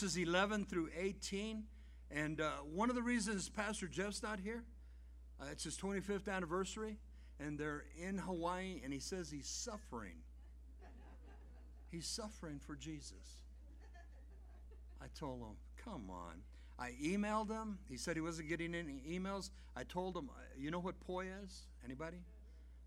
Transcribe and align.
verses 0.00 0.16
11 0.16 0.64
through 0.66 0.88
18. 0.96 1.64
And 2.10 2.40
uh, 2.40 2.50
one 2.72 2.88
of 2.88 2.94
the 2.94 3.02
reasons 3.02 3.48
Pastor 3.48 3.88
Jeff's 3.88 4.22
not 4.22 4.38
here, 4.38 4.62
uh, 5.40 5.46
it's 5.50 5.64
his 5.64 5.76
25th 5.76 6.28
anniversary, 6.28 6.98
and 7.40 7.58
they're 7.58 7.84
in 8.00 8.18
Hawaii, 8.18 8.80
and 8.84 8.92
he 8.92 9.00
says 9.00 9.30
he's 9.30 9.48
suffering. 9.48 10.14
He's 11.90 12.06
suffering 12.06 12.60
for 12.64 12.76
Jesus. 12.76 13.42
I 15.02 15.06
told 15.18 15.40
him, 15.40 15.56
come 15.84 16.10
on. 16.10 16.42
I 16.78 16.92
emailed 17.02 17.50
him. 17.50 17.78
He 17.88 17.96
said 17.96 18.14
he 18.14 18.20
wasn't 18.20 18.48
getting 18.48 18.74
any 18.74 19.02
emails. 19.10 19.50
I 19.76 19.82
told 19.82 20.16
him, 20.16 20.30
uh, 20.30 20.40
you 20.56 20.70
know 20.70 20.80
what 20.80 21.00
poi 21.00 21.26
is? 21.44 21.66
Anybody? 21.84 22.18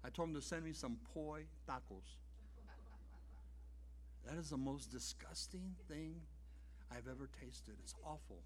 I 0.05 0.09
told 0.09 0.29
him 0.29 0.35
to 0.35 0.41
send 0.41 0.63
me 0.63 0.71
some 0.71 0.97
poi 1.13 1.43
tacos. 1.69 2.15
That 4.25 4.37
is 4.37 4.49
the 4.49 4.57
most 4.57 4.91
disgusting 4.91 5.75
thing 5.89 6.21
I've 6.91 7.07
ever 7.07 7.29
tasted. 7.39 7.75
It's 7.81 7.95
awful. 8.03 8.41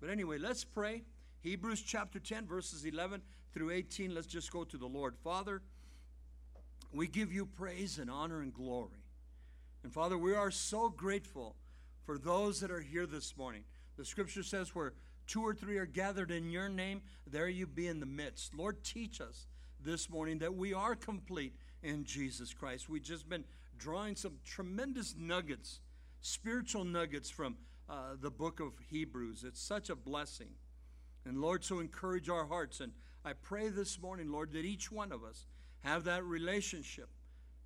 But 0.00 0.10
anyway, 0.10 0.38
let's 0.38 0.64
pray. 0.64 1.02
Hebrews 1.40 1.82
chapter 1.82 2.18
10, 2.18 2.46
verses 2.46 2.84
11 2.84 3.22
through 3.52 3.70
18. 3.70 4.14
Let's 4.14 4.26
just 4.26 4.52
go 4.52 4.64
to 4.64 4.76
the 4.76 4.86
Lord. 4.86 5.16
Father, 5.24 5.62
we 6.92 7.06
give 7.06 7.32
you 7.32 7.46
praise 7.46 7.98
and 7.98 8.10
honor 8.10 8.42
and 8.42 8.52
glory. 8.52 9.04
And 9.82 9.92
Father, 9.92 10.18
we 10.18 10.34
are 10.34 10.50
so 10.50 10.90
grateful 10.90 11.56
for 12.04 12.18
those 12.18 12.60
that 12.60 12.70
are 12.70 12.80
here 12.80 13.06
this 13.06 13.36
morning. 13.36 13.64
The 13.96 14.04
scripture 14.04 14.42
says, 14.42 14.74
where 14.74 14.92
two 15.26 15.42
or 15.42 15.54
three 15.54 15.78
are 15.78 15.86
gathered 15.86 16.30
in 16.30 16.50
your 16.50 16.68
name, 16.68 17.02
there 17.26 17.48
you 17.48 17.66
be 17.66 17.86
in 17.86 18.00
the 18.00 18.06
midst. 18.06 18.54
Lord, 18.54 18.82
teach 18.82 19.20
us 19.20 19.46
this 19.82 20.10
morning 20.10 20.38
that 20.40 20.54
we 20.54 20.74
are 20.74 20.94
complete 20.94 21.54
in 21.82 22.04
Jesus 22.04 22.52
Christ. 22.52 22.88
We've 22.88 23.02
just 23.02 23.28
been 23.28 23.44
drawing 23.78 24.16
some 24.16 24.34
tremendous 24.44 25.14
nuggets, 25.18 25.80
spiritual 26.20 26.84
nuggets 26.84 27.30
from 27.30 27.56
uh, 27.90 28.14
the 28.20 28.30
book 28.30 28.60
of 28.60 28.72
Hebrews. 28.88 29.44
It's 29.44 29.60
such 29.60 29.90
a 29.90 29.96
blessing. 29.96 30.50
And 31.26 31.40
Lord, 31.40 31.64
so 31.64 31.80
encourage 31.80 32.28
our 32.28 32.46
hearts. 32.46 32.80
And 32.80 32.92
I 33.24 33.32
pray 33.32 33.68
this 33.68 34.00
morning, 34.00 34.30
Lord, 34.30 34.52
that 34.52 34.64
each 34.64 34.92
one 34.92 35.10
of 35.10 35.24
us 35.24 35.46
have 35.80 36.04
that 36.04 36.24
relationship 36.24 37.08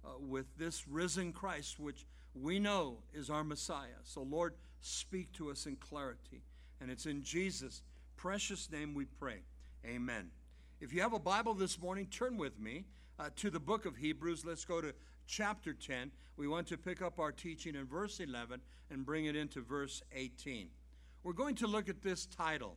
uh, 0.04 0.12
with 0.18 0.46
this 0.56 0.88
risen 0.88 1.32
Christ, 1.32 1.78
which 1.78 2.06
we 2.34 2.58
know 2.58 2.98
is 3.12 3.28
our 3.28 3.44
Messiah. 3.44 4.00
So, 4.02 4.22
Lord, 4.22 4.54
speak 4.80 5.32
to 5.34 5.50
us 5.50 5.66
in 5.66 5.76
clarity. 5.76 6.42
And 6.80 6.90
it's 6.90 7.06
in 7.06 7.22
Jesus' 7.22 7.82
precious 8.16 8.70
name 8.70 8.94
we 8.94 9.04
pray. 9.04 9.42
Amen. 9.86 10.30
If 10.80 10.92
you 10.92 11.02
have 11.02 11.12
a 11.12 11.18
Bible 11.18 11.54
this 11.54 11.80
morning, 11.80 12.06
turn 12.06 12.36
with 12.36 12.58
me 12.58 12.84
uh, 13.18 13.28
to 13.36 13.50
the 13.50 13.60
book 13.60 13.84
of 13.84 13.96
Hebrews. 13.96 14.44
Let's 14.44 14.64
go 14.64 14.80
to 14.80 14.94
chapter 15.26 15.72
10. 15.72 16.10
We 16.36 16.48
want 16.48 16.66
to 16.68 16.76
pick 16.76 17.02
up 17.02 17.18
our 17.18 17.32
teaching 17.32 17.74
in 17.74 17.86
verse 17.86 18.20
11 18.20 18.60
and 18.90 19.06
bring 19.06 19.26
it 19.26 19.36
into 19.36 19.60
verse 19.60 20.02
18. 20.12 20.68
We're 21.22 21.32
going 21.32 21.54
to 21.56 21.66
look 21.66 21.88
at 21.88 22.02
this 22.02 22.26
title, 22.26 22.76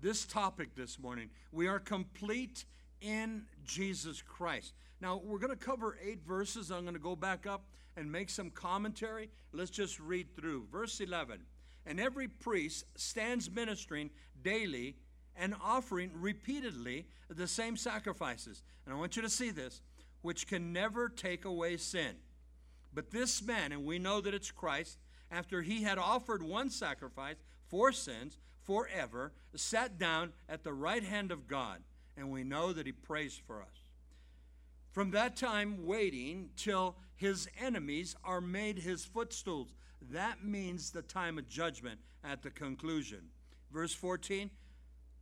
this 0.00 0.24
topic 0.24 0.74
this 0.74 0.98
morning. 0.98 1.30
We 1.50 1.68
are 1.68 1.78
complete 1.78 2.64
in 3.00 3.44
Jesus 3.64 4.22
Christ. 4.22 4.74
Now, 5.00 5.20
we're 5.22 5.38
going 5.38 5.50
to 5.50 5.56
cover 5.56 5.98
eight 6.02 6.24
verses. 6.26 6.70
I'm 6.70 6.82
going 6.82 6.94
to 6.94 7.00
go 7.00 7.16
back 7.16 7.46
up 7.46 7.64
and 7.96 8.10
make 8.10 8.30
some 8.30 8.50
commentary. 8.50 9.28
Let's 9.52 9.70
just 9.70 10.00
read 10.00 10.34
through. 10.36 10.66
Verse 10.70 11.00
11 11.00 11.40
And 11.84 12.00
every 12.00 12.28
priest 12.28 12.84
stands 12.96 13.50
ministering 13.50 14.10
daily 14.42 14.96
and 15.36 15.54
offering 15.62 16.10
repeatedly 16.14 17.06
the 17.28 17.46
same 17.46 17.76
sacrifices. 17.76 18.62
And 18.84 18.94
I 18.94 18.98
want 18.98 19.16
you 19.16 19.22
to 19.22 19.30
see 19.30 19.50
this 19.50 19.80
which 20.22 20.46
can 20.46 20.72
never 20.72 21.08
take 21.08 21.44
away 21.44 21.76
sin. 21.76 22.16
But 22.94 23.10
this 23.10 23.42
man, 23.42 23.72
and 23.72 23.84
we 23.84 23.98
know 23.98 24.20
that 24.20 24.34
it's 24.34 24.50
Christ, 24.50 24.98
after 25.30 25.62
he 25.62 25.82
had 25.82 25.98
offered 25.98 26.42
one 26.42 26.70
sacrifice 26.70 27.36
for 27.68 27.92
sins 27.92 28.38
forever, 28.62 29.32
sat 29.54 29.98
down 29.98 30.32
at 30.48 30.62
the 30.62 30.72
right 30.72 31.02
hand 31.02 31.32
of 31.32 31.48
God, 31.48 31.82
and 32.16 32.30
we 32.30 32.44
know 32.44 32.72
that 32.72 32.86
he 32.86 32.92
prays 32.92 33.40
for 33.46 33.62
us. 33.62 33.82
From 34.92 35.10
that 35.12 35.36
time, 35.36 35.86
waiting 35.86 36.50
till 36.56 36.96
his 37.14 37.48
enemies 37.58 38.14
are 38.22 38.42
made 38.42 38.78
his 38.78 39.04
footstools. 39.04 39.72
That 40.10 40.44
means 40.44 40.90
the 40.90 41.02
time 41.02 41.38
of 41.38 41.48
judgment 41.48 42.00
at 42.22 42.42
the 42.42 42.50
conclusion. 42.50 43.30
Verse 43.72 43.94
14 43.94 44.50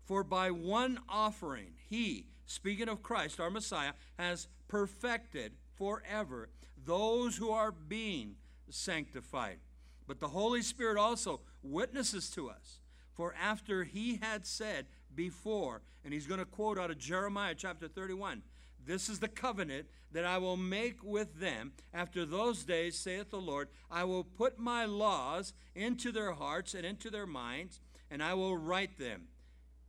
For 0.05 0.25
by 0.25 0.51
one 0.51 0.99
offering, 1.09 1.75
he, 1.89 2.27
speaking 2.47 2.89
of 2.89 3.03
Christ, 3.03 3.39
our 3.39 3.51
Messiah, 3.51 3.93
has 4.19 4.49
perfected 4.71 5.53
forever 5.75 6.49
those 6.87 7.37
who 7.37 7.51
are 7.51 7.73
being 7.73 8.37
sanctified. 8.71 9.59
But 10.07 10.21
the 10.21 10.29
Holy 10.29 10.63
Spirit 10.63 10.97
also 10.97 11.41
witnesses 11.63 12.31
to 12.31 12.49
us. 12.49 12.81
For 13.13 13.35
after 13.41 13.85
he 13.85 14.17
had 14.23 14.47
said 14.47 14.87
before, 15.15 15.83
and 16.05 16.15
he's 16.15 16.27
going 16.27 16.41
to 16.41 16.47
quote 16.47 16.79
out 16.79 16.91
of 16.91 16.99
Jeremiah 16.99 17.55
chapter 17.55 17.89
31 17.89 18.43
This 18.87 19.09
is 19.09 19.19
the 19.19 19.29
covenant 19.29 19.87
that 20.13 20.25
I 20.25 20.39
will 20.39 20.57
make 20.57 21.03
with 21.03 21.41
them 21.41 21.73
after 21.93 22.25
those 22.25 22.65
days, 22.65 22.97
saith 22.97 23.31
the 23.31 23.41
Lord. 23.41 23.69
I 23.91 24.05
will 24.05 24.25
put 24.25 24.59
my 24.59 24.85
laws 24.85 25.53
into 25.75 26.13
their 26.13 26.33
hearts 26.33 26.75
and 26.75 26.87
into 26.87 27.11
their 27.11 27.27
minds, 27.27 27.81
and 28.11 28.23
I 28.23 28.35
will 28.35 28.57
write 28.57 28.99
them. 28.99 29.25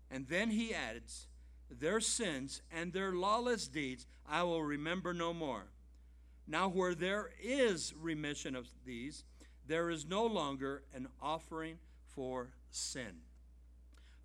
And 0.09 0.27
then 0.27 0.51
he 0.51 0.73
adds, 0.73 1.27
their 1.79 1.99
sins 1.99 2.61
and 2.71 2.91
their 2.91 3.13
lawless 3.13 3.67
deeds 3.67 4.05
I 4.27 4.43
will 4.43 4.63
remember 4.63 5.13
no 5.13 5.33
more. 5.33 5.65
Now, 6.47 6.69
where 6.69 6.95
there 6.95 7.31
is 7.41 7.93
remission 7.99 8.55
of 8.55 8.67
these, 8.85 9.23
there 9.67 9.89
is 9.89 10.05
no 10.05 10.25
longer 10.25 10.83
an 10.93 11.07
offering 11.21 11.77
for 12.07 12.49
sin. 12.69 13.21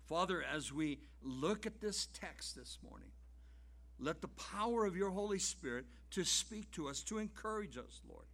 Father, 0.07 0.43
as 0.43 0.71
we 0.71 0.99
look 1.21 1.65
at 1.65 1.81
this 1.81 2.07
text 2.13 2.55
this 2.55 2.79
morning, 2.87 3.09
let 3.99 4.21
the 4.21 4.27
power 4.27 4.85
of 4.85 4.95
your 4.95 5.09
Holy 5.09 5.39
Spirit 5.39 5.85
to 6.11 6.23
speak 6.23 6.71
to 6.71 6.87
us, 6.87 7.03
to 7.03 7.17
encourage 7.17 7.77
us, 7.77 8.01
Lord. 8.07 8.25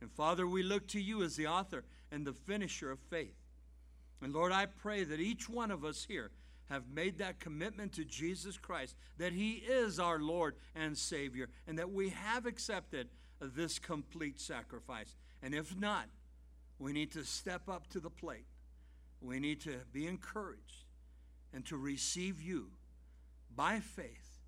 And 0.00 0.10
Father, 0.12 0.46
we 0.46 0.62
look 0.62 0.86
to 0.88 1.00
you 1.00 1.22
as 1.22 1.36
the 1.36 1.46
author 1.46 1.84
and 2.10 2.26
the 2.26 2.32
finisher 2.32 2.90
of 2.90 2.98
faith. 3.10 3.36
And 4.20 4.32
Lord, 4.32 4.52
I 4.52 4.66
pray 4.66 5.04
that 5.04 5.20
each 5.20 5.48
one 5.48 5.70
of 5.70 5.84
us 5.84 6.04
here 6.08 6.30
have 6.70 6.84
made 6.92 7.18
that 7.18 7.40
commitment 7.40 7.92
to 7.94 8.04
Jesus 8.04 8.58
Christ, 8.58 8.96
that 9.16 9.32
He 9.32 9.52
is 9.52 9.98
our 9.98 10.18
Lord 10.18 10.56
and 10.74 10.96
Savior, 10.96 11.48
and 11.66 11.78
that 11.78 11.90
we 11.90 12.10
have 12.10 12.46
accepted 12.46 13.08
this 13.40 13.78
complete 13.78 14.40
sacrifice. 14.40 15.16
And 15.42 15.54
if 15.54 15.76
not, 15.76 16.06
we 16.78 16.92
need 16.92 17.12
to 17.12 17.24
step 17.24 17.68
up 17.68 17.88
to 17.88 18.00
the 18.00 18.10
plate. 18.10 18.46
We 19.20 19.40
need 19.40 19.60
to 19.62 19.76
be 19.92 20.06
encouraged 20.06 20.84
and 21.52 21.64
to 21.66 21.76
receive 21.76 22.40
you 22.40 22.70
by 23.54 23.80
faith 23.80 24.40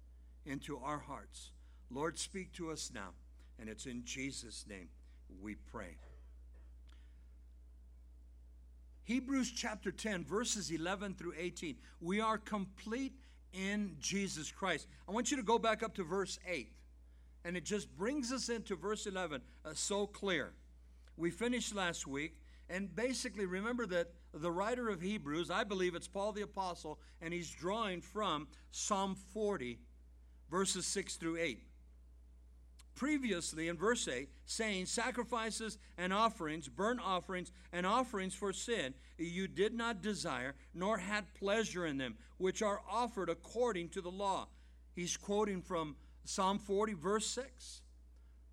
into 0.44 0.78
our 0.78 0.98
hearts. 0.98 1.50
Lord, 1.91 2.19
speak 2.19 2.53
to 2.53 2.70
us 2.70 2.91
now. 2.94 3.10
And 3.59 3.69
it's 3.69 3.86
in 3.86 4.04
Jesus' 4.04 4.64
name 4.69 4.88
we 5.42 5.54
pray. 5.54 5.98
Hebrews 9.04 9.50
chapter 9.50 9.90
10, 9.90 10.24
verses 10.24 10.70
11 10.70 11.14
through 11.14 11.34
18. 11.38 11.76
We 12.00 12.20
are 12.20 12.38
complete 12.38 13.14
in 13.52 13.96
Jesus 13.98 14.50
Christ. 14.50 14.86
I 15.08 15.12
want 15.12 15.30
you 15.30 15.36
to 15.36 15.42
go 15.42 15.58
back 15.58 15.82
up 15.82 15.94
to 15.96 16.04
verse 16.04 16.38
8, 16.46 16.72
and 17.44 17.56
it 17.56 17.64
just 17.64 17.94
brings 17.96 18.32
us 18.32 18.48
into 18.48 18.76
verse 18.76 19.06
11 19.06 19.40
uh, 19.64 19.70
so 19.74 20.06
clear. 20.06 20.52
We 21.16 21.30
finished 21.30 21.74
last 21.74 22.06
week, 22.06 22.36
and 22.68 22.94
basically 22.94 23.46
remember 23.46 23.86
that 23.86 24.12
the 24.32 24.50
writer 24.50 24.88
of 24.88 25.00
Hebrews, 25.00 25.50
I 25.50 25.64
believe 25.64 25.94
it's 25.94 26.06
Paul 26.06 26.32
the 26.32 26.42
Apostle, 26.42 27.00
and 27.20 27.34
he's 27.34 27.50
drawing 27.50 28.00
from 28.00 28.46
Psalm 28.70 29.16
40, 29.34 29.80
verses 30.50 30.86
6 30.86 31.16
through 31.16 31.38
8 31.38 31.64
previously 33.00 33.68
in 33.68 33.78
verse 33.78 34.06
8, 34.06 34.28
saying, 34.44 34.84
Sacrifices 34.84 35.78
and 35.96 36.12
offerings, 36.12 36.68
burnt 36.68 37.00
offerings 37.02 37.50
and 37.72 37.86
offerings 37.86 38.34
for 38.34 38.52
sin, 38.52 38.92
you 39.16 39.48
did 39.48 39.72
not 39.72 40.02
desire, 40.02 40.54
nor 40.74 40.98
had 40.98 41.32
pleasure 41.32 41.86
in 41.86 41.97
them, 41.97 42.14
which 42.36 42.60
are 42.60 42.82
offered 42.91 43.30
according 43.30 43.88
to 43.88 44.02
the 44.02 44.10
law. 44.10 44.48
He's 44.94 45.16
quoting 45.16 45.62
from 45.62 45.97
Psalm 46.26 46.58
40, 46.58 46.92
verse 46.92 47.26
6. 47.28 47.80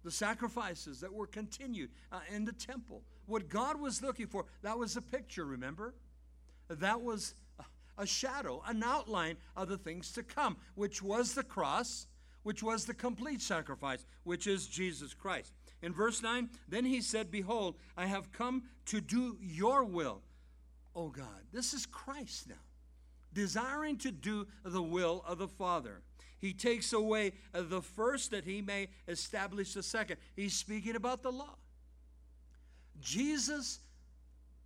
The 0.06 0.12
sacrifices 0.12 1.02
that 1.02 1.12
were 1.12 1.28
continued 1.28 1.90
uh, 2.10 2.22
in 2.34 2.46
the 2.46 2.54
temple. 2.54 3.04
What 3.26 3.50
God 3.50 3.78
was 3.78 4.02
looking 4.02 4.28
for, 4.28 4.46
that 4.62 4.80
was 4.80 4.96
a 4.96 5.02
picture, 5.02 5.44
remember? 5.44 5.94
That 6.70 7.02
was 7.02 7.34
a 7.98 8.06
shadow, 8.06 8.64
an 8.66 8.82
outline 8.82 9.36
of 9.58 9.68
the 9.68 9.78
things 9.78 10.14
to 10.14 10.24
come, 10.24 10.56
which 10.76 11.02
was 11.04 11.34
the 11.34 11.44
cross 11.44 12.08
which 12.48 12.64
was 12.64 12.86
the 12.86 12.94
complete 12.94 13.42
sacrifice, 13.42 14.06
which 14.24 14.48
is 14.48 14.68
Jesus 14.68 15.14
Christ. 15.14 15.52
In 15.82 15.92
verse 15.92 16.24
9, 16.24 16.50
then 16.70 16.86
he 16.86 17.02
said, 17.02 17.30
Behold, 17.30 17.76
I 17.98 18.06
have 18.06 18.32
come 18.32 18.64
to 18.86 19.02
do 19.02 19.36
your 19.42 19.84
will, 19.84 20.22
O 20.96 21.10
God. 21.10 21.44
This 21.52 21.74
is 21.74 21.86
Christ 21.86 22.48
now, 22.48 22.56
desiring 23.34 23.98
to 23.98 24.14
do 24.14 24.48
the 24.64 24.82
will 24.82 25.26
of 25.28 25.40
the 25.40 25.50
Father. 25.50 26.04
He 26.40 26.54
takes 26.54 26.94
away 26.94 27.34
the 27.52 27.82
first 27.82 28.32
that 28.32 28.46
he 28.46 28.62
may 28.62 28.88
establish 29.10 29.74
the 29.74 29.84
second. 29.84 30.16
He's 30.34 30.54
speaking 30.54 30.96
about 30.96 31.24
the 31.24 31.34
law. 31.34 31.58
Jesus 33.02 33.80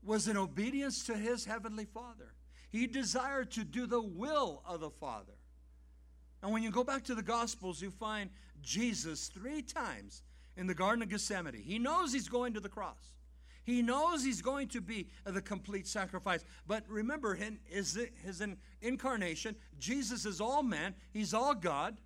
was 0.03 0.27
in 0.27 0.37
obedience 0.37 1.03
to 1.05 1.15
his 1.15 1.45
heavenly 1.45 1.85
Father. 1.85 2.35
He 2.69 2.85
desired 2.85 3.49
to 3.53 3.63
do 3.63 3.87
the 3.87 4.03
will 4.03 4.61
of 4.67 4.81
the 4.81 4.91
Father. 4.91 5.33
And 6.41 6.51
when 6.51 6.63
you 6.63 6.71
go 6.71 6.83
back 6.83 7.03
to 7.05 7.15
the 7.15 7.21
Gospels, 7.21 7.81
you 7.81 7.91
find 7.91 8.29
Jesus 8.61 9.27
three 9.27 9.61
times 9.61 10.23
in 10.57 10.67
the 10.67 10.73
Garden 10.73 11.03
of 11.03 11.09
Gethsemane. 11.09 11.53
He 11.53 11.79
knows 11.79 12.13
he's 12.13 12.29
going 12.29 12.53
to 12.53 12.59
the 12.59 12.69
cross. 12.69 13.13
He 13.63 13.81
knows 13.81 14.23
he's 14.23 14.41
going 14.41 14.69
to 14.69 14.81
be 14.81 15.07
the 15.23 15.41
complete 15.41 15.87
sacrifice. 15.87 16.43
But 16.65 16.83
remember, 16.89 17.35
in 17.35 17.59
his, 17.65 17.99
his 18.23 18.43
incarnation, 18.81 19.55
Jesus 19.77 20.25
is 20.25 20.41
all 20.41 20.63
man, 20.63 20.95
he's 21.13 21.33
all 21.33 21.53
God. 21.53 21.97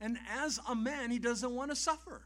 And 0.00 0.18
as 0.28 0.58
a 0.68 0.74
man, 0.74 1.10
he 1.10 1.18
doesn't 1.18 1.54
want 1.54 1.70
to 1.70 1.76
suffer. 1.76 2.22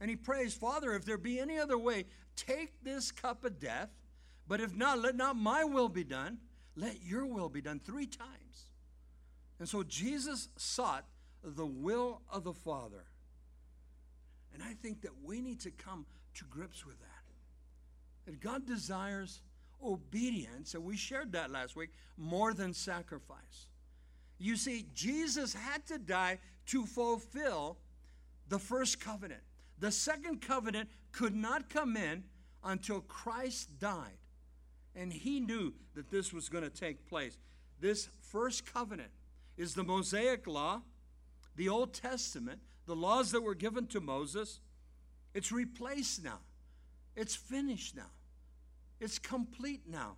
And 0.00 0.10
he 0.10 0.16
prays, 0.16 0.54
Father, 0.54 0.94
if 0.94 1.04
there 1.04 1.18
be 1.18 1.38
any 1.38 1.58
other 1.58 1.78
way, 1.78 2.06
take 2.34 2.82
this 2.82 3.12
cup 3.12 3.44
of 3.44 3.60
death. 3.60 3.90
But 4.48 4.60
if 4.60 4.74
not, 4.74 4.98
let 4.98 5.14
not 5.14 5.36
my 5.36 5.62
will 5.62 5.88
be 5.88 6.04
done, 6.04 6.38
let 6.74 7.02
your 7.02 7.26
will 7.26 7.48
be 7.48 7.60
done 7.60 7.78
three 7.78 8.06
times. 8.06 8.69
And 9.60 9.68
so 9.68 9.82
Jesus 9.82 10.48
sought 10.56 11.04
the 11.44 11.66
will 11.66 12.22
of 12.30 12.44
the 12.44 12.54
Father. 12.54 13.04
And 14.52 14.62
I 14.62 14.72
think 14.72 15.02
that 15.02 15.12
we 15.22 15.40
need 15.40 15.60
to 15.60 15.70
come 15.70 16.06
to 16.34 16.44
grips 16.46 16.84
with 16.84 16.98
that. 16.98 17.06
That 18.24 18.40
God 18.40 18.66
desires 18.66 19.42
obedience, 19.84 20.74
and 20.74 20.84
we 20.84 20.96
shared 20.96 21.32
that 21.32 21.50
last 21.50 21.76
week, 21.76 21.90
more 22.16 22.52
than 22.54 22.72
sacrifice. 22.72 23.68
You 24.38 24.56
see, 24.56 24.86
Jesus 24.94 25.54
had 25.54 25.86
to 25.86 25.98
die 25.98 26.38
to 26.66 26.86
fulfill 26.86 27.76
the 28.48 28.58
first 28.58 28.98
covenant. 28.98 29.42
The 29.78 29.92
second 29.92 30.40
covenant 30.40 30.88
could 31.12 31.34
not 31.34 31.68
come 31.68 31.96
in 31.96 32.24
until 32.64 33.00
Christ 33.00 33.78
died. 33.78 34.18
And 34.96 35.12
he 35.12 35.40
knew 35.40 35.74
that 35.94 36.10
this 36.10 36.32
was 36.32 36.48
going 36.48 36.64
to 36.64 36.70
take 36.70 37.06
place. 37.08 37.36
This 37.80 38.08
first 38.20 38.70
covenant 38.72 39.10
is 39.60 39.74
the 39.74 39.84
Mosaic 39.84 40.46
law, 40.46 40.80
the 41.54 41.68
Old 41.68 41.92
Testament, 41.92 42.60
the 42.86 42.96
laws 42.96 43.30
that 43.32 43.42
were 43.42 43.54
given 43.54 43.86
to 43.88 44.00
Moses. 44.00 44.58
It's 45.34 45.52
replaced 45.52 46.24
now. 46.24 46.38
It's 47.14 47.36
finished 47.36 47.94
now. 47.94 48.10
It's 49.00 49.18
complete 49.18 49.82
now 49.86 50.16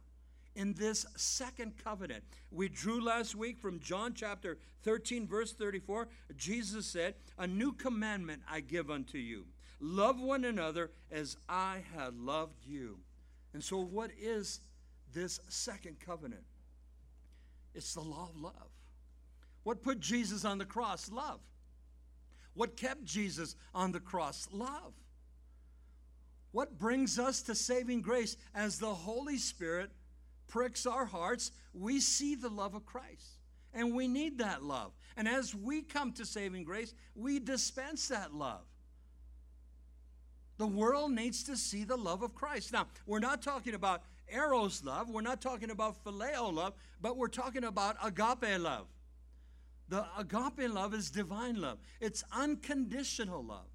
in 0.54 0.74
this 0.74 1.04
second 1.16 1.72
covenant. 1.82 2.22
We 2.52 2.68
drew 2.68 3.02
last 3.02 3.34
week 3.34 3.58
from 3.58 3.80
John 3.80 4.14
chapter 4.14 4.58
13, 4.84 5.26
verse 5.26 5.52
34. 5.52 6.06
Jesus 6.36 6.86
said, 6.86 7.14
A 7.36 7.46
new 7.46 7.72
commandment 7.72 8.42
I 8.48 8.60
give 8.60 8.92
unto 8.92 9.18
you 9.18 9.46
love 9.80 10.20
one 10.20 10.44
another 10.44 10.92
as 11.10 11.36
I 11.48 11.82
have 11.96 12.14
loved 12.14 12.64
you. 12.64 13.00
And 13.52 13.64
so, 13.64 13.78
what 13.78 14.12
is 14.16 14.60
this 15.12 15.40
second 15.48 15.98
covenant? 15.98 16.44
It's 17.74 17.94
the 17.94 18.02
law 18.02 18.30
of 18.32 18.40
love. 18.40 18.71
What 19.64 19.82
put 19.82 20.00
Jesus 20.00 20.44
on 20.44 20.58
the 20.58 20.64
cross? 20.64 21.10
Love. 21.10 21.40
What 22.54 22.76
kept 22.76 23.04
Jesus 23.04 23.56
on 23.74 23.92
the 23.92 24.00
cross? 24.00 24.48
Love. 24.52 24.92
What 26.50 26.78
brings 26.78 27.18
us 27.18 27.42
to 27.42 27.54
saving 27.54 28.02
grace 28.02 28.36
as 28.54 28.78
the 28.78 28.92
Holy 28.92 29.38
Spirit 29.38 29.90
pricks 30.48 30.84
our 30.84 31.06
hearts? 31.06 31.50
We 31.72 32.00
see 32.00 32.34
the 32.34 32.50
love 32.50 32.74
of 32.74 32.84
Christ. 32.84 33.38
And 33.72 33.94
we 33.94 34.06
need 34.06 34.38
that 34.38 34.62
love. 34.62 34.92
And 35.16 35.26
as 35.26 35.54
we 35.54 35.80
come 35.80 36.12
to 36.12 36.26
saving 36.26 36.64
grace, 36.64 36.92
we 37.14 37.38
dispense 37.38 38.08
that 38.08 38.34
love. 38.34 38.64
The 40.58 40.66
world 40.66 41.12
needs 41.12 41.42
to 41.44 41.56
see 41.56 41.84
the 41.84 41.96
love 41.96 42.22
of 42.22 42.34
Christ. 42.34 42.72
Now, 42.72 42.86
we're 43.06 43.18
not 43.18 43.42
talking 43.42 43.74
about 43.74 44.02
eros 44.32 44.84
love, 44.84 45.10
we're 45.10 45.20
not 45.20 45.40
talking 45.40 45.70
about 45.70 46.04
phileo 46.04 46.52
love, 46.52 46.74
but 47.00 47.16
we're 47.16 47.28
talking 47.28 47.64
about 47.64 47.96
agape 48.02 48.60
love. 48.60 48.86
The 49.92 50.06
agape 50.16 50.72
love 50.72 50.94
is 50.94 51.10
divine 51.10 51.60
love, 51.60 51.76
it's 52.00 52.24
unconditional 52.32 53.44
love. 53.44 53.68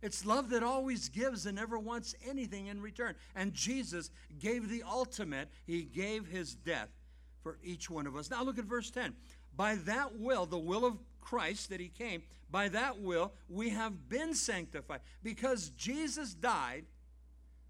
It's 0.00 0.24
love 0.24 0.48
that 0.50 0.62
always 0.62 1.08
gives 1.08 1.44
and 1.44 1.56
never 1.56 1.76
wants 1.76 2.14
anything 2.24 2.68
in 2.68 2.80
return. 2.80 3.16
And 3.34 3.52
Jesus 3.52 4.12
gave 4.38 4.68
the 4.68 4.84
ultimate, 4.88 5.48
He 5.66 5.82
gave 5.82 6.28
His 6.28 6.54
death 6.54 6.88
for 7.42 7.58
each 7.64 7.90
one 7.90 8.06
of 8.06 8.14
us. 8.14 8.30
Now 8.30 8.44
look 8.44 8.58
at 8.58 8.64
verse 8.64 8.92
10. 8.92 9.12
By 9.56 9.74
that 9.74 10.20
will, 10.20 10.46
the 10.46 10.56
will 10.56 10.84
of 10.84 10.98
Christ 11.20 11.70
that 11.70 11.80
He 11.80 11.88
came, 11.88 12.22
by 12.48 12.68
that 12.68 13.00
will 13.00 13.32
we 13.48 13.70
have 13.70 14.08
been 14.08 14.34
sanctified. 14.34 15.00
Because 15.24 15.70
Jesus 15.70 16.32
died, 16.32 16.84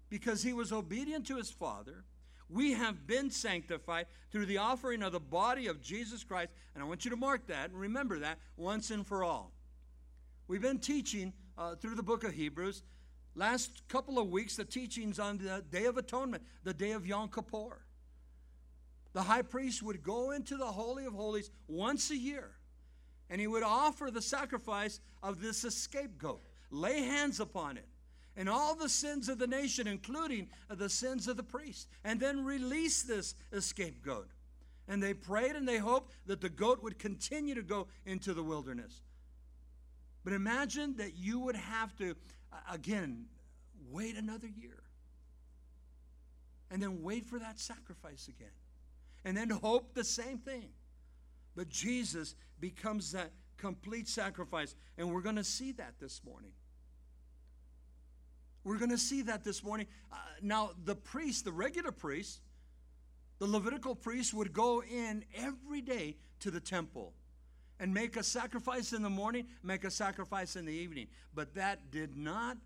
because 0.07 0.43
He 0.43 0.53
was 0.53 0.71
obedient 0.71 1.25
to 1.27 1.37
His 1.37 1.49
Father, 1.49 2.05
we 2.51 2.73
have 2.73 3.07
been 3.07 3.31
sanctified 3.31 4.07
through 4.31 4.45
the 4.45 4.57
offering 4.57 5.01
of 5.03 5.11
the 5.11 5.19
body 5.19 5.67
of 5.67 5.81
Jesus 5.81 6.23
Christ. 6.23 6.51
And 6.73 6.83
I 6.83 6.87
want 6.87 7.05
you 7.05 7.11
to 7.11 7.17
mark 7.17 7.47
that 7.47 7.69
and 7.69 7.79
remember 7.79 8.19
that 8.19 8.37
once 8.57 8.91
and 8.91 9.05
for 9.05 9.23
all. 9.23 9.51
We've 10.47 10.61
been 10.61 10.79
teaching 10.79 11.33
uh, 11.57 11.75
through 11.75 11.95
the 11.95 12.03
book 12.03 12.23
of 12.23 12.33
Hebrews. 12.33 12.83
Last 13.35 13.87
couple 13.87 14.19
of 14.19 14.29
weeks, 14.29 14.57
the 14.57 14.65
teachings 14.65 15.17
on 15.19 15.37
the 15.37 15.63
Day 15.71 15.85
of 15.85 15.97
Atonement, 15.97 16.43
the 16.63 16.73
day 16.73 16.91
of 16.91 17.07
Yom 17.07 17.29
Kippur. 17.29 17.81
The 19.13 19.23
high 19.23 19.41
priest 19.41 19.81
would 19.81 20.03
go 20.03 20.31
into 20.31 20.57
the 20.57 20.65
Holy 20.65 21.05
of 21.05 21.13
Holies 21.13 21.49
once 21.67 22.11
a 22.11 22.17
year 22.17 22.51
and 23.31 23.39
he 23.39 23.47
would 23.47 23.63
offer 23.63 24.11
the 24.11 24.21
sacrifice 24.21 24.99
of 25.23 25.41
this 25.41 25.61
scapegoat, 25.61 26.41
lay 26.69 27.01
hands 27.01 27.39
upon 27.39 27.77
it, 27.77 27.87
and 28.41 28.49
all 28.49 28.73
the 28.73 28.89
sins 28.89 29.29
of 29.29 29.37
the 29.37 29.45
nation, 29.45 29.85
including 29.85 30.49
the 30.67 30.89
sins 30.89 31.27
of 31.27 31.37
the 31.37 31.43
priest, 31.43 31.87
and 32.03 32.19
then 32.19 32.43
release 32.43 33.03
this 33.03 33.35
scapegoat. 33.59 34.31
And 34.87 35.01
they 35.01 35.13
prayed 35.13 35.55
and 35.55 35.67
they 35.67 35.77
hoped 35.77 36.11
that 36.25 36.41
the 36.41 36.49
goat 36.49 36.81
would 36.81 36.97
continue 36.97 37.53
to 37.53 37.61
go 37.61 37.85
into 38.03 38.33
the 38.33 38.41
wilderness. 38.41 38.99
But 40.23 40.33
imagine 40.33 40.95
that 40.97 41.15
you 41.15 41.37
would 41.37 41.55
have 41.55 41.95
to, 41.97 42.15
again, 42.67 43.25
wait 43.91 44.15
another 44.15 44.47
year. 44.47 44.81
And 46.71 46.81
then 46.81 47.03
wait 47.03 47.27
for 47.27 47.37
that 47.37 47.59
sacrifice 47.59 48.27
again. 48.27 48.55
And 49.23 49.37
then 49.37 49.51
hope 49.51 49.93
the 49.93 50.03
same 50.03 50.39
thing. 50.39 50.69
But 51.55 51.69
Jesus 51.69 52.33
becomes 52.59 53.11
that 53.11 53.33
complete 53.57 54.07
sacrifice. 54.07 54.73
And 54.97 55.13
we're 55.13 55.21
going 55.21 55.35
to 55.35 55.43
see 55.43 55.73
that 55.73 55.99
this 55.99 56.21
morning. 56.25 56.53
We're 58.63 58.77
going 58.77 58.91
to 58.91 58.97
see 58.97 59.23
that 59.23 59.43
this 59.43 59.63
morning. 59.63 59.87
Uh, 60.11 60.17
now, 60.41 60.71
the 60.85 60.95
priest, 60.95 61.45
the 61.45 61.51
regular 61.51 61.91
priest, 61.91 62.41
the 63.39 63.47
Levitical 63.47 63.95
priest 63.95 64.33
would 64.33 64.53
go 64.53 64.83
in 64.83 65.25
every 65.35 65.81
day 65.81 66.17
to 66.41 66.51
the 66.51 66.59
temple 66.59 67.13
and 67.79 67.93
make 67.93 68.15
a 68.17 68.23
sacrifice 68.23 68.93
in 68.93 69.01
the 69.01 69.09
morning, 69.09 69.47
make 69.63 69.83
a 69.83 69.91
sacrifice 69.91 70.55
in 70.55 70.65
the 70.65 70.73
evening. 70.73 71.07
But 71.33 71.55
that 71.55 71.89
did 71.89 72.15
not 72.15 72.57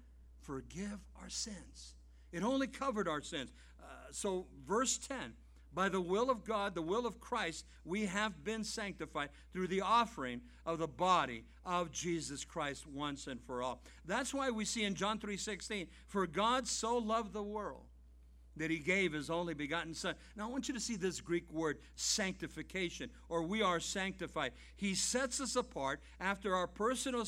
forgive 0.42 1.00
our 1.22 1.30
sins, 1.30 1.96
it 2.32 2.44
only 2.44 2.68
covered 2.68 3.08
our 3.08 3.22
sins. 3.22 3.52
Uh, 3.80 3.86
so, 4.12 4.48
verse 4.68 4.98
10 4.98 5.34
by 5.76 5.90
the 5.90 6.02
will 6.02 6.32
of 6.32 6.46
God, 6.46 6.74
the 6.74 6.82
will 6.82 7.06
of 7.06 7.20
Christ, 7.20 7.66
we 7.84 8.06
have 8.06 8.44
been 8.44 8.64
sanctified 8.64 9.30
through 9.52 9.68
the 9.68 9.82
offering 9.82 10.42
of 10.66 10.80
the 10.80 10.88
body 10.88 11.44
of 11.66 11.92
Jesus 11.92 12.46
Christ 12.46 12.88
once 12.88 13.28
and 13.28 13.42
for 13.42 13.62
all. 13.62 13.84
That's 14.06 14.34
why 14.34 14.50
we 14.50 14.64
see 14.64 14.86
in 14.86 14.96
John 14.96 15.20
3:16, 15.20 15.90
for 16.08 16.26
God 16.26 16.68
so 16.68 16.98
loved 16.98 17.34
the 17.34 17.44
world 17.44 17.86
that 18.56 18.72
he 18.72 18.80
gave 18.80 19.12
his 19.12 19.30
only 19.30 19.54
begotten 19.54 19.94
Son. 19.94 20.16
Now, 20.38 20.48
I 20.48 20.52
want 20.52 20.70
you 20.70 20.74
to 20.76 20.80
see 20.80 20.96
this 20.96 21.20
Greek 21.20 21.52
word, 21.52 21.78
sanctification, 21.96 23.12
or 23.28 23.44
we 23.44 23.62
are 23.62 23.82
sanctified. 23.82 24.54
He 24.78 24.96
sets 24.96 25.42
us 25.42 25.58
apart 25.58 26.02
after 26.22 26.56
our 26.56 26.68
personal 26.68 27.26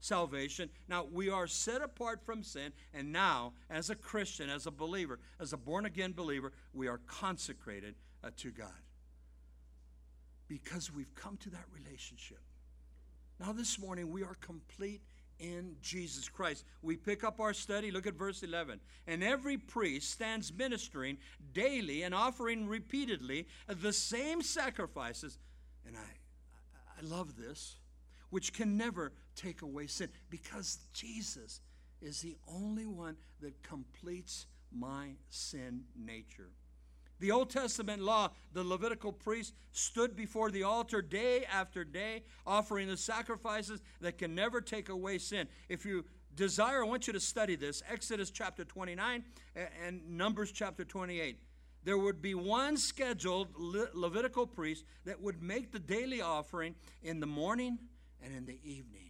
salvation. 0.00 0.70
Now, 0.88 1.06
we 1.10 1.30
are 1.30 1.46
set 1.46 1.82
apart 1.82 2.24
from 2.24 2.42
sin, 2.42 2.72
and 2.92 3.12
now, 3.12 3.52
as 3.68 3.90
a 3.90 3.94
Christian, 3.94 4.50
as 4.50 4.66
a 4.66 4.70
believer, 4.70 5.18
as 5.38 5.52
a 5.52 5.56
born 5.56 5.86
again 5.86 6.12
believer, 6.12 6.52
we 6.72 6.88
are 6.88 7.00
consecrated 7.06 7.94
uh, 8.24 8.30
to 8.38 8.50
God. 8.50 8.68
Because 10.48 10.92
we've 10.92 11.14
come 11.14 11.36
to 11.38 11.50
that 11.50 11.64
relationship. 11.72 12.40
Now, 13.38 13.52
this 13.52 13.78
morning, 13.78 14.10
we 14.10 14.22
are 14.22 14.36
complete 14.40 15.02
in 15.40 15.76
Jesus 15.80 16.28
Christ. 16.28 16.64
We 16.82 16.96
pick 16.96 17.24
up 17.24 17.40
our 17.40 17.54
study, 17.54 17.90
look 17.90 18.06
at 18.06 18.14
verse 18.14 18.42
11. 18.42 18.80
And 19.06 19.24
every 19.24 19.56
priest 19.56 20.10
stands 20.10 20.52
ministering 20.52 21.16
daily 21.52 22.02
and 22.02 22.14
offering 22.14 22.68
repeatedly 22.68 23.48
the 23.66 23.92
same 23.92 24.42
sacrifices. 24.42 25.38
And 25.86 25.96
I, 25.96 27.00
I 27.00 27.02
love 27.02 27.36
this, 27.36 27.76
which 28.28 28.52
can 28.52 28.76
never 28.76 29.12
take 29.40 29.62
away 29.62 29.86
sin 29.86 30.08
because 30.28 30.78
Jesus 30.92 31.60
is 32.00 32.20
the 32.20 32.36
only 32.48 32.86
one 32.86 33.16
that 33.40 33.62
completes 33.62 34.46
my 34.72 35.10
sin 35.28 35.84
nature. 35.96 36.50
The 37.18 37.30
Old 37.30 37.50
Testament 37.50 38.02
law, 38.02 38.30
the 38.54 38.64
Levitical 38.64 39.12
priest 39.12 39.52
stood 39.72 40.16
before 40.16 40.50
the 40.50 40.62
altar 40.62 41.02
day 41.02 41.44
after 41.44 41.84
day, 41.84 42.24
offering 42.46 42.88
the 42.88 42.96
sacrifices 42.96 43.82
that 44.00 44.16
can 44.16 44.34
never 44.34 44.62
take 44.62 44.88
away 44.88 45.18
sin. 45.18 45.46
If 45.68 45.84
you 45.84 46.06
desire, 46.34 46.82
I 46.82 46.86
want 46.86 47.06
you 47.06 47.12
to 47.12 47.20
study 47.20 47.56
this 47.56 47.82
Exodus 47.90 48.30
chapter 48.30 48.64
29 48.64 49.22
and 49.84 50.08
Numbers 50.08 50.50
chapter 50.50 50.82
28. 50.82 51.38
There 51.84 51.98
would 51.98 52.22
be 52.22 52.34
one 52.34 52.78
scheduled 52.78 53.48
Le- 53.56 53.88
Levitical 53.92 54.46
priest 54.46 54.84
that 55.04 55.20
would 55.20 55.42
make 55.42 55.72
the 55.72 55.78
daily 55.78 56.22
offering 56.22 56.74
in 57.02 57.20
the 57.20 57.26
morning 57.26 57.78
and 58.22 58.34
in 58.34 58.46
the 58.46 58.58
evening. 58.64 59.09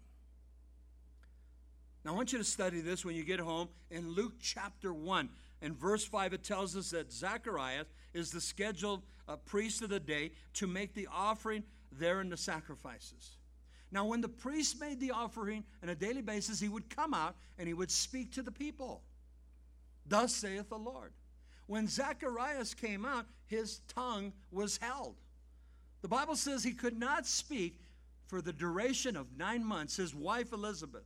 Now, 2.04 2.12
I 2.12 2.14
want 2.14 2.32
you 2.32 2.38
to 2.38 2.44
study 2.44 2.80
this 2.80 3.04
when 3.04 3.14
you 3.14 3.24
get 3.24 3.40
home 3.40 3.68
in 3.90 4.12
Luke 4.12 4.34
chapter 4.40 4.92
1. 4.92 5.28
In 5.60 5.74
verse 5.74 6.04
5, 6.04 6.32
it 6.32 6.42
tells 6.42 6.74
us 6.74 6.90
that 6.90 7.12
Zacharias 7.12 7.86
is 8.14 8.30
the 8.30 8.40
scheduled 8.40 9.02
uh, 9.28 9.36
priest 9.36 9.82
of 9.82 9.90
the 9.90 10.00
day 10.00 10.32
to 10.54 10.66
make 10.66 10.94
the 10.94 11.08
offering 11.12 11.62
there 11.92 12.22
in 12.22 12.30
the 12.30 12.38
sacrifices. 12.38 13.36
Now, 13.92 14.06
when 14.06 14.22
the 14.22 14.28
priest 14.28 14.80
made 14.80 14.98
the 14.98 15.10
offering 15.10 15.64
on 15.82 15.90
a 15.90 15.94
daily 15.94 16.22
basis, 16.22 16.58
he 16.58 16.68
would 16.68 16.88
come 16.88 17.12
out 17.12 17.36
and 17.58 17.68
he 17.68 17.74
would 17.74 17.90
speak 17.90 18.32
to 18.32 18.42
the 18.42 18.52
people. 18.52 19.02
Thus 20.06 20.34
saith 20.34 20.70
the 20.70 20.78
Lord. 20.78 21.12
When 21.66 21.86
Zacharias 21.86 22.72
came 22.72 23.04
out, 23.04 23.26
his 23.46 23.80
tongue 23.94 24.32
was 24.50 24.78
held. 24.78 25.16
The 26.00 26.08
Bible 26.08 26.36
says 26.36 26.64
he 26.64 26.72
could 26.72 26.98
not 26.98 27.26
speak 27.26 27.80
for 28.26 28.40
the 28.40 28.52
duration 28.52 29.16
of 29.16 29.36
nine 29.36 29.64
months. 29.64 29.96
His 29.96 30.14
wife 30.14 30.52
Elizabeth 30.52 31.04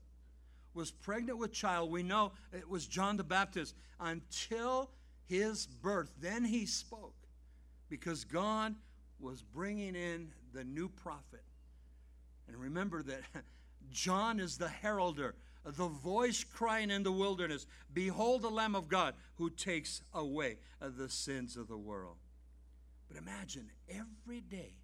was 0.75 0.91
pregnant 0.91 1.39
with 1.39 1.53
child. 1.53 1.91
We 1.91 2.03
know 2.03 2.33
it 2.53 2.69
was 2.69 2.87
John 2.87 3.17
the 3.17 3.25
Baptist 3.25 3.75
until 4.01 4.91
his 5.27 5.67
birth. 5.67 6.13
Then 6.21 6.45
he 6.45 6.67
spoke 6.67 7.15
because 7.89 8.25
God 8.25 8.75
was 9.19 9.43
bringing 9.43 9.95
in 9.95 10.33
the 10.53 10.65
new 10.65 10.89
prophet. 10.89 11.45
And 12.49 12.57
remember 12.57 13.03
that 13.03 13.23
John 13.91 14.41
is 14.41 14.59
the 14.59 14.69
heralder, 14.69 15.35
the 15.65 15.89
voice 15.89 16.45
crying 16.45 16.91
in 16.91 17.03
the 17.03 17.13
wilderness 17.13 17.67
Behold 17.93 18.43
the 18.43 18.51
Lamb 18.51 18.75
of 18.75 18.89
God 18.89 19.15
who 19.37 19.49
takes 19.51 20.03
away 20.13 20.59
the 20.81 21.09
sins 21.09 21.57
of 21.57 21.69
the 21.69 21.79
world. 21.79 22.17
But 23.09 23.17
imagine 23.17 23.71
every 23.89 24.41
day 24.41 24.75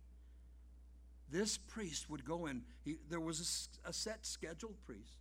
this 1.30 1.58
priest 1.58 2.10
would 2.10 2.24
go 2.24 2.46
in, 2.46 2.62
he, 2.84 2.96
there 3.08 3.20
was 3.20 3.70
a, 3.84 3.90
a 3.90 3.92
set 3.92 4.26
scheduled 4.26 4.80
priest, 4.84 5.19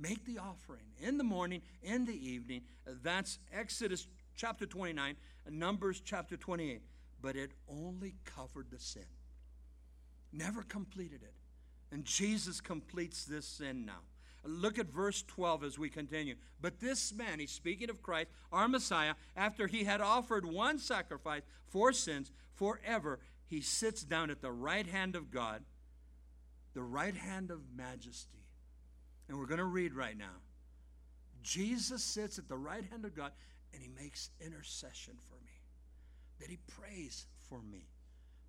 make 0.00 0.24
the 0.24 0.38
offering 0.38 0.86
in 1.00 1.18
the 1.18 1.24
morning, 1.24 1.62
in 1.82 2.06
the 2.06 2.28
evening. 2.28 2.62
That's 3.02 3.38
Exodus 3.52 4.06
chapter 4.36 4.66
29 4.66 5.16
Numbers 5.48 6.00
chapter 6.04 6.36
28. 6.36 6.82
But 7.22 7.36
it 7.36 7.52
only 7.68 8.14
covered 8.24 8.70
the 8.70 8.78
sin, 8.78 9.04
never 10.32 10.62
completed 10.62 11.22
it. 11.22 11.34
And 11.92 12.04
Jesus 12.04 12.60
completes 12.60 13.24
this 13.24 13.46
sin 13.46 13.84
now. 13.84 14.00
Look 14.44 14.78
at 14.78 14.86
verse 14.86 15.22
12 15.26 15.64
as 15.64 15.78
we 15.78 15.90
continue. 15.90 16.36
But 16.60 16.80
this 16.80 17.12
man, 17.12 17.40
he's 17.40 17.50
speaking 17.50 17.90
of 17.90 18.00
Christ, 18.00 18.28
our 18.52 18.68
Messiah, 18.68 19.14
after 19.36 19.66
he 19.66 19.84
had 19.84 20.00
offered 20.00 20.46
one 20.46 20.78
sacrifice 20.78 21.42
for 21.68 21.92
sins 21.92 22.30
forever, 22.54 23.18
he 23.46 23.60
sits 23.60 24.02
down 24.02 24.30
at 24.30 24.40
the 24.40 24.52
right 24.52 24.86
hand 24.86 25.16
of 25.16 25.30
God, 25.30 25.64
the 26.72 26.82
right 26.82 27.16
hand 27.16 27.50
of 27.50 27.60
majesty. 27.76 28.39
And 29.30 29.38
we're 29.38 29.46
going 29.46 29.58
to 29.58 29.64
read 29.64 29.94
right 29.94 30.18
now. 30.18 30.40
Jesus 31.40 32.02
sits 32.02 32.36
at 32.36 32.48
the 32.48 32.56
right 32.56 32.82
hand 32.90 33.04
of 33.04 33.14
God 33.14 33.30
and 33.72 33.80
he 33.80 33.88
makes 33.88 34.30
intercession 34.44 35.14
for 35.28 35.36
me. 35.36 35.52
That 36.40 36.50
he 36.50 36.58
prays 36.66 37.26
for 37.48 37.62
me. 37.62 37.86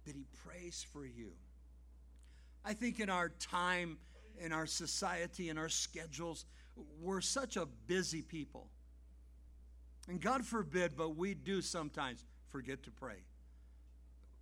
That 0.08 0.16
he 0.16 0.26
prays 0.44 0.84
for 0.92 1.06
you. 1.06 1.34
I 2.66 2.74
think 2.74 3.00
in 3.00 3.12
our 3.12 3.30
time, 3.30 4.00
in 4.44 4.52
our 4.52 4.66
society, 4.66 5.50
in 5.50 5.60
our 5.60 5.70
schedules, 5.70 6.46
we're 7.00 7.22
such 7.22 7.58
a 7.58 7.68
busy 7.86 8.24
people. 8.24 8.68
And 10.10 10.20
God 10.20 10.44
forbid, 10.44 10.98
but 10.98 11.16
we 11.16 11.36
do 11.36 11.62
sometimes 11.62 12.26
forget 12.48 12.82
to 12.84 12.92
pray. 12.92 13.22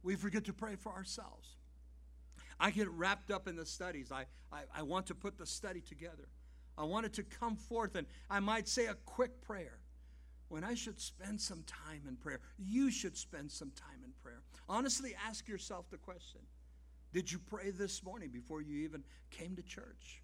We 0.04 0.16
forget 0.16 0.46
to 0.46 0.54
pray 0.54 0.78
for 0.78 0.94
ourselves. 0.94 1.50
I 2.60 2.72
get 2.72 2.90
wrapped 2.90 3.32
up 3.32 3.48
in 3.48 3.56
the 3.56 3.66
studies. 3.66 4.12
I, 4.12 4.26
I, 4.52 4.62
I 4.76 4.82
want 4.84 5.08
to 5.08 5.16
put 5.16 5.38
the 5.38 5.46
study 5.46 5.82
together. 5.82 6.28
I 6.78 6.84
want 6.84 7.06
it 7.06 7.14
to 7.14 7.24
come 7.24 7.56
forth, 7.56 7.96
and 7.96 8.08
I 8.30 8.40
might 8.40 8.68
say 8.68 8.88
a 8.88 8.96
quick 9.06 9.42
prayer 9.42 9.80
when 10.50 10.64
I 10.64 10.74
should 10.74 11.00
spend 11.00 11.40
some 11.40 11.64
time 11.64 12.04
in 12.08 12.16
prayer. 12.16 12.40
You 12.58 12.92
should 12.92 13.18
spend 13.18 13.52
some 13.52 13.72
time 13.72 14.02
in 14.04 14.12
prayer. 14.22 14.42
Honestly, 14.68 15.16
ask 15.28 15.48
yourself 15.48 15.90
the 15.90 15.98
question 15.98 16.42
Did 17.14 17.32
you 17.32 17.40
pray 17.40 17.72
this 17.72 18.04
morning 18.04 18.30
before 18.30 18.62
you 18.62 18.84
even 18.84 19.04
came 19.30 19.56
to 19.56 19.62
church? 19.62 20.22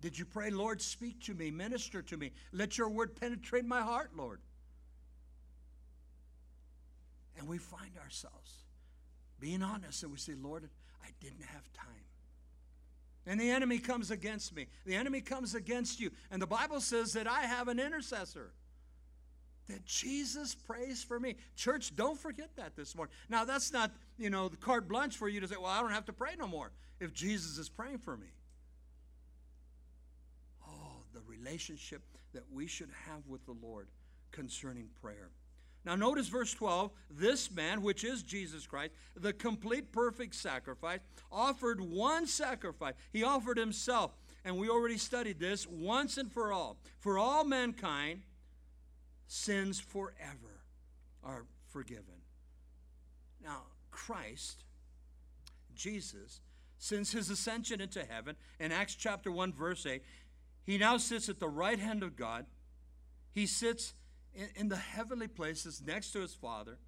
Did 0.00 0.18
you 0.18 0.24
pray, 0.24 0.50
Lord, 0.50 0.80
speak 0.80 1.20
to 1.24 1.34
me, 1.34 1.50
minister 1.50 2.00
to 2.02 2.16
me, 2.16 2.32
let 2.52 2.78
your 2.78 2.88
word 2.88 3.20
penetrate 3.20 3.66
my 3.66 3.82
heart, 3.82 4.12
Lord? 4.16 4.40
And 7.38 7.48
we 7.48 7.58
find 7.58 7.98
ourselves 8.02 8.64
being 9.38 9.62
honest 9.62 10.02
and 10.02 10.12
we 10.12 10.18
say, 10.18 10.34
Lord, 10.34 10.68
I 11.04 11.08
didn't 11.20 11.44
have 11.44 11.72
time. 11.72 11.86
And 13.26 13.38
the 13.38 13.50
enemy 13.50 13.78
comes 13.78 14.10
against 14.10 14.54
me. 14.54 14.66
The 14.86 14.94
enemy 14.94 15.20
comes 15.20 15.54
against 15.54 16.00
you. 16.00 16.10
And 16.30 16.40
the 16.40 16.46
Bible 16.46 16.80
says 16.80 17.12
that 17.12 17.26
I 17.26 17.42
have 17.42 17.68
an 17.68 17.78
intercessor. 17.78 18.52
That 19.68 19.84
Jesus 19.84 20.54
prays 20.54 21.04
for 21.04 21.20
me. 21.20 21.36
Church, 21.54 21.94
don't 21.94 22.18
forget 22.18 22.56
that 22.56 22.74
this 22.74 22.96
morning. 22.96 23.14
Now, 23.28 23.44
that's 23.44 23.72
not, 23.72 23.92
you 24.18 24.30
know, 24.30 24.48
the 24.48 24.56
carte 24.56 24.88
blanche 24.88 25.16
for 25.16 25.28
you 25.28 25.40
to 25.40 25.46
say, 25.46 25.56
well, 25.56 25.70
I 25.70 25.80
don't 25.80 25.92
have 25.92 26.06
to 26.06 26.12
pray 26.12 26.30
no 26.38 26.48
more 26.48 26.72
if 26.98 27.12
Jesus 27.12 27.56
is 27.56 27.68
praying 27.68 27.98
for 27.98 28.16
me. 28.16 28.26
Oh, 30.66 31.02
the 31.14 31.20
relationship 31.26 32.02
that 32.32 32.44
we 32.50 32.66
should 32.66 32.90
have 33.06 33.26
with 33.28 33.44
the 33.46 33.54
Lord 33.62 33.88
concerning 34.32 34.88
prayer. 35.00 35.30
Now, 35.84 35.94
notice 35.94 36.28
verse 36.28 36.52
12. 36.52 36.90
This 37.10 37.50
man, 37.50 37.82
which 37.82 38.04
is 38.04 38.22
Jesus 38.22 38.66
Christ, 38.66 38.92
the 39.16 39.32
complete 39.32 39.92
perfect 39.92 40.34
sacrifice, 40.34 41.00
offered 41.32 41.80
one 41.80 42.26
sacrifice. 42.26 42.94
He 43.12 43.22
offered 43.22 43.56
himself. 43.56 44.12
And 44.44 44.56
we 44.56 44.68
already 44.68 44.98
studied 44.98 45.38
this 45.38 45.66
once 45.66 46.16
and 46.16 46.30
for 46.30 46.52
all. 46.52 46.78
For 46.98 47.18
all 47.18 47.44
mankind, 47.44 48.22
sins 49.26 49.78
forever 49.78 50.64
are 51.22 51.44
forgiven. 51.68 52.22
Now, 53.42 53.62
Christ, 53.90 54.64
Jesus, 55.74 56.40
since 56.78 57.12
his 57.12 57.30
ascension 57.30 57.80
into 57.80 58.04
heaven, 58.04 58.36
in 58.58 58.72
Acts 58.72 58.94
chapter 58.94 59.30
1, 59.30 59.52
verse 59.52 59.84
8, 59.86 60.02
he 60.64 60.78
now 60.78 60.96
sits 60.96 61.28
at 61.28 61.40
the 61.40 61.48
right 61.48 61.78
hand 61.78 62.02
of 62.02 62.16
God. 62.16 62.46
He 63.32 63.46
sits 63.46 63.94
in, 64.34 64.68
the 64.68 64.76
heavenly 64.76 65.28
places 65.28 65.82
next 65.84 66.12
to 66.12 66.20
his 66.20 66.34
Father, 66.34 66.78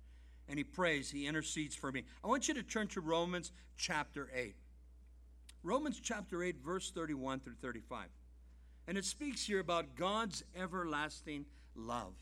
and 0.48 0.58
he 0.58 0.64
prays, 0.64 1.10
he 1.10 1.26
intercedes 1.26 1.74
for 1.74 1.90
me. 1.90 2.04
I 2.24 2.28
want 2.28 2.48
you 2.48 2.54
to 2.54 2.62
turn 2.62 2.88
to 2.88 3.00
Romans 3.00 3.52
chapter 3.76 4.30
8. 4.34 4.54
Romans 5.62 6.00
chapter 6.02 6.42
8, 6.42 6.56
verse 6.58 6.90
31 6.90 7.40
through 7.40 7.54
35. 7.60 8.06
And 8.88 8.98
it 8.98 9.04
speaks 9.04 9.46
here 9.46 9.60
about 9.60 9.94
God's 9.94 10.42
everlasting 10.56 11.46
love. 11.74 12.14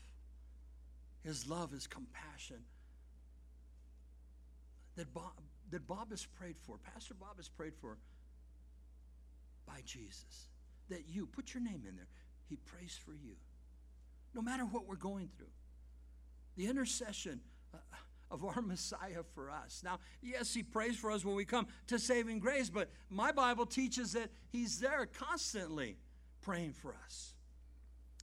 His 1.23 1.47
love 1.47 1.73
is 1.73 1.87
compassion 1.87 2.63
that 4.95 5.13
Bob, 5.13 5.33
that 5.71 5.87
Bob 5.87 6.11
has 6.11 6.25
prayed 6.25 6.57
for, 6.59 6.77
Pastor 6.77 7.13
Bob 7.13 7.37
has 7.37 7.49
prayed 7.49 7.73
for 7.79 7.97
by 9.65 9.81
Jesus. 9.85 10.49
That 10.89 11.07
you, 11.07 11.25
put 11.25 11.53
your 11.53 11.63
name 11.63 11.83
in 11.87 11.95
there, 11.95 12.07
he 12.49 12.57
prays 12.57 12.99
for 13.03 13.13
you 13.13 13.35
no 14.33 14.41
matter 14.41 14.63
what 14.63 14.87
we're 14.87 14.95
going 14.95 15.29
through. 15.37 15.47
The 16.57 16.67
intercession 16.67 17.41
uh, 17.73 17.77
of 18.29 18.43
our 18.43 18.61
Messiah 18.61 19.23
for 19.33 19.49
us. 19.49 19.81
Now, 19.83 19.99
yes, 20.21 20.53
He 20.53 20.63
prays 20.63 20.97
for 20.97 21.11
us 21.11 21.25
when 21.25 21.35
we 21.35 21.45
come 21.45 21.67
to 21.87 21.99
saving 21.99 22.39
grace, 22.39 22.69
but 22.69 22.89
my 23.09 23.31
Bible 23.31 23.65
teaches 23.65 24.13
that 24.13 24.29
He's 24.49 24.79
there 24.79 25.05
constantly 25.05 25.97
praying 26.41 26.73
for 26.73 26.95
us. 27.05 27.33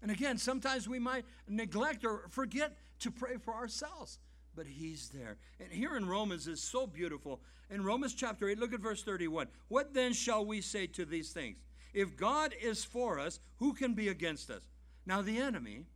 And 0.02 0.10
again, 0.10 0.38
sometimes 0.38 0.88
we 0.88 0.98
might 0.98 1.24
neglect 1.48 2.04
or 2.04 2.28
forget 2.30 2.76
to 3.00 3.10
pray 3.10 3.36
for 3.36 3.54
ourselves, 3.54 4.18
but 4.54 4.66
He's 4.66 5.10
there. 5.10 5.36
And 5.60 5.72
here 5.72 5.96
in 5.96 6.08
Romans 6.08 6.46
is 6.46 6.62
so 6.62 6.86
beautiful. 6.86 7.40
In 7.70 7.84
Romans 7.84 8.14
chapter 8.14 8.48
8, 8.48 8.58
look 8.58 8.72
at 8.72 8.80
verse 8.80 9.02
31. 9.02 9.48
What 9.68 9.92
then 9.92 10.12
shall 10.12 10.44
we 10.44 10.60
say 10.60 10.86
to 10.88 11.04
these 11.04 11.32
things? 11.32 11.58
If 11.92 12.16
God 12.16 12.54
is 12.60 12.84
for 12.84 13.18
us, 13.18 13.40
who 13.56 13.72
can 13.72 13.94
be 13.94 14.08
against 14.08 14.50
us? 14.50 14.62
Now, 15.06 15.22
the 15.22 15.38
enemy, 15.38 15.86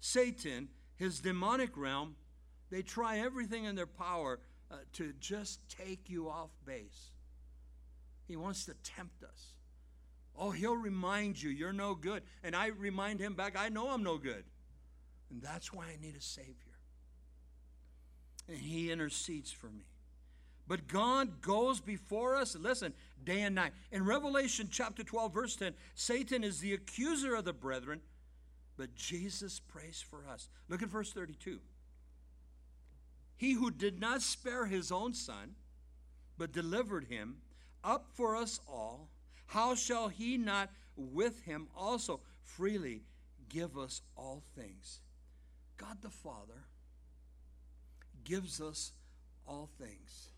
Satan, 0.00 0.68
his 0.96 1.20
demonic 1.20 1.76
realm, 1.76 2.16
they 2.70 2.82
try 2.82 3.18
everything 3.18 3.64
in 3.64 3.76
their 3.76 3.86
power 3.86 4.40
uh, 4.70 4.76
to 4.94 5.12
just 5.20 5.60
take 5.68 6.08
you 6.08 6.28
off 6.28 6.50
base. 6.64 7.10
He 8.26 8.36
wants 8.36 8.64
to 8.66 8.74
tempt 8.82 9.22
us. 9.22 9.52
Oh, 10.38 10.50
he'll 10.50 10.76
remind 10.76 11.40
you 11.40 11.50
you're 11.50 11.72
no 11.72 11.94
good. 11.94 12.22
And 12.42 12.54
I 12.54 12.66
remind 12.66 13.20
him 13.20 13.34
back, 13.34 13.56
I 13.56 13.68
know 13.68 13.90
I'm 13.90 14.02
no 14.02 14.18
good. 14.18 14.44
And 15.30 15.40
that's 15.42 15.72
why 15.72 15.84
I 15.86 16.02
need 16.02 16.16
a 16.16 16.20
Savior. 16.20 16.54
And 18.48 18.58
he 18.58 18.90
intercedes 18.90 19.50
for 19.50 19.68
me. 19.68 19.84
But 20.68 20.88
God 20.88 21.40
goes 21.40 21.80
before 21.80 22.34
us, 22.34 22.56
listen, 22.56 22.92
day 23.22 23.42
and 23.42 23.54
night. 23.54 23.72
In 23.92 24.04
Revelation 24.04 24.68
chapter 24.70 25.04
12, 25.04 25.32
verse 25.32 25.56
10, 25.56 25.74
Satan 25.94 26.42
is 26.42 26.60
the 26.60 26.74
accuser 26.74 27.36
of 27.36 27.44
the 27.44 27.52
brethren, 27.52 28.00
but 28.76 28.94
Jesus 28.94 29.60
prays 29.60 30.04
for 30.08 30.26
us. 30.30 30.48
Look 30.68 30.82
at 30.82 30.88
verse 30.88 31.12
32. 31.12 31.60
He 33.36 33.52
who 33.52 33.70
did 33.70 34.00
not 34.00 34.22
spare 34.22 34.66
his 34.66 34.90
own 34.90 35.14
son, 35.14 35.56
but 36.38 36.52
delivered 36.52 37.04
him 37.04 37.36
up 37.84 38.06
for 38.14 38.36
us 38.36 38.60
all, 38.68 39.08
how 39.46 39.74
shall 39.74 40.08
he 40.08 40.36
not 40.36 40.70
with 40.96 41.42
him 41.44 41.68
also 41.76 42.20
freely 42.42 43.02
give 43.48 43.78
us 43.78 44.02
all 44.16 44.42
things? 44.56 45.00
God 45.76 45.98
the 46.02 46.10
Father 46.10 46.64
gives 48.24 48.60
us 48.60 48.92
all 49.46 49.68
things. 49.78 50.30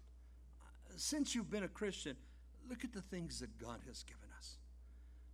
Since 0.96 1.34
you've 1.34 1.50
been 1.50 1.62
a 1.62 1.68
Christian, 1.68 2.16
look 2.68 2.84
at 2.84 2.92
the 2.92 3.00
things 3.00 3.40
that 3.40 3.58
God 3.58 3.80
has 3.86 4.02
given 4.02 4.28
us. 4.36 4.56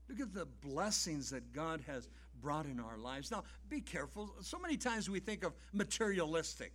Look 0.09 0.21
at 0.21 0.35
the 0.35 0.47
blessings 0.47 1.31
that 1.31 1.53
God 1.53 1.83
has 1.87 2.09
brought 2.41 2.67
in 2.67 2.79
our 2.79 2.99
lives. 2.99 3.31
Now, 3.31 3.45
be 3.69 3.81
careful. 3.81 4.35
So 4.43 4.59
many 4.59 4.77
times 4.77 5.09
we 5.09 5.21
think 5.21 5.45
of 5.45 5.55
materialistic. 5.73 6.73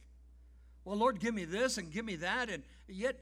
Well, 0.83 0.97
Lord, 0.97 1.19
give 1.19 1.33
me 1.35 1.45
this 1.45 1.77
and 1.77 1.91
give 1.91 2.05
me 2.05 2.15
that. 2.17 2.49
And 2.49 2.63
yet, 2.87 3.19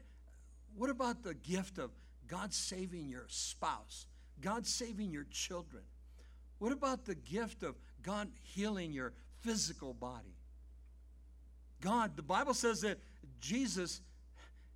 what 0.74 0.90
about 0.90 1.22
the 1.22 1.34
gift 1.34 1.78
of 1.78 1.90
God 2.26 2.54
saving 2.54 3.08
your 3.08 3.26
spouse, 3.28 4.06
God 4.40 4.66
saving 4.66 5.10
your 5.10 5.26
children? 5.30 5.82
What 6.58 6.72
about 6.72 7.04
the 7.04 7.14
gift 7.14 7.62
of 7.62 7.76
God 8.02 8.30
healing 8.42 8.92
your 8.92 9.12
physical 9.40 9.92
body? 9.92 10.36
God, 11.80 12.16
the 12.16 12.22
Bible 12.22 12.54
says 12.54 12.80
that 12.80 12.98
Jesus 13.40 14.00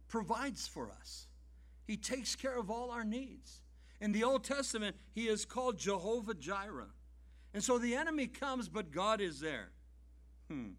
provides 0.08 0.68
for 0.68 0.90
us. 0.90 1.26
He 1.86 1.96
takes 1.96 2.36
care 2.36 2.56
of 2.56 2.70
all 2.70 2.90
our 2.90 3.04
needs. 3.04 3.60
In 4.02 4.10
the 4.10 4.24
Old 4.24 4.42
Testament, 4.42 4.96
he 5.14 5.28
is 5.28 5.44
called 5.44 5.78
Jehovah 5.78 6.34
Jireh. 6.34 6.90
And 7.54 7.62
so 7.62 7.78
the 7.78 7.94
enemy 7.94 8.26
comes, 8.26 8.68
but 8.68 8.90
God 8.90 9.20
is 9.20 9.38
there. 9.38 9.70
Hmm. 10.50 10.70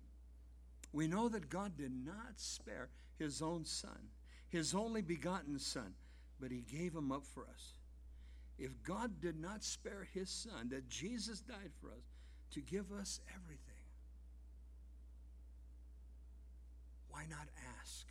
We 0.91 1.07
know 1.07 1.29
that 1.29 1.49
God 1.49 1.77
did 1.77 1.93
not 2.05 2.33
spare 2.35 2.89
his 3.17 3.41
own 3.41 3.63
son, 3.63 4.09
his 4.49 4.75
only 4.75 5.01
begotten 5.01 5.57
son, 5.57 5.93
but 6.37 6.51
he 6.51 6.65
gave 6.69 6.93
him 6.93 7.13
up 7.13 7.25
for 7.25 7.43
us. 7.43 7.79
If 8.59 8.83
God 8.83 9.21
did 9.21 9.39
not 9.39 9.63
spare 9.63 10.05
his 10.13 10.29
son, 10.29 10.67
that 10.71 10.89
Jesus 10.89 11.39
died 11.39 11.71
for 11.79 11.87
us 11.91 12.03
to 12.51 12.59
give 12.59 12.91
us 12.91 13.21
everything, 13.33 13.85
why 17.07 17.23
not 17.29 17.47
ask 17.79 18.05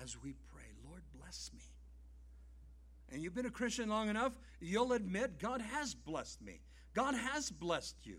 as 0.00 0.22
we 0.22 0.34
pray, 0.52 0.66
Lord, 0.86 1.00
bless 1.18 1.50
me? 1.54 1.62
And 3.10 3.22
you've 3.22 3.34
been 3.34 3.46
a 3.46 3.50
Christian 3.50 3.88
long 3.88 4.08
enough, 4.08 4.38
you'll 4.60 4.92
admit 4.92 5.38
God 5.38 5.60
has 5.60 5.94
blessed 5.94 6.40
me. 6.42 6.60
God 6.94 7.14
has 7.14 7.50
blessed 7.50 7.96
you. 8.04 8.18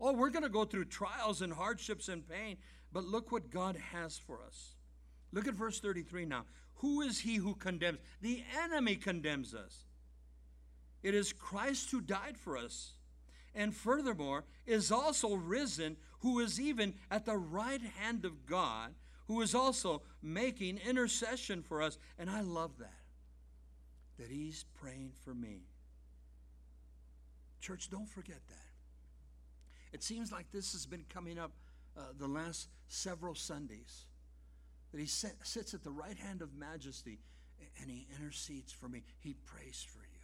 Oh, 0.00 0.12
we're 0.12 0.30
going 0.30 0.42
to 0.42 0.48
go 0.48 0.64
through 0.64 0.86
trials 0.86 1.42
and 1.42 1.52
hardships 1.52 2.08
and 2.08 2.28
pain, 2.28 2.56
but 2.92 3.04
look 3.04 3.30
what 3.30 3.50
God 3.50 3.76
has 3.92 4.18
for 4.18 4.40
us. 4.44 4.74
Look 5.32 5.46
at 5.46 5.54
verse 5.54 5.80
33 5.80 6.26
now. 6.26 6.44
Who 6.76 7.02
is 7.02 7.20
he 7.20 7.36
who 7.36 7.54
condemns? 7.54 7.98
The 8.20 8.42
enemy 8.64 8.96
condemns 8.96 9.54
us. 9.54 9.84
It 11.02 11.14
is 11.14 11.32
Christ 11.32 11.90
who 11.90 12.00
died 12.00 12.36
for 12.36 12.56
us, 12.56 12.94
and 13.54 13.74
furthermore 13.74 14.44
is 14.66 14.90
also 14.92 15.34
risen, 15.34 15.96
who 16.20 16.40
is 16.40 16.60
even 16.60 16.94
at 17.10 17.24
the 17.24 17.36
right 17.36 17.82
hand 17.98 18.24
of 18.24 18.46
God, 18.46 18.94
who 19.26 19.40
is 19.40 19.54
also 19.54 20.02
making 20.22 20.78
intercession 20.78 21.62
for 21.62 21.82
us. 21.82 21.98
And 22.18 22.28
I 22.28 22.40
love 22.40 22.78
that, 22.78 23.01
that 24.22 24.30
he's 24.30 24.64
praying 24.80 25.10
for 25.24 25.34
me. 25.34 25.62
Church, 27.60 27.90
don't 27.90 28.08
forget 28.08 28.38
that. 28.48 29.92
It 29.92 30.04
seems 30.04 30.30
like 30.30 30.46
this 30.52 30.72
has 30.72 30.86
been 30.86 31.04
coming 31.12 31.40
up 31.40 31.50
uh, 31.98 32.02
the 32.16 32.28
last 32.28 32.68
several 32.86 33.34
Sundays. 33.34 34.06
That 34.92 35.00
he 35.00 35.06
sit, 35.06 35.32
sits 35.42 35.74
at 35.74 35.82
the 35.82 35.90
right 35.90 36.16
hand 36.16 36.40
of 36.40 36.54
majesty 36.54 37.18
and 37.80 37.90
he 37.90 38.06
intercedes 38.16 38.72
for 38.72 38.88
me. 38.88 39.02
He 39.18 39.34
prays 39.34 39.84
for 39.92 40.04
you. 40.04 40.20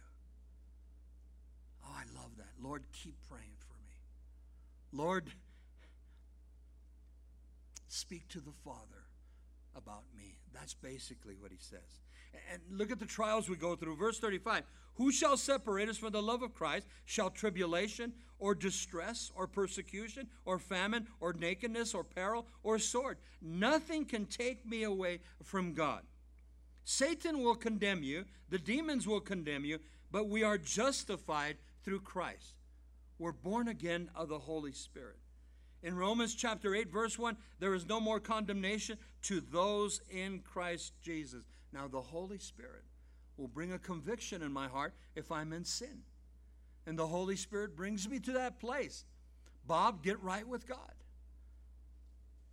Oh, 1.85 1.93
I 1.93 2.03
love 2.21 2.31
that. 2.37 2.51
Lord, 2.61 2.83
keep 2.93 3.15
praying 3.29 3.57
for 3.57 3.75
me. 3.83 5.03
Lord, 5.03 5.25
speak 7.89 8.29
to 8.29 8.39
the 8.39 8.53
Father 8.63 9.03
about 9.75 10.03
me. 10.15 10.37
That's 10.53 10.73
basically 10.73 11.35
what 11.35 11.51
he 11.51 11.57
says. 11.59 11.99
And 12.51 12.61
look 12.71 12.91
at 12.91 12.99
the 12.99 13.05
trials 13.05 13.49
we 13.49 13.55
go 13.55 13.75
through. 13.75 13.95
Verse 13.95 14.19
35 14.19 14.63
Who 14.95 15.11
shall 15.11 15.37
separate 15.37 15.89
us 15.89 15.97
from 15.97 16.11
the 16.11 16.21
love 16.21 16.41
of 16.41 16.53
Christ? 16.53 16.87
Shall 17.05 17.29
tribulation 17.29 18.13
or 18.39 18.55
distress 18.55 19.31
or 19.35 19.47
persecution 19.47 20.27
or 20.45 20.59
famine 20.59 21.07
or 21.19 21.33
nakedness 21.33 21.93
or 21.93 22.03
peril 22.03 22.47
or 22.63 22.79
sword? 22.79 23.17
Nothing 23.41 24.05
can 24.05 24.25
take 24.25 24.65
me 24.65 24.83
away 24.83 25.19
from 25.43 25.73
God. 25.73 26.03
Satan 26.83 27.43
will 27.43 27.55
condemn 27.55 28.01
you, 28.01 28.25
the 28.49 28.57
demons 28.57 29.07
will 29.07 29.19
condemn 29.19 29.63
you, 29.63 29.79
but 30.11 30.27
we 30.27 30.43
are 30.43 30.57
justified 30.57 31.57
through 31.83 31.99
Christ. 32.01 32.55
We're 33.19 33.31
born 33.31 33.67
again 33.67 34.09
of 34.15 34.29
the 34.29 34.39
Holy 34.39 34.71
Spirit. 34.71 35.17
In 35.81 35.95
Romans 35.95 36.35
chapter 36.35 36.75
8, 36.75 36.91
verse 36.91 37.17
1, 37.17 37.37
there 37.59 37.73
is 37.73 37.87
no 37.87 37.99
more 37.99 38.19
condemnation 38.19 38.97
to 39.23 39.39
those 39.39 40.01
in 40.09 40.39
Christ 40.39 40.93
Jesus. 41.01 41.43
Now, 41.71 41.87
the 41.87 42.01
Holy 42.01 42.39
Spirit 42.39 42.83
will 43.37 43.47
bring 43.47 43.71
a 43.71 43.79
conviction 43.79 44.41
in 44.41 44.51
my 44.51 44.67
heart 44.67 44.93
if 45.15 45.31
I'm 45.31 45.53
in 45.53 45.63
sin. 45.63 46.03
And 46.85 46.97
the 46.97 47.07
Holy 47.07 47.35
Spirit 47.35 47.75
brings 47.75 48.07
me 48.09 48.19
to 48.19 48.33
that 48.33 48.59
place. 48.59 49.05
Bob, 49.65 50.03
get 50.03 50.21
right 50.21 50.47
with 50.47 50.67
God. 50.67 50.93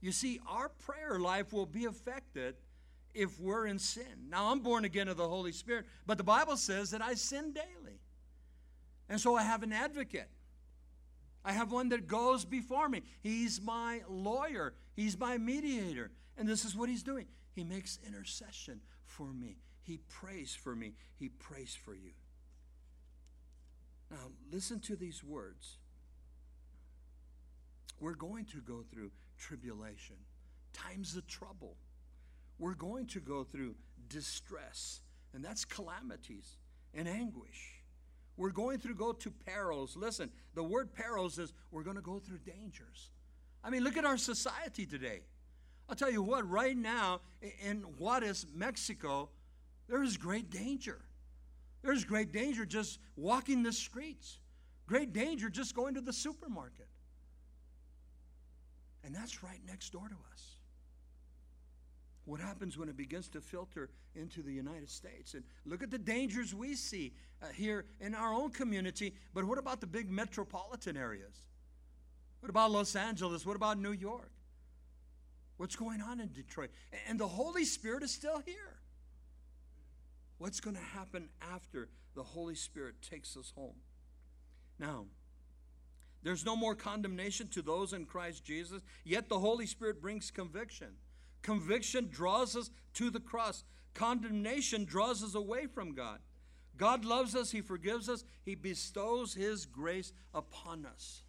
You 0.00 0.12
see, 0.12 0.40
our 0.46 0.68
prayer 0.68 1.18
life 1.18 1.52
will 1.52 1.66
be 1.66 1.86
affected 1.86 2.56
if 3.14 3.40
we're 3.40 3.66
in 3.66 3.78
sin. 3.78 4.28
Now, 4.28 4.52
I'm 4.52 4.60
born 4.60 4.84
again 4.84 5.08
of 5.08 5.16
the 5.16 5.28
Holy 5.28 5.52
Spirit, 5.52 5.86
but 6.06 6.18
the 6.18 6.24
Bible 6.24 6.56
says 6.56 6.90
that 6.90 7.02
I 7.02 7.14
sin 7.14 7.52
daily. 7.52 8.00
And 9.08 9.20
so 9.20 9.36
I 9.36 9.42
have 9.42 9.62
an 9.62 9.72
advocate. 9.72 10.28
I 11.44 11.52
have 11.52 11.72
one 11.72 11.88
that 11.90 12.06
goes 12.06 12.44
before 12.44 12.88
me. 12.88 13.02
He's 13.22 13.60
my 13.62 14.02
lawyer, 14.08 14.74
he's 14.94 15.18
my 15.18 15.38
mediator. 15.38 16.10
And 16.36 16.46
this 16.46 16.64
is 16.64 16.76
what 16.76 16.88
he's 16.90 17.02
doing. 17.02 17.26
He 17.54 17.64
makes 17.64 17.98
intercession 18.06 18.80
for 19.06 19.32
me, 19.32 19.56
he 19.82 19.98
prays 20.08 20.54
for 20.54 20.74
me, 20.74 20.94
he 21.18 21.28
prays 21.28 21.76
for 21.84 21.94
you. 21.94 22.12
Now, 24.10 24.30
listen 24.52 24.80
to 24.80 24.96
these 24.96 25.24
words. 25.24 25.78
We're 28.00 28.14
going 28.14 28.44
to 28.46 28.60
go 28.60 28.84
through 28.92 29.10
tribulation, 29.38 30.16
times 30.72 31.16
of 31.16 31.26
trouble. 31.26 31.76
We're 32.58 32.74
going 32.74 33.06
to 33.08 33.20
go 33.20 33.44
through 33.44 33.74
distress, 34.08 35.00
and 35.34 35.44
that's 35.44 35.64
calamities 35.64 36.56
and 36.94 37.08
anguish. 37.08 37.82
We're 38.36 38.50
going 38.50 38.78
through 38.78 38.96
go 38.96 39.12
to 39.12 39.30
perils. 39.30 39.96
Listen, 39.96 40.30
the 40.54 40.62
word 40.62 40.92
perils 40.92 41.38
is 41.38 41.52
we're 41.70 41.82
going 41.82 41.96
to 41.96 42.02
go 42.02 42.18
through 42.18 42.38
dangers. 42.38 43.10
I 43.64 43.70
mean, 43.70 43.82
look 43.82 43.96
at 43.96 44.04
our 44.04 44.18
society 44.18 44.86
today. 44.86 45.22
I'll 45.88 45.96
tell 45.96 46.10
you 46.10 46.22
what, 46.22 46.48
right 46.48 46.76
now 46.76 47.20
in 47.62 47.82
Juarez, 47.98 48.46
Mexico, 48.54 49.28
there 49.88 50.02
is 50.02 50.16
great 50.16 50.50
danger. 50.50 51.00
There's 51.82 52.04
great 52.04 52.32
danger 52.32 52.66
just 52.66 52.98
walking 53.16 53.62
the 53.62 53.72
streets, 53.72 54.40
great 54.86 55.12
danger 55.12 55.48
just 55.48 55.74
going 55.74 55.94
to 55.94 56.00
the 56.00 56.12
supermarket. 56.12 56.88
And 59.04 59.14
that's 59.14 59.44
right 59.44 59.60
next 59.64 59.90
door 59.90 60.08
to 60.08 60.16
us. 60.32 60.56
What 62.24 62.40
happens 62.40 62.76
when 62.76 62.88
it 62.88 62.96
begins 62.96 63.28
to 63.28 63.40
filter 63.40 63.88
into 64.16 64.42
the 64.42 64.52
United 64.52 64.90
States? 64.90 65.34
And 65.34 65.44
look 65.64 65.84
at 65.84 65.92
the 65.92 65.98
dangers 65.98 66.52
we 66.52 66.74
see 66.74 67.12
uh, 67.40 67.46
here 67.54 67.84
in 68.00 68.16
our 68.16 68.34
own 68.34 68.50
community, 68.50 69.14
but 69.32 69.44
what 69.44 69.58
about 69.58 69.80
the 69.80 69.86
big 69.86 70.10
metropolitan 70.10 70.96
areas? 70.96 71.44
What 72.40 72.50
about 72.50 72.72
Los 72.72 72.96
Angeles? 72.96 73.46
What 73.46 73.54
about 73.54 73.78
New 73.78 73.92
York? 73.92 74.32
What's 75.56 75.76
going 75.76 76.00
on 76.02 76.20
in 76.20 76.32
Detroit? 76.32 76.70
And 77.08 77.18
the 77.18 77.28
Holy 77.28 77.64
Spirit 77.64 78.02
is 78.02 78.12
still 78.12 78.42
here. 78.44 78.76
What's 80.38 80.60
going 80.60 80.76
to 80.76 80.82
happen 80.82 81.28
after 81.40 81.88
the 82.14 82.22
Holy 82.22 82.54
Spirit 82.54 82.96
takes 83.00 83.36
us 83.36 83.52
home? 83.56 83.76
Now, 84.78 85.06
there's 86.22 86.44
no 86.44 86.56
more 86.56 86.74
condemnation 86.74 87.48
to 87.48 87.62
those 87.62 87.92
in 87.92 88.04
Christ 88.04 88.44
Jesus, 88.44 88.82
yet 89.04 89.28
the 89.28 89.38
Holy 89.38 89.66
Spirit 89.66 90.02
brings 90.02 90.30
conviction. 90.30 90.88
Conviction 91.42 92.08
draws 92.10 92.56
us 92.56 92.70
to 92.94 93.10
the 93.10 93.20
cross, 93.20 93.64
condemnation 93.94 94.84
draws 94.84 95.22
us 95.22 95.34
away 95.34 95.66
from 95.66 95.94
God. 95.94 96.18
God 96.76 97.04
loves 97.04 97.34
us, 97.34 97.52
He 97.52 97.60
forgives 97.62 98.08
us, 98.08 98.24
He 98.44 98.54
bestows 98.54 99.34
His 99.34 99.64
grace 99.64 100.12
upon 100.34 100.84
us. 100.84 101.22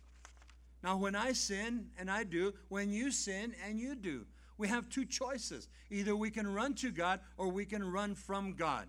Now, 0.84 0.98
when 0.98 1.16
I 1.16 1.34
sin, 1.34 1.88
and 1.98 2.10
I 2.10 2.24
do, 2.24 2.54
when 2.70 2.92
you 2.92 3.12
sin, 3.12 3.54
and 3.66 3.80
you 3.80 3.96
do, 3.96 4.26
We 4.58 4.68
have 4.68 4.90
two 4.90 5.06
choices. 5.06 5.68
Either 5.90 6.16
we 6.16 6.32
can 6.32 6.52
run 6.52 6.74
to 6.76 6.92
God 6.92 7.20
or 7.38 7.48
we 7.50 7.66
can 7.66 7.90
run 7.92 8.16
from 8.16 8.54
God. 8.54 8.88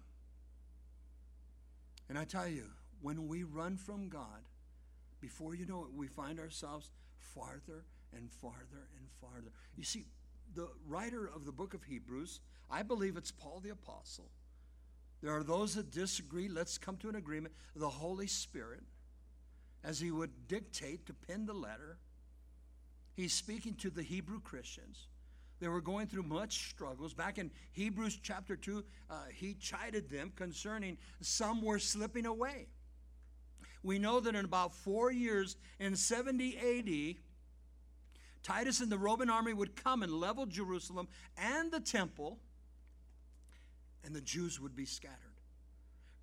And 2.08 2.18
I 2.18 2.24
tell 2.24 2.48
you, 2.48 2.64
when 3.02 3.28
we 3.28 3.42
run 3.42 3.76
from 3.76 4.08
God, 4.08 4.48
before 5.20 5.54
you 5.54 5.66
know 5.66 5.84
it, 5.84 5.92
we 5.94 6.06
find 6.06 6.40
ourselves 6.40 6.90
farther 7.18 7.84
and 8.16 8.30
farther 8.30 8.88
and 8.96 9.08
farther. 9.20 9.52
You 9.76 9.84
see, 9.84 10.06
the 10.54 10.68
writer 10.86 11.28
of 11.32 11.44
the 11.44 11.52
book 11.52 11.74
of 11.74 11.84
Hebrews, 11.84 12.40
I 12.70 12.82
believe 12.82 13.16
it's 13.16 13.30
Paul 13.30 13.60
the 13.62 13.70
Apostle. 13.70 14.30
There 15.20 15.36
are 15.36 15.42
those 15.42 15.74
that 15.74 15.90
disagree. 15.90 16.48
Let's 16.48 16.78
come 16.78 16.96
to 16.98 17.08
an 17.08 17.16
agreement. 17.16 17.54
The 17.76 17.88
Holy 17.88 18.28
Spirit, 18.28 18.80
as 19.84 20.00
he 20.00 20.10
would 20.10 20.48
dictate 20.48 21.06
to 21.06 21.14
pen 21.14 21.46
the 21.46 21.54
letter, 21.54 21.98
he's 23.14 23.32
speaking 23.32 23.74
to 23.74 23.90
the 23.90 24.02
Hebrew 24.02 24.40
Christians. 24.40 25.06
They 25.60 25.68
were 25.68 25.80
going 25.80 26.06
through 26.06 26.22
much 26.22 26.70
struggles. 26.70 27.14
Back 27.14 27.38
in 27.38 27.50
Hebrews 27.72 28.18
chapter 28.22 28.54
2, 28.54 28.84
uh, 29.10 29.14
he 29.34 29.54
chided 29.54 30.08
them 30.08 30.32
concerning 30.36 30.98
some 31.20 31.62
were 31.62 31.78
slipping 31.78 32.26
away. 32.26 32.68
We 33.82 33.98
know 33.98 34.20
that 34.20 34.34
in 34.34 34.44
about 34.44 34.72
four 34.72 35.10
years, 35.10 35.56
in 35.78 35.96
70 35.96 36.58
AD, 36.58 37.16
Titus 38.42 38.80
and 38.80 38.90
the 38.90 38.98
Roman 38.98 39.30
army 39.30 39.52
would 39.52 39.76
come 39.76 40.02
and 40.02 40.12
level 40.12 40.46
Jerusalem 40.46 41.08
and 41.36 41.70
the 41.70 41.80
temple, 41.80 42.38
and 44.04 44.14
the 44.14 44.20
Jews 44.20 44.60
would 44.60 44.76
be 44.76 44.84
scattered. 44.84 45.27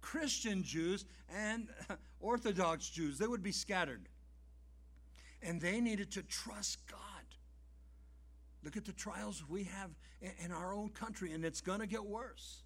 Christian 0.06 0.62
Jews 0.62 1.04
and 1.36 1.68
Orthodox 2.20 2.88
Jews, 2.88 3.18
they 3.18 3.26
would 3.26 3.41
be 3.41 3.52
scattered. 3.52 4.08
And 5.41 5.60
they 5.60 5.82
needed 5.82 6.12
to 6.12 6.22
trust 6.22 6.78
God. 6.89 7.00
Look 8.63 8.78
at 8.78 8.86
the 8.86 8.94
trials 8.94 9.44
we 9.50 9.63
have 9.63 9.89
in 10.44 10.52
our 10.52 10.74
own 10.74 10.89
country, 10.89 11.32
and 11.32 11.44
it's 11.44 11.60
going 11.60 11.80
to 11.80 11.88
get 11.88 12.06
worse. 12.06 12.62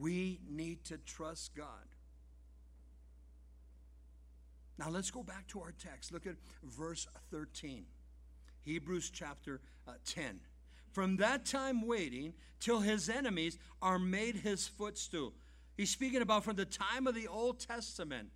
We 0.00 0.40
need 0.48 0.84
to 0.86 0.98
trust 0.98 1.54
God. 1.54 1.66
Now 4.78 4.90
let's 4.90 5.12
go 5.12 5.22
back 5.22 5.46
to 5.48 5.60
our 5.60 5.72
text. 5.80 6.12
Look 6.12 6.26
at 6.26 6.34
verse 6.64 7.06
13. 7.30 7.84
Hebrews 8.62 9.10
chapter 9.14 9.60
uh, 9.86 9.92
10. 10.06 10.40
From 10.90 11.16
that 11.18 11.46
time 11.46 11.86
waiting 11.86 12.34
till 12.58 12.80
his 12.80 13.08
enemies 13.08 13.58
are 13.80 13.98
made 13.98 14.36
his 14.36 14.66
footstool. 14.66 15.34
He's 15.82 15.90
speaking 15.90 16.22
about 16.22 16.44
from 16.44 16.54
the 16.54 16.64
time 16.64 17.08
of 17.08 17.16
the 17.16 17.26
Old 17.26 17.58
Testament 17.58 18.28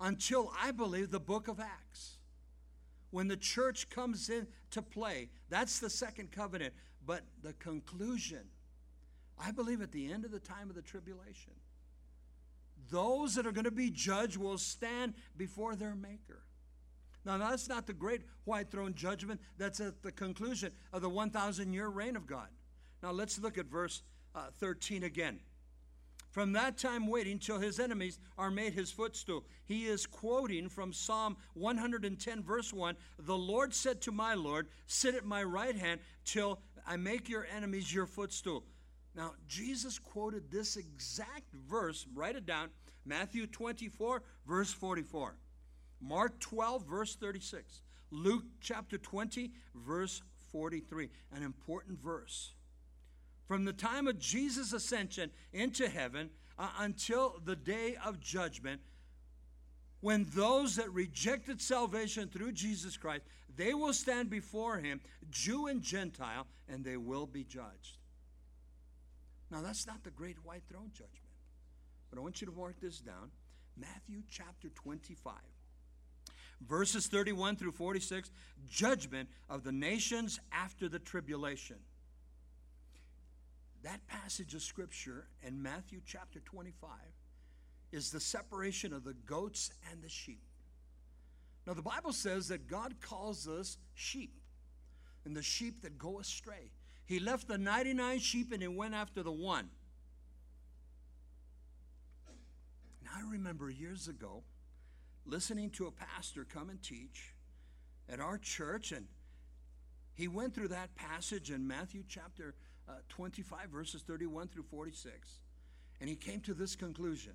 until 0.00 0.52
I 0.60 0.72
believe 0.72 1.12
the 1.12 1.20
book 1.20 1.46
of 1.46 1.60
Acts. 1.60 2.18
When 3.12 3.28
the 3.28 3.36
church 3.36 3.88
comes 3.88 4.28
in 4.28 4.48
to 4.72 4.82
play, 4.82 5.28
that's 5.48 5.78
the 5.78 5.88
second 5.88 6.32
covenant. 6.32 6.74
But 7.06 7.20
the 7.44 7.52
conclusion, 7.52 8.40
I 9.38 9.52
believe 9.52 9.80
at 9.80 9.92
the 9.92 10.12
end 10.12 10.24
of 10.24 10.32
the 10.32 10.40
time 10.40 10.68
of 10.70 10.74
the 10.74 10.82
tribulation, 10.82 11.52
those 12.90 13.36
that 13.36 13.46
are 13.46 13.52
going 13.52 13.62
to 13.62 13.70
be 13.70 13.88
judged 13.88 14.36
will 14.36 14.58
stand 14.58 15.14
before 15.36 15.76
their 15.76 15.94
Maker. 15.94 16.42
Now, 17.24 17.38
that's 17.38 17.68
not 17.68 17.86
the 17.86 17.92
great 17.92 18.22
white 18.42 18.72
throne 18.72 18.94
judgment. 18.94 19.40
That's 19.56 19.78
at 19.78 20.02
the 20.02 20.10
conclusion 20.10 20.72
of 20.92 21.00
the 21.00 21.08
1,000 21.08 21.72
year 21.72 21.86
reign 21.86 22.16
of 22.16 22.26
God. 22.26 22.48
Now, 23.04 23.12
let's 23.12 23.38
look 23.38 23.56
at 23.56 23.66
verse 23.66 24.02
uh, 24.34 24.46
13 24.58 25.04
again. 25.04 25.38
From 26.32 26.52
that 26.52 26.78
time 26.78 27.08
waiting 27.08 27.38
till 27.38 27.58
his 27.58 27.78
enemies 27.78 28.18
are 28.38 28.50
made 28.50 28.72
his 28.72 28.90
footstool. 28.90 29.44
He 29.66 29.84
is 29.84 30.06
quoting 30.06 30.70
from 30.70 30.94
Psalm 30.94 31.36
110, 31.52 32.42
verse 32.42 32.72
1 32.72 32.96
The 33.18 33.36
Lord 33.36 33.74
said 33.74 34.00
to 34.02 34.12
my 34.12 34.32
Lord, 34.32 34.68
Sit 34.86 35.14
at 35.14 35.26
my 35.26 35.42
right 35.44 35.76
hand 35.76 36.00
till 36.24 36.58
I 36.86 36.96
make 36.96 37.28
your 37.28 37.46
enemies 37.54 37.92
your 37.92 38.06
footstool. 38.06 38.64
Now, 39.14 39.34
Jesus 39.46 39.98
quoted 39.98 40.50
this 40.50 40.78
exact 40.78 41.52
verse, 41.52 42.06
write 42.14 42.36
it 42.36 42.46
down 42.46 42.70
Matthew 43.04 43.46
24, 43.46 44.22
verse 44.46 44.72
44. 44.72 45.36
Mark 46.00 46.40
12, 46.40 46.86
verse 46.86 47.14
36. 47.14 47.82
Luke 48.10 48.44
chapter 48.62 48.96
20, 48.96 49.52
verse 49.74 50.22
43. 50.50 51.10
An 51.36 51.42
important 51.42 52.00
verse. 52.00 52.54
From 53.52 53.66
the 53.66 53.74
time 53.74 54.08
of 54.08 54.18
Jesus' 54.18 54.72
ascension 54.72 55.30
into 55.52 55.86
heaven 55.86 56.30
uh, 56.58 56.70
until 56.78 57.34
the 57.44 57.54
day 57.54 57.98
of 58.02 58.18
judgment, 58.18 58.80
when 60.00 60.26
those 60.34 60.76
that 60.76 60.90
rejected 60.90 61.60
salvation 61.60 62.30
through 62.30 62.52
Jesus 62.52 62.96
Christ, 62.96 63.24
they 63.54 63.74
will 63.74 63.92
stand 63.92 64.30
before 64.30 64.78
him, 64.78 65.02
Jew 65.30 65.66
and 65.66 65.82
Gentile, 65.82 66.46
and 66.66 66.82
they 66.82 66.96
will 66.96 67.26
be 67.26 67.44
judged. 67.44 67.98
Now, 69.50 69.60
that's 69.60 69.86
not 69.86 70.02
the 70.02 70.10
great 70.10 70.42
white 70.46 70.62
throne 70.66 70.90
judgment. 70.90 71.34
But 72.08 72.20
I 72.20 72.22
want 72.22 72.40
you 72.40 72.46
to 72.46 72.54
mark 72.54 72.80
this 72.80 73.00
down 73.00 73.32
Matthew 73.76 74.22
chapter 74.30 74.70
25 74.70 75.34
verses 76.66 77.06
31 77.06 77.56
through 77.56 77.72
46, 77.72 78.30
judgment 78.68 79.28
of 79.50 79.62
the 79.62 79.72
nations 79.72 80.40
after 80.52 80.88
the 80.88 81.00
tribulation. 81.00 81.76
That 83.82 84.06
passage 84.06 84.54
of 84.54 84.62
scripture 84.62 85.26
in 85.42 85.60
Matthew 85.60 86.00
chapter 86.06 86.40
25 86.40 86.90
is 87.90 88.10
the 88.10 88.20
separation 88.20 88.92
of 88.92 89.04
the 89.04 89.14
goats 89.14 89.72
and 89.90 90.02
the 90.02 90.08
sheep. 90.08 90.42
Now, 91.66 91.74
the 91.74 91.82
Bible 91.82 92.12
says 92.12 92.48
that 92.48 92.68
God 92.68 92.94
calls 93.00 93.46
us 93.46 93.78
sheep, 93.94 94.34
and 95.24 95.36
the 95.36 95.42
sheep 95.42 95.82
that 95.82 95.98
go 95.98 96.18
astray. 96.18 96.70
He 97.06 97.20
left 97.20 97.48
the 97.48 97.58
99 97.58 98.18
sheep 98.18 98.52
and 98.52 98.62
he 98.62 98.68
went 98.68 98.94
after 98.94 99.22
the 99.22 99.32
one. 99.32 99.68
Now, 103.04 103.10
I 103.16 103.30
remember 103.30 103.70
years 103.70 104.08
ago, 104.08 104.42
listening 105.26 105.70
to 105.70 105.86
a 105.86 105.90
pastor 105.90 106.44
come 106.44 106.70
and 106.70 106.82
teach 106.82 107.34
at 108.08 108.20
our 108.20 108.38
church, 108.38 108.92
and 108.92 109.06
he 110.14 110.26
went 110.28 110.54
through 110.54 110.68
that 110.68 110.94
passage 110.96 111.50
in 111.50 111.66
Matthew 111.66 112.02
chapter 112.08 112.54
uh, 112.92 112.96
25, 113.08 113.68
verses 113.70 114.02
31 114.02 114.48
through 114.48 114.64
46, 114.64 115.38
and 116.00 116.08
he 116.08 116.16
came 116.16 116.40
to 116.40 116.54
this 116.54 116.76
conclusion. 116.76 117.32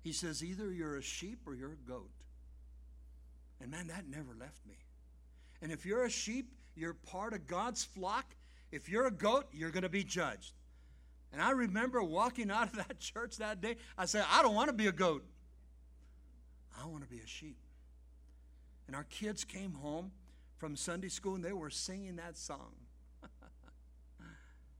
He 0.00 0.12
says, 0.12 0.44
Either 0.44 0.70
you're 0.70 0.96
a 0.96 1.02
sheep 1.02 1.40
or 1.46 1.54
you're 1.54 1.72
a 1.72 1.88
goat. 1.88 2.10
And 3.60 3.70
man, 3.70 3.88
that 3.88 4.08
never 4.08 4.34
left 4.38 4.64
me. 4.66 4.76
And 5.60 5.72
if 5.72 5.84
you're 5.84 6.04
a 6.04 6.10
sheep, 6.10 6.52
you're 6.76 6.94
part 6.94 7.32
of 7.32 7.46
God's 7.46 7.84
flock. 7.84 8.26
If 8.70 8.88
you're 8.88 9.06
a 9.06 9.10
goat, 9.10 9.46
you're 9.52 9.70
going 9.70 9.82
to 9.82 9.88
be 9.88 10.04
judged. 10.04 10.52
And 11.32 11.42
I 11.42 11.50
remember 11.50 12.02
walking 12.02 12.50
out 12.50 12.68
of 12.68 12.76
that 12.76 13.00
church 13.00 13.38
that 13.38 13.60
day. 13.60 13.76
I 13.96 14.04
said, 14.04 14.24
I 14.30 14.42
don't 14.42 14.54
want 14.54 14.68
to 14.68 14.74
be 14.74 14.86
a 14.86 14.92
goat. 14.92 15.24
I 16.80 16.86
want 16.86 17.02
to 17.02 17.08
be 17.08 17.18
a 17.18 17.26
sheep. 17.26 17.56
And 18.86 18.94
our 18.94 19.04
kids 19.04 19.44
came 19.44 19.74
home 19.74 20.12
from 20.56 20.76
Sunday 20.76 21.08
school 21.08 21.34
and 21.34 21.44
they 21.44 21.52
were 21.52 21.70
singing 21.70 22.16
that 22.16 22.36
song. 22.38 22.72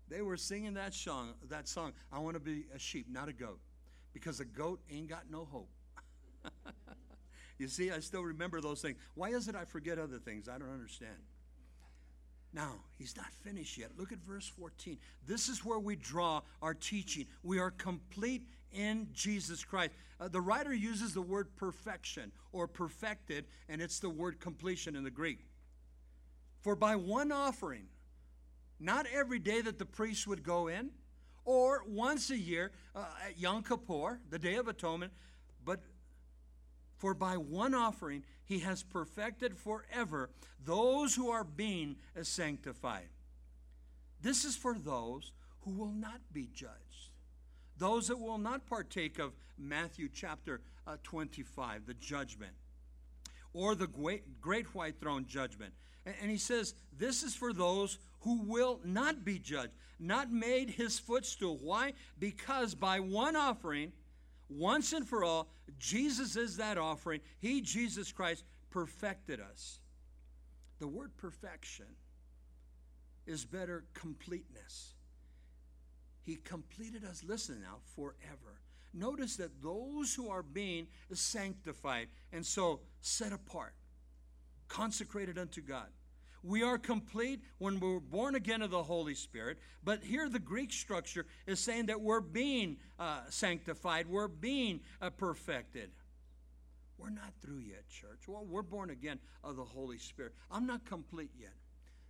They 0.09 0.23
were 0.23 0.37
singing 0.37 0.75
that 0.75 0.95
song, 0.95 1.35
that 1.49 1.69
song. 1.69 1.93
I 2.13 2.19
want 2.19 2.35
to 2.35 2.41
be 2.41 2.65
a 2.75 2.79
sheep, 2.79 3.07
not 3.11 3.29
a 3.29 3.33
goat. 3.33 3.61
Because 4.13 4.41
a 4.41 4.45
goat 4.45 4.81
ain't 4.91 5.09
got 5.09 5.25
no 5.31 5.45
hope. 5.45 5.71
you 7.59 7.69
see, 7.69 7.91
I 7.91 8.01
still 8.01 8.23
remember 8.23 8.61
those 8.61 8.81
things. 8.81 8.97
Why 9.15 9.29
is 9.29 9.49
it 9.49 9.55
I 9.55 9.65
forget 9.65 9.99
other 9.99 10.19
things? 10.19 10.49
I 10.49 10.59
don't 10.59 10.73
understand. 10.73 11.17
Now, 12.53 12.77
he's 12.97 13.17
not 13.17 13.27
finished 13.45 13.77
yet. 13.77 13.91
Look 13.99 14.11
at 14.11 14.19
verse 14.27 14.49
14. 14.49 14.99
This 15.27 15.49
is 15.49 15.65
where 15.65 15.79
we 15.79 15.97
draw 15.97 16.41
our 16.63 16.75
teaching. 16.75 17.27
We 17.43 17.59
are 17.59 17.71
complete 17.71 18.43
in 18.73 19.09
Jesus 19.13 19.65
Christ. 19.65 19.93
Uh, 20.19 20.29
the 20.29 20.41
writer 20.41 20.73
uses 20.73 21.13
the 21.13 21.23
word 21.23 21.55
perfection 21.57 22.33
or 22.53 22.67
perfected, 22.67 23.45
and 23.69 23.83
it's 23.83 24.01
the 24.01 24.09
word 24.09 24.41
completion 24.41 24.97
in 24.97 25.05
the 25.05 25.11
Greek. 25.11 25.47
For 26.63 26.75
by 26.75 26.97
one 26.97 27.31
offering, 27.31 27.85
not 28.81 29.07
every 29.13 29.39
day 29.39 29.61
that 29.61 29.79
the 29.79 29.85
priest 29.85 30.27
would 30.27 30.43
go 30.43 30.69
in, 30.69 30.91
or 31.45 31.83
once 31.87 32.31
a 32.31 32.37
year 32.37 32.73
uh, 32.95 33.05
at 33.27 33.39
Yom 33.39 33.63
Kippur, 33.63 34.21
the 34.31 34.39
Day 34.39 34.57
of 34.57 34.69
Atonement, 34.69 35.13
but 35.65 35.81
for 36.97 37.15
by 37.15 37.37
one 37.37 37.75
offering 37.75 38.25
he 38.45 38.61
has 38.61 38.83
perfected 38.83 39.57
forever 39.57 40.31
those 40.65 41.15
who 41.15 41.31
are 41.31 41.45
being 41.45 41.97
sanctified. 42.23 43.09
This 44.21 44.45
is 44.45 44.57
for 44.57 44.79
those 44.79 45.33
who 45.61 45.71
will 45.71 45.93
not 45.93 46.21
be 46.33 46.49
judged 46.53 46.99
those 47.79 48.09
that 48.09 48.19
will 48.19 48.39
not 48.39 48.67
partake 48.67 49.19
of 49.19 49.33
Matthew 49.57 50.09
chapter 50.13 50.61
uh, 50.87 50.97
25, 51.03 51.87
the 51.87 51.95
judgment, 51.95 52.53
or 53.55 53.75
the 53.75 53.87
great, 53.87 54.41
great 54.41 54.75
white 54.75 55.01
throne 55.01 55.27
judgment. 55.27 55.73
And, 56.05 56.15
and 56.21 56.31
he 56.31 56.37
says, 56.37 56.75
This 56.97 57.23
is 57.23 57.35
for 57.35 57.53
those 57.53 57.99
who 58.29 58.43
will 58.43 58.79
not 58.85 59.25
be 59.25 59.39
judged, 59.39 59.73
not 59.99 60.31
made 60.31 60.69
his 60.69 60.99
footstool. 60.99 61.59
Why? 61.63 61.95
Because 62.19 62.75
by 62.75 63.01
one 63.01 63.37
offering, 63.37 63.91
once 64.51 64.93
and 64.93 65.09
for 65.09 65.25
all, 65.25 65.49
Jesus 65.79 66.37
is 66.37 66.59
that 66.59 66.77
offering. 66.77 67.23
He, 67.39 67.63
Jesus 67.63 68.13
Christ, 68.13 68.45
perfected 68.69 69.41
us. 69.41 69.81
The 70.79 70.87
word 70.87 71.17
perfection 71.17 71.87
is 73.27 73.47
better 73.47 73.87
completeness. 73.95 74.93
He 76.23 76.37
completed 76.37 77.05
us, 77.05 77.25
listen 77.27 77.63
now, 77.63 77.79
forever. 77.97 78.61
Notice 78.93 79.37
that 79.37 79.63
those 79.63 80.15
who 80.15 80.29
are 80.29 80.43
being 80.43 80.89
sanctified 81.15 82.09
and 82.31 82.45
so 82.45 82.81
set 83.01 83.33
apart, 83.33 83.73
consecrated 84.69 85.39
unto 85.39 85.63
God. 85.63 85.89
We 86.43 86.63
are 86.63 86.79
complete 86.79 87.41
when 87.59 87.81
we're 87.81 88.01
born 88.01 88.35
again 88.35 88.63
of 88.63 88.71
the 88.71 88.83
Holy 88.83 89.15
Spirit. 89.15 89.59
But 89.85 90.03
here, 90.03 90.29
the 90.29 90.39
Greek 90.39 90.73
structure 90.73 91.27
is 91.47 91.61
saying 91.61 91.87
that 91.87 92.01
we're 92.01 92.21
being 92.21 92.77
uh, 92.99 93.21
sanctified, 93.29 94.07
we're 94.07 94.29
being 94.29 94.81
uh, 95.01 95.11
perfected. 95.11 95.91
We're 96.97 97.11
not 97.11 97.33
through 97.41 97.59
yet, 97.59 97.89
church. 97.89 98.27
Well, 98.27 98.45
we're 98.45 98.63
born 98.63 98.91
again 98.91 99.21
of 99.45 99.57
the 99.57 99.65
Holy 99.65 99.99
Spirit. 99.99 100.33
I'm 100.51 100.67
not 100.67 100.85
complete 100.85 101.31
yet. 101.39 101.55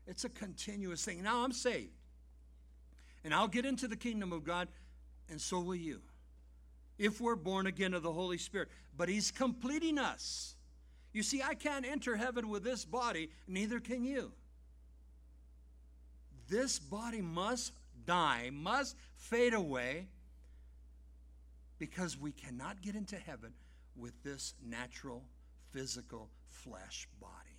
It's 0.06 0.24
a 0.24 0.30
continuous 0.30 1.04
thing. 1.04 1.22
Now 1.22 1.44
I'm 1.44 1.52
saved. 1.52 1.92
And 3.22 3.34
I'll 3.34 3.48
get 3.48 3.66
into 3.66 3.86
the 3.86 3.96
kingdom 3.96 4.32
of 4.32 4.44
God, 4.44 4.68
and 5.28 5.38
so 5.40 5.60
will 5.60 5.74
you. 5.74 6.00
If 6.98 7.20
we're 7.20 7.36
born 7.36 7.66
again 7.66 7.92
of 7.92 8.02
the 8.02 8.12
Holy 8.12 8.38
Spirit. 8.38 8.68
But 8.96 9.08
He's 9.08 9.30
completing 9.30 9.98
us. 9.98 10.56
You 11.18 11.24
see, 11.24 11.42
I 11.42 11.54
can't 11.54 11.84
enter 11.84 12.14
heaven 12.14 12.48
with 12.48 12.62
this 12.62 12.84
body, 12.84 13.30
neither 13.48 13.80
can 13.80 14.04
you. 14.04 14.30
This 16.48 16.78
body 16.78 17.20
must 17.20 17.72
die, 18.06 18.50
must 18.52 18.94
fade 19.16 19.52
away, 19.52 20.06
because 21.76 22.16
we 22.16 22.30
cannot 22.30 22.82
get 22.82 22.94
into 22.94 23.16
heaven 23.16 23.52
with 23.96 24.12
this 24.22 24.54
natural, 24.64 25.24
physical 25.72 26.30
flesh 26.46 27.08
body. 27.20 27.58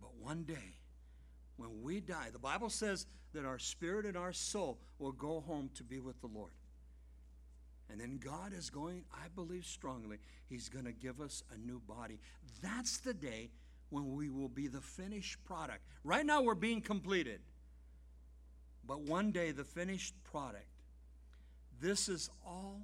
But 0.00 0.16
one 0.20 0.42
day, 0.42 0.74
when 1.56 1.82
we 1.84 2.00
die, 2.00 2.30
the 2.32 2.40
Bible 2.40 2.68
says 2.68 3.06
that 3.32 3.44
our 3.44 3.60
spirit 3.60 4.06
and 4.06 4.16
our 4.16 4.32
soul 4.32 4.80
will 4.98 5.12
go 5.12 5.40
home 5.40 5.70
to 5.76 5.84
be 5.84 6.00
with 6.00 6.20
the 6.20 6.26
Lord. 6.26 6.50
And 7.90 8.00
then 8.00 8.20
God 8.22 8.52
is 8.56 8.70
going, 8.70 9.04
I 9.12 9.28
believe 9.34 9.64
strongly, 9.64 10.18
He's 10.48 10.68
going 10.68 10.84
to 10.84 10.92
give 10.92 11.20
us 11.20 11.42
a 11.54 11.58
new 11.58 11.80
body. 11.80 12.18
That's 12.62 12.98
the 12.98 13.14
day 13.14 13.50
when 13.90 14.14
we 14.14 14.28
will 14.28 14.48
be 14.48 14.68
the 14.68 14.80
finished 14.80 15.42
product. 15.44 15.80
Right 16.04 16.26
now, 16.26 16.42
we're 16.42 16.54
being 16.54 16.80
completed. 16.80 17.40
But 18.86 19.00
one 19.02 19.32
day, 19.32 19.52
the 19.52 19.64
finished 19.64 20.14
product. 20.24 20.66
This 21.80 22.08
is 22.08 22.28
all 22.44 22.82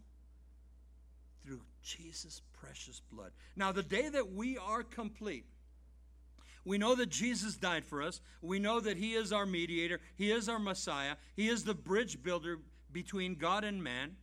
through 1.44 1.60
Jesus' 1.82 2.40
precious 2.52 3.02
blood. 3.12 3.32
Now, 3.56 3.72
the 3.72 3.82
day 3.82 4.08
that 4.08 4.32
we 4.32 4.56
are 4.56 4.82
complete, 4.82 5.44
we 6.64 6.78
know 6.78 6.94
that 6.94 7.10
Jesus 7.10 7.56
died 7.56 7.84
for 7.84 8.02
us. 8.02 8.20
We 8.40 8.58
know 8.58 8.80
that 8.80 8.96
He 8.96 9.14
is 9.14 9.32
our 9.32 9.44
mediator. 9.44 10.00
He 10.16 10.30
is 10.30 10.48
our 10.48 10.58
Messiah. 10.58 11.16
He 11.36 11.48
is 11.48 11.64
the 11.64 11.74
bridge 11.74 12.22
builder 12.22 12.60
between 12.90 13.34
God 13.34 13.64
and 13.64 13.82
man. 13.82 14.16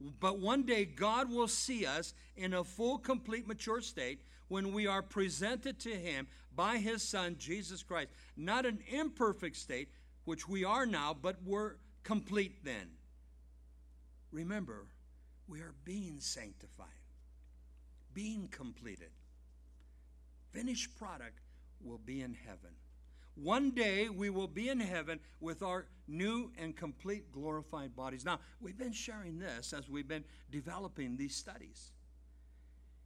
But 0.00 0.38
one 0.38 0.64
day 0.64 0.84
God 0.84 1.30
will 1.30 1.48
see 1.48 1.86
us 1.86 2.14
in 2.36 2.52
a 2.54 2.64
full, 2.64 2.98
complete, 2.98 3.46
mature 3.46 3.80
state 3.80 4.20
when 4.48 4.72
we 4.72 4.86
are 4.86 5.02
presented 5.02 5.78
to 5.80 5.90
Him 5.90 6.26
by 6.54 6.78
His 6.78 7.02
Son, 7.02 7.36
Jesus 7.38 7.82
Christ. 7.82 8.10
Not 8.36 8.66
an 8.66 8.80
imperfect 8.90 9.56
state, 9.56 9.88
which 10.24 10.48
we 10.48 10.64
are 10.64 10.86
now, 10.86 11.16
but 11.20 11.36
we're 11.44 11.76
complete 12.02 12.64
then. 12.64 12.90
Remember, 14.32 14.86
we 15.48 15.60
are 15.60 15.74
being 15.84 16.20
sanctified, 16.20 16.86
being 18.12 18.48
completed. 18.48 19.10
Finished 20.52 20.96
product 20.96 21.40
will 21.82 21.98
be 21.98 22.20
in 22.20 22.34
heaven. 22.34 22.74
One 23.36 23.70
day 23.70 24.08
we 24.08 24.30
will 24.30 24.48
be 24.48 24.70
in 24.70 24.80
heaven 24.80 25.20
with 25.40 25.62
our 25.62 25.86
new 26.08 26.50
and 26.58 26.74
complete 26.74 27.30
glorified 27.32 27.94
bodies. 27.94 28.24
Now, 28.24 28.40
we've 28.60 28.78
been 28.78 28.92
sharing 28.92 29.38
this 29.38 29.74
as 29.74 29.90
we've 29.90 30.08
been 30.08 30.24
developing 30.50 31.16
these 31.16 31.36
studies. 31.36 31.92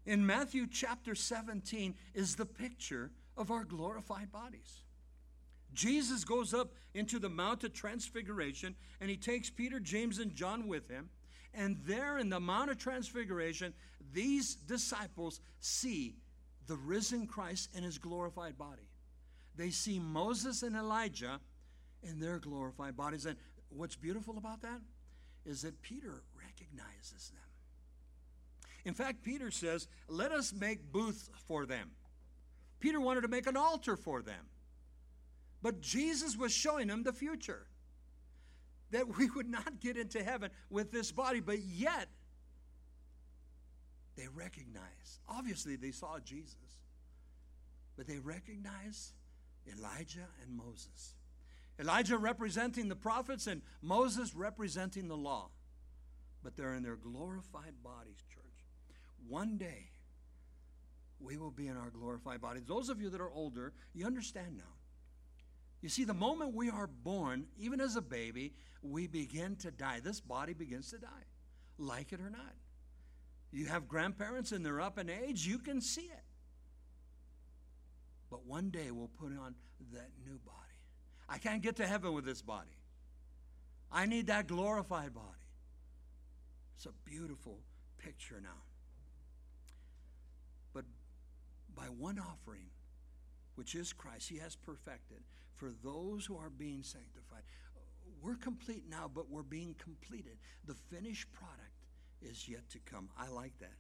In 0.07 0.25
Matthew 0.25 0.69
chapter 0.69 1.17
17 1.17 1.97
is 2.15 2.37
the 2.37 2.47
picture 2.47 3.11
of 3.37 3.51
our 3.51 3.65
glorified 3.65 4.31
bodies. 4.31 4.83
Jesus 5.73 6.25
goes 6.25 6.55
up 6.55 6.75
into 6.95 7.19
the 7.19 7.29
Mount 7.29 7.65
of 7.65 7.73
Transfiguration 7.73 8.77
and 9.01 9.11
he 9.11 9.17
takes 9.17 9.51
Peter, 9.51 9.81
James, 9.81 10.21
and 10.21 10.35
John 10.35 10.69
with 10.69 10.89
him. 10.89 11.11
And 11.53 11.79
there 11.85 12.19
in 12.19 12.29
the 12.29 12.41
Mount 12.41 12.71
of 12.71 12.79
Transfiguration, 12.79 13.75
these 14.13 14.55
disciples 14.55 15.41
see 15.59 16.15
the 16.69 16.77
risen 16.77 17.27
Christ 17.27 17.71
in 17.75 17.83
his 17.83 17.99
glorified 17.99 18.57
body 18.57 18.90
they 19.57 19.71
see 19.71 19.99
Moses 19.99 20.63
and 20.63 20.77
Elijah 20.77 21.41
in 22.03 22.21
their 22.21 22.39
glorified 22.39 22.97
bodies. 22.97 23.27
And 23.27 23.37
what's 23.69 23.97
beautiful 23.97 24.39
about 24.39 24.63
that 24.63 24.81
is 25.45 25.63
that 25.63 25.81
Peter 25.83 26.23
recognizes 26.39 27.31
them. 27.31 27.41
In 28.85 28.95
fact, 28.95 29.23
Peter 29.23 29.51
says, 29.51 29.89
Let 30.09 30.33
us 30.33 30.53
make 30.53 30.93
booths 30.93 31.29
for 31.47 31.67
them. 31.67 31.91
Peter 32.79 33.01
wanted 33.01 33.23
to 33.23 33.29
make 33.29 33.47
an 33.47 33.57
altar 33.57 33.97
for 33.97 34.23
them. 34.23 34.47
But 35.63 35.81
Jesus 35.83 36.37
was 36.37 36.53
showing 36.53 36.87
them 36.89 37.03
the 37.03 37.13
future. 37.13 37.67
That 38.91 39.19
we 39.19 39.29
would 39.31 39.49
not 39.49 39.81
get 39.81 39.97
into 39.97 40.23
heaven 40.25 40.51
with 40.71 40.91
this 40.91 41.13
body, 41.13 41.41
but 41.41 41.61
yet 41.61 42.09
they 44.17 44.27
recognize. 44.29 45.21
Obviously, 45.29 45.77
they 45.77 45.93
saw 45.93 46.19
Jesus, 46.19 46.57
but 47.97 48.07
they 48.07 48.19
recognize 48.19 49.13
Elijah 49.67 50.29
and 50.43 50.57
Moses. 50.57 51.15
Elijah 51.79 52.19
representing 52.19 52.89
the 52.89 52.97
prophets 52.97 53.47
and 53.47 53.63
Moses 53.83 54.35
representing 54.35 55.09
the 55.09 55.17
law. 55.17 55.51
But 56.43 56.57
they're 56.57 56.75
in 56.75 56.83
their 56.83 56.97
glorified 56.97 57.75
bodies, 57.83 58.23
church. 58.33 58.45
One 59.29 59.57
day, 59.59 59.91
we 61.21 61.37
will 61.37 61.51
be 61.51 61.69
in 61.69 61.77
our 61.77 61.91
glorified 61.91 62.41
bodies. 62.41 62.65
Those 62.67 62.89
of 62.89 63.01
you 63.01 63.11
that 63.11 63.21
are 63.21 63.31
older, 63.31 63.73
you 63.95 64.07
understand 64.07 64.57
now. 64.57 64.75
You 65.83 65.89
see, 65.89 66.05
the 66.05 66.15
moment 66.15 66.55
we 66.55 66.71
are 66.71 66.87
born, 66.87 67.47
even 67.59 67.81
as 67.81 67.97
a 67.97 68.03
baby, 68.03 68.55
we 68.83 69.07
begin 69.07 69.57
to 69.57 69.71
die. 69.71 70.01
This 70.03 70.21
body 70.21 70.53
begins 70.53 70.91
to 70.91 70.99
die, 70.99 71.27
like 71.79 72.13
it 72.13 72.21
or 72.21 72.31
not. 72.31 72.55
You 73.51 73.67
have 73.67 73.89
grandparents 73.89 74.53
and 74.53 74.65
they're 74.65 74.81
up 74.81 74.99
in 74.99 75.11
age, 75.11 75.47
you 75.47 75.59
can 75.59 75.81
see 75.81 76.03
it. 76.03 76.25
But 78.31 78.47
one 78.47 78.71
day 78.71 78.91
we'll 78.91 79.11
put 79.21 79.33
on 79.37 79.55
that 79.93 80.11
new 80.25 80.39
body. 80.39 80.57
I 81.29 81.39
can't 81.39 81.63
get 81.63 81.77
to 81.77 81.87
heaven 81.87 82.13
with 82.13 82.25
this 82.25 82.43
body. 82.43 82.77
I 83.93 84.07
need 84.07 84.29
that 84.29 84.47
glorified 84.47 85.13
body. 85.13 85.27
It's 86.77 86.87
a 86.87 86.93
beautiful 87.05 87.59
picture 87.99 88.41
now. 88.41 88.63
But 90.73 90.85
by 91.75 91.87
one 91.87 92.19
offering, 92.19 92.71
which 93.57 93.75
is 93.75 93.93
Christ, 93.93 94.29
He 94.29 94.39
has 94.39 94.55
perfected 94.57 95.23
for 95.57 95.71
those 95.85 96.25
who 96.25 96.37
are 96.37 96.51
being 96.51 96.83
sanctified. 96.83 97.43
We're 98.23 98.37
complete 98.37 98.85
now, 98.89 99.11
but 99.13 99.29
we're 99.29 99.43
being 99.43 99.75
completed. 99.83 100.39
The 100.67 100.75
finished 100.75 101.33
product 101.33 101.75
is 102.23 102.49
yet 102.49 102.69
to 102.71 102.79
come. 102.79 103.09
I 103.19 103.29
like 103.29 103.59
that. 103.61 103.75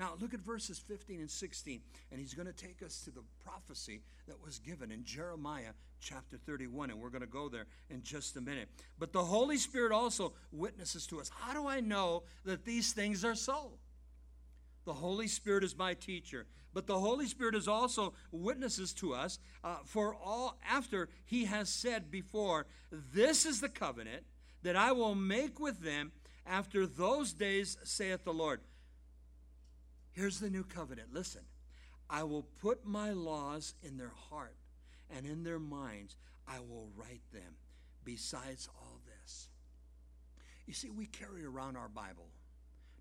Now, 0.00 0.14
look 0.18 0.32
at 0.32 0.40
verses 0.40 0.78
15 0.78 1.20
and 1.20 1.30
16, 1.30 1.82
and 2.10 2.18
he's 2.18 2.32
going 2.32 2.46
to 2.46 2.54
take 2.54 2.82
us 2.82 3.02
to 3.04 3.10
the 3.10 3.20
prophecy 3.44 4.00
that 4.28 4.42
was 4.42 4.58
given 4.58 4.90
in 4.90 5.04
Jeremiah 5.04 5.74
chapter 6.00 6.38
31, 6.38 6.88
and 6.88 6.98
we're 6.98 7.10
going 7.10 7.20
to 7.20 7.26
go 7.26 7.50
there 7.50 7.66
in 7.90 8.02
just 8.02 8.34
a 8.38 8.40
minute. 8.40 8.70
But 8.98 9.12
the 9.12 9.22
Holy 9.22 9.58
Spirit 9.58 9.92
also 9.92 10.32
witnesses 10.52 11.06
to 11.08 11.20
us. 11.20 11.30
How 11.34 11.52
do 11.52 11.68
I 11.68 11.80
know 11.80 12.22
that 12.46 12.64
these 12.64 12.94
things 12.94 13.26
are 13.26 13.34
so? 13.34 13.72
The 14.86 14.94
Holy 14.94 15.28
Spirit 15.28 15.64
is 15.64 15.76
my 15.76 15.92
teacher, 15.92 16.46
but 16.72 16.86
the 16.86 16.98
Holy 16.98 17.26
Spirit 17.26 17.54
is 17.54 17.68
also 17.68 18.14
witnesses 18.32 18.94
to 18.94 19.12
us 19.12 19.38
uh, 19.62 19.76
for 19.84 20.14
all 20.14 20.58
after 20.66 21.10
he 21.26 21.44
has 21.44 21.68
said 21.68 22.10
before, 22.10 22.64
This 22.90 23.44
is 23.44 23.60
the 23.60 23.68
covenant 23.68 24.24
that 24.62 24.76
I 24.76 24.92
will 24.92 25.14
make 25.14 25.60
with 25.60 25.80
them 25.80 26.12
after 26.46 26.86
those 26.86 27.34
days, 27.34 27.76
saith 27.84 28.24
the 28.24 28.32
Lord. 28.32 28.60
Here's 30.20 30.38
the 30.38 30.50
new 30.50 30.64
covenant. 30.64 31.14
Listen, 31.14 31.40
I 32.10 32.24
will 32.24 32.42
put 32.60 32.84
my 32.84 33.12
laws 33.12 33.72
in 33.82 33.96
their 33.96 34.12
heart 34.28 34.54
and 35.08 35.24
in 35.24 35.44
their 35.44 35.58
minds. 35.58 36.14
I 36.46 36.58
will 36.58 36.90
write 36.94 37.22
them 37.32 37.56
besides 38.04 38.68
all 38.78 39.00
this. 39.06 39.48
You 40.66 40.74
see, 40.74 40.90
we 40.90 41.06
carry 41.06 41.46
around 41.46 41.78
our 41.78 41.88
Bible. 41.88 42.28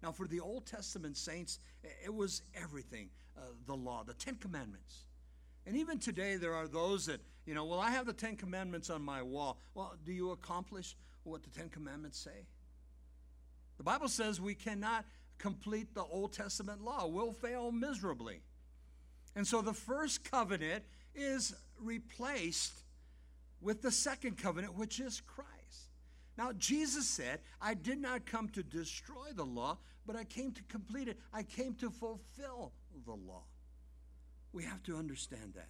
Now, 0.01 0.13
for 0.13 0.27
the 0.27 0.39
Old 0.39 0.65
Testament 0.65 1.17
saints, 1.17 1.59
it 2.05 2.13
was 2.13 2.41
everything 2.55 3.09
uh, 3.37 3.41
the 3.67 3.75
law, 3.75 4.05
the 4.07 4.13
Ten 4.13 4.35
Commandments. 4.35 5.03
And 5.67 5.75
even 5.75 5.99
today, 5.99 6.37
there 6.37 6.53
are 6.53 6.69
those 6.69 7.07
that, 7.07 7.19
you 7.45 7.53
know, 7.53 7.65
well, 7.65 7.81
I 7.81 7.91
have 7.91 8.05
the 8.05 8.13
Ten 8.13 8.37
Commandments 8.37 8.89
on 8.89 9.01
my 9.01 9.21
wall. 9.21 9.59
Well, 9.73 9.93
do 10.05 10.13
you 10.13 10.31
accomplish 10.31 10.95
what 11.23 11.43
the 11.43 11.49
Ten 11.49 11.67
Commandments 11.67 12.17
say? 12.17 12.45
The 13.75 13.83
Bible 13.83 14.07
says 14.07 14.39
we 14.39 14.55
cannot 14.55 15.05
complete 15.39 15.95
the 15.95 16.03
Old 16.03 16.33
Testament 16.33 16.83
law. 16.83 17.07
We'll 17.07 17.33
fail 17.33 17.71
miserably. 17.71 18.41
And 19.35 19.47
so 19.47 19.61
the 19.61 19.73
first 19.73 20.29
covenant 20.29 20.83
is 21.15 21.55
replaced 21.81 22.73
with 23.61 23.81
the 23.81 23.91
second 23.91 24.37
covenant, 24.37 24.77
which 24.77 24.99
is 24.99 25.21
Christ. 25.21 25.49
Now, 26.37 26.51
Jesus 26.53 27.07
said, 27.07 27.39
I 27.61 27.73
did 27.73 27.99
not 27.99 28.25
come 28.25 28.47
to 28.49 28.63
destroy 28.63 29.29
the 29.35 29.45
law, 29.45 29.77
but 30.05 30.15
I 30.15 30.23
came 30.23 30.51
to 30.53 30.63
complete 30.63 31.07
it. 31.07 31.17
I 31.33 31.43
came 31.43 31.73
to 31.75 31.89
fulfill 31.89 32.71
the 33.05 33.11
law. 33.13 33.43
We 34.53 34.63
have 34.63 34.81
to 34.83 34.95
understand 34.95 35.53
that. 35.55 35.67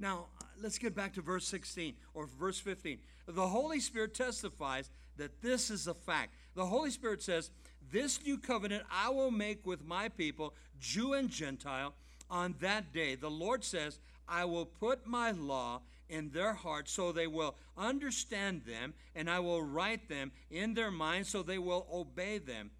Now, 0.00 0.26
let's 0.62 0.78
get 0.78 0.94
back 0.94 1.14
to 1.14 1.20
verse 1.22 1.46
16 1.46 1.94
or 2.14 2.26
verse 2.26 2.58
15. 2.58 2.98
The 3.26 3.46
Holy 3.46 3.80
Spirit 3.80 4.14
testifies 4.14 4.90
that 5.16 5.42
this 5.42 5.70
is 5.70 5.86
a 5.86 5.94
fact. 5.94 6.34
The 6.54 6.64
Holy 6.64 6.90
Spirit 6.90 7.22
says, 7.22 7.50
This 7.90 8.22
new 8.24 8.38
covenant 8.38 8.84
I 8.90 9.08
will 9.08 9.30
make 9.30 9.66
with 9.66 9.84
my 9.84 10.08
people, 10.08 10.54
Jew 10.80 11.14
and 11.14 11.30
Gentile, 11.30 11.94
on 12.30 12.54
that 12.60 12.92
day. 12.92 13.14
The 13.14 13.30
Lord 13.30 13.64
says, 13.64 13.98
I 14.28 14.44
will 14.44 14.66
put 14.66 15.06
my 15.06 15.30
law 15.30 15.80
in 16.08 16.30
their 16.30 16.52
hearts 16.52 16.92
so 16.92 17.12
they 17.12 17.26
will 17.26 17.56
understand 17.76 18.62
them, 18.66 18.94
and 19.14 19.30
I 19.30 19.40
will 19.40 19.62
write 19.62 20.08
them 20.08 20.32
in 20.50 20.74
their 20.74 20.90
minds 20.90 21.28
so 21.28 21.42
they 21.42 21.58
will 21.58 21.86
obey 21.92 22.38
them. 22.38 22.70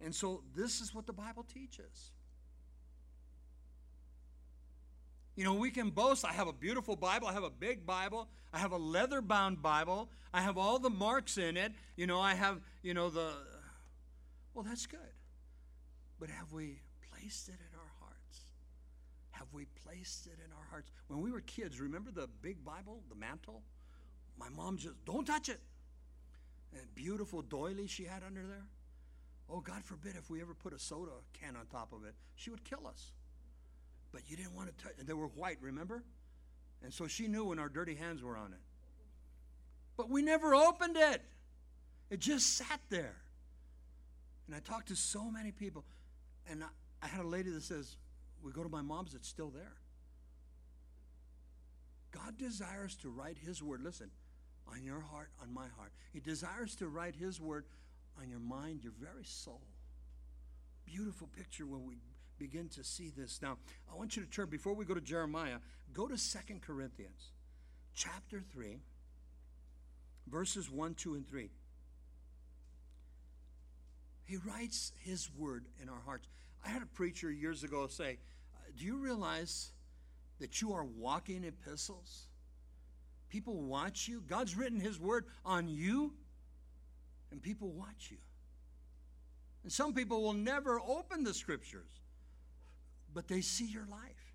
And 0.00 0.14
so, 0.14 0.42
this 0.56 0.80
is 0.80 0.92
what 0.92 1.06
the 1.06 1.12
Bible 1.12 1.44
teaches. 1.44 2.10
You 5.36 5.44
know, 5.44 5.54
we 5.54 5.70
can 5.70 5.90
boast. 5.90 6.24
I 6.24 6.32
have 6.32 6.48
a 6.48 6.52
beautiful 6.52 6.96
Bible. 6.96 7.26
I 7.26 7.32
have 7.32 7.44
a 7.44 7.50
big 7.50 7.86
Bible. 7.86 8.28
I 8.52 8.58
have 8.58 8.72
a 8.72 8.76
leather 8.76 9.22
bound 9.22 9.62
Bible. 9.62 10.10
I 10.34 10.42
have 10.42 10.58
all 10.58 10.78
the 10.78 10.90
marks 10.90 11.38
in 11.38 11.56
it. 11.56 11.72
You 11.96 12.06
know, 12.06 12.20
I 12.20 12.34
have, 12.34 12.60
you 12.82 12.94
know, 12.94 13.08
the. 13.08 13.32
Well, 14.54 14.64
that's 14.64 14.86
good. 14.86 15.00
But 16.20 16.30
have 16.30 16.52
we 16.52 16.80
placed 17.10 17.48
it 17.48 17.54
in 17.54 17.78
our 17.78 17.92
hearts? 18.00 18.44
Have 19.30 19.48
we 19.52 19.66
placed 19.84 20.26
it 20.26 20.38
in 20.44 20.52
our 20.52 20.66
hearts? 20.70 20.90
When 21.08 21.20
we 21.20 21.32
were 21.32 21.40
kids, 21.40 21.80
remember 21.80 22.10
the 22.10 22.28
big 22.42 22.64
Bible, 22.64 23.02
the 23.08 23.14
mantle? 23.14 23.62
My 24.38 24.48
mom 24.48 24.76
just, 24.76 24.94
don't 25.04 25.26
touch 25.26 25.48
it. 25.48 25.60
And 26.72 26.82
beautiful 26.94 27.42
doily 27.42 27.86
she 27.86 28.04
had 28.04 28.22
under 28.22 28.46
there. 28.46 28.66
Oh, 29.50 29.60
God 29.60 29.84
forbid 29.84 30.16
if 30.16 30.30
we 30.30 30.40
ever 30.40 30.54
put 30.54 30.72
a 30.72 30.78
soda 30.78 31.12
can 31.32 31.56
on 31.56 31.66
top 31.66 31.92
of 31.92 32.04
it, 32.04 32.14
she 32.36 32.50
would 32.50 32.64
kill 32.64 32.86
us 32.86 33.12
but 34.12 34.22
you 34.28 34.36
didn't 34.36 34.54
want 34.54 34.68
to 34.68 34.84
touch. 34.84 34.92
And 34.98 35.08
they 35.08 35.14
were 35.14 35.28
white, 35.28 35.58
remember? 35.60 36.04
And 36.82 36.92
so 36.92 37.06
she 37.06 37.26
knew 37.26 37.46
when 37.46 37.58
our 37.58 37.68
dirty 37.68 37.94
hands 37.94 38.22
were 38.22 38.36
on 38.36 38.52
it. 38.52 38.60
But 39.96 40.10
we 40.10 40.22
never 40.22 40.54
opened 40.54 40.96
it. 40.96 41.22
It 42.10 42.20
just 42.20 42.56
sat 42.56 42.80
there. 42.90 43.16
And 44.46 44.56
I 44.56 44.60
talked 44.60 44.88
to 44.88 44.96
so 44.96 45.30
many 45.30 45.52
people, 45.52 45.84
and 46.46 46.64
I, 46.64 46.68
I 47.02 47.06
had 47.06 47.24
a 47.24 47.28
lady 47.28 47.50
that 47.50 47.62
says, 47.62 47.96
"We 48.42 48.52
go 48.52 48.62
to 48.62 48.68
my 48.68 48.82
mom's; 48.82 49.14
it's 49.14 49.28
still 49.28 49.50
there." 49.50 49.76
God 52.10 52.36
desires 52.36 52.94
to 52.96 53.08
write 53.08 53.38
His 53.38 53.62
word. 53.62 53.82
Listen, 53.82 54.10
on 54.70 54.84
your 54.84 55.00
heart, 55.00 55.30
on 55.40 55.52
my 55.52 55.68
heart. 55.76 55.92
He 56.12 56.20
desires 56.20 56.74
to 56.76 56.88
write 56.88 57.14
His 57.14 57.40
word 57.40 57.64
on 58.20 58.28
your 58.28 58.40
mind, 58.40 58.82
your 58.82 58.92
very 59.00 59.24
soul. 59.24 59.62
Beautiful 60.84 61.28
picture 61.28 61.66
when 61.66 61.86
we 61.86 61.96
begin 62.38 62.68
to 62.70 62.84
see 62.84 63.10
this. 63.16 63.40
Now, 63.40 63.56
I 63.90 63.96
want 63.96 64.16
you 64.16 64.22
to 64.22 64.28
turn, 64.28 64.48
before 64.48 64.74
we 64.74 64.84
go 64.84 64.94
to 64.94 65.00
Jeremiah, 65.00 65.58
go 65.92 66.08
to 66.08 66.18
Second 66.18 66.62
Corinthians 66.62 67.30
chapter 67.94 68.42
3, 68.52 68.80
verses 70.26 70.70
1, 70.70 70.94
2, 70.94 71.14
and 71.14 71.28
3. 71.28 71.50
He 74.24 74.36
writes 74.36 74.92
his 75.00 75.30
word 75.36 75.66
in 75.82 75.88
our 75.88 76.00
hearts. 76.04 76.28
I 76.64 76.68
had 76.68 76.82
a 76.82 76.86
preacher 76.86 77.30
years 77.30 77.64
ago 77.64 77.86
say, 77.86 78.18
uh, 78.54 78.70
Do 78.76 78.84
you 78.84 78.96
realize 78.96 79.72
that 80.38 80.60
you 80.60 80.72
are 80.72 80.84
walking 80.84 81.44
epistles? 81.44 82.26
People 83.28 83.62
watch 83.62 84.08
you. 84.08 84.22
God's 84.26 84.56
written 84.56 84.78
his 84.78 84.98
word 85.00 85.26
on 85.44 85.68
you, 85.68 86.12
and 87.30 87.42
people 87.42 87.70
watch 87.70 88.08
you. 88.10 88.18
And 89.62 89.72
some 89.72 89.94
people 89.94 90.22
will 90.22 90.34
never 90.34 90.80
open 90.80 91.24
the 91.24 91.32
scriptures 91.32 92.02
but 93.14 93.28
they 93.28 93.40
see 93.40 93.66
your 93.66 93.86
life. 93.90 94.34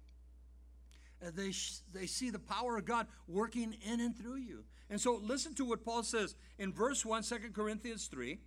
And 1.21 1.36
they, 1.36 1.52
they 1.93 2.06
see 2.06 2.30
the 2.30 2.39
power 2.39 2.78
of 2.78 2.86
God 2.86 3.08
working 3.28 3.76
in 3.86 4.00
and 4.00 4.15
through 4.15 4.38
you. 4.38 4.63
And 4.89 5.02
so 5.02 5.19
listen 5.21 5.56
to 5.56 5.65
what 5.65 5.84
Paul 5.84 6.04
says 6.04 6.36
in 6.60 6.71
verse 6.71 7.04
1, 7.04 7.23
2 7.23 7.36
Corinthians 7.54 8.08
3. 8.08 8.39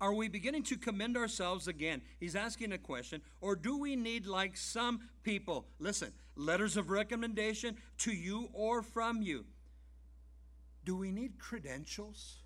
Are 0.00 0.12
we 0.12 0.28
beginning 0.28 0.62
to 0.64 0.76
commend 0.76 1.16
ourselves 1.16 1.66
again? 1.66 2.02
He's 2.20 2.36
asking 2.36 2.72
a 2.72 2.78
question. 2.78 3.20
Or 3.40 3.56
do 3.56 3.78
we 3.78 3.96
need, 3.96 4.26
like 4.26 4.56
some 4.56 5.00
people, 5.24 5.66
listen, 5.78 6.12
letters 6.36 6.76
of 6.76 6.90
recommendation 6.90 7.76
to 7.98 8.12
you 8.12 8.48
or 8.52 8.82
from 8.82 9.22
you? 9.22 9.44
Do 10.84 10.96
we 10.96 11.10
need 11.10 11.38
credentials? 11.38 12.36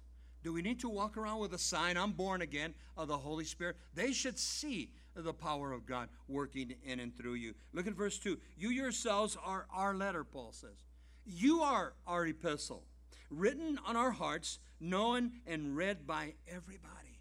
Do 0.43 0.53
we 0.53 0.62
need 0.62 0.81
to 0.81 0.88
walk 0.88 1.17
around 1.17 1.41
with 1.41 1.55
a 1.55 1.59
sign, 1.59 1.97
I'm 1.97 2.12
born 2.12 2.43
again 2.43 2.75
of 2.97 3.09
the 3.09 3.19
Holy 3.19 3.45
Spirit? 3.45 3.77
They 3.95 4.12
should 4.12 4.38
see 4.38 4.91
the 5.15 5.33
power 5.33 5.73
of 5.73 5.87
God 5.87 6.09
working 6.27 6.75
in 6.85 7.01
and 7.01 7.17
through 7.17 7.35
you. 7.35 7.55
Look 7.73 7.87
at 7.87 7.93
verse 7.93 8.19
2. 8.19 8.38
You 8.57 8.71
yourselves 8.71 9.37
are 9.45 9.67
our 9.73 9.95
letter, 9.95 10.25
Paul 10.25 10.53
says. 10.53 10.87
You 11.25 11.61
are 11.61 11.93
our 12.07 12.27
epistle, 12.27 12.83
written 13.31 13.79
on 13.87 13.97
our 13.97 14.11
hearts, 14.11 14.59
known 14.81 15.33
and 15.47 15.77
read 15.77 16.07
by 16.07 16.35
everybody. 16.49 17.12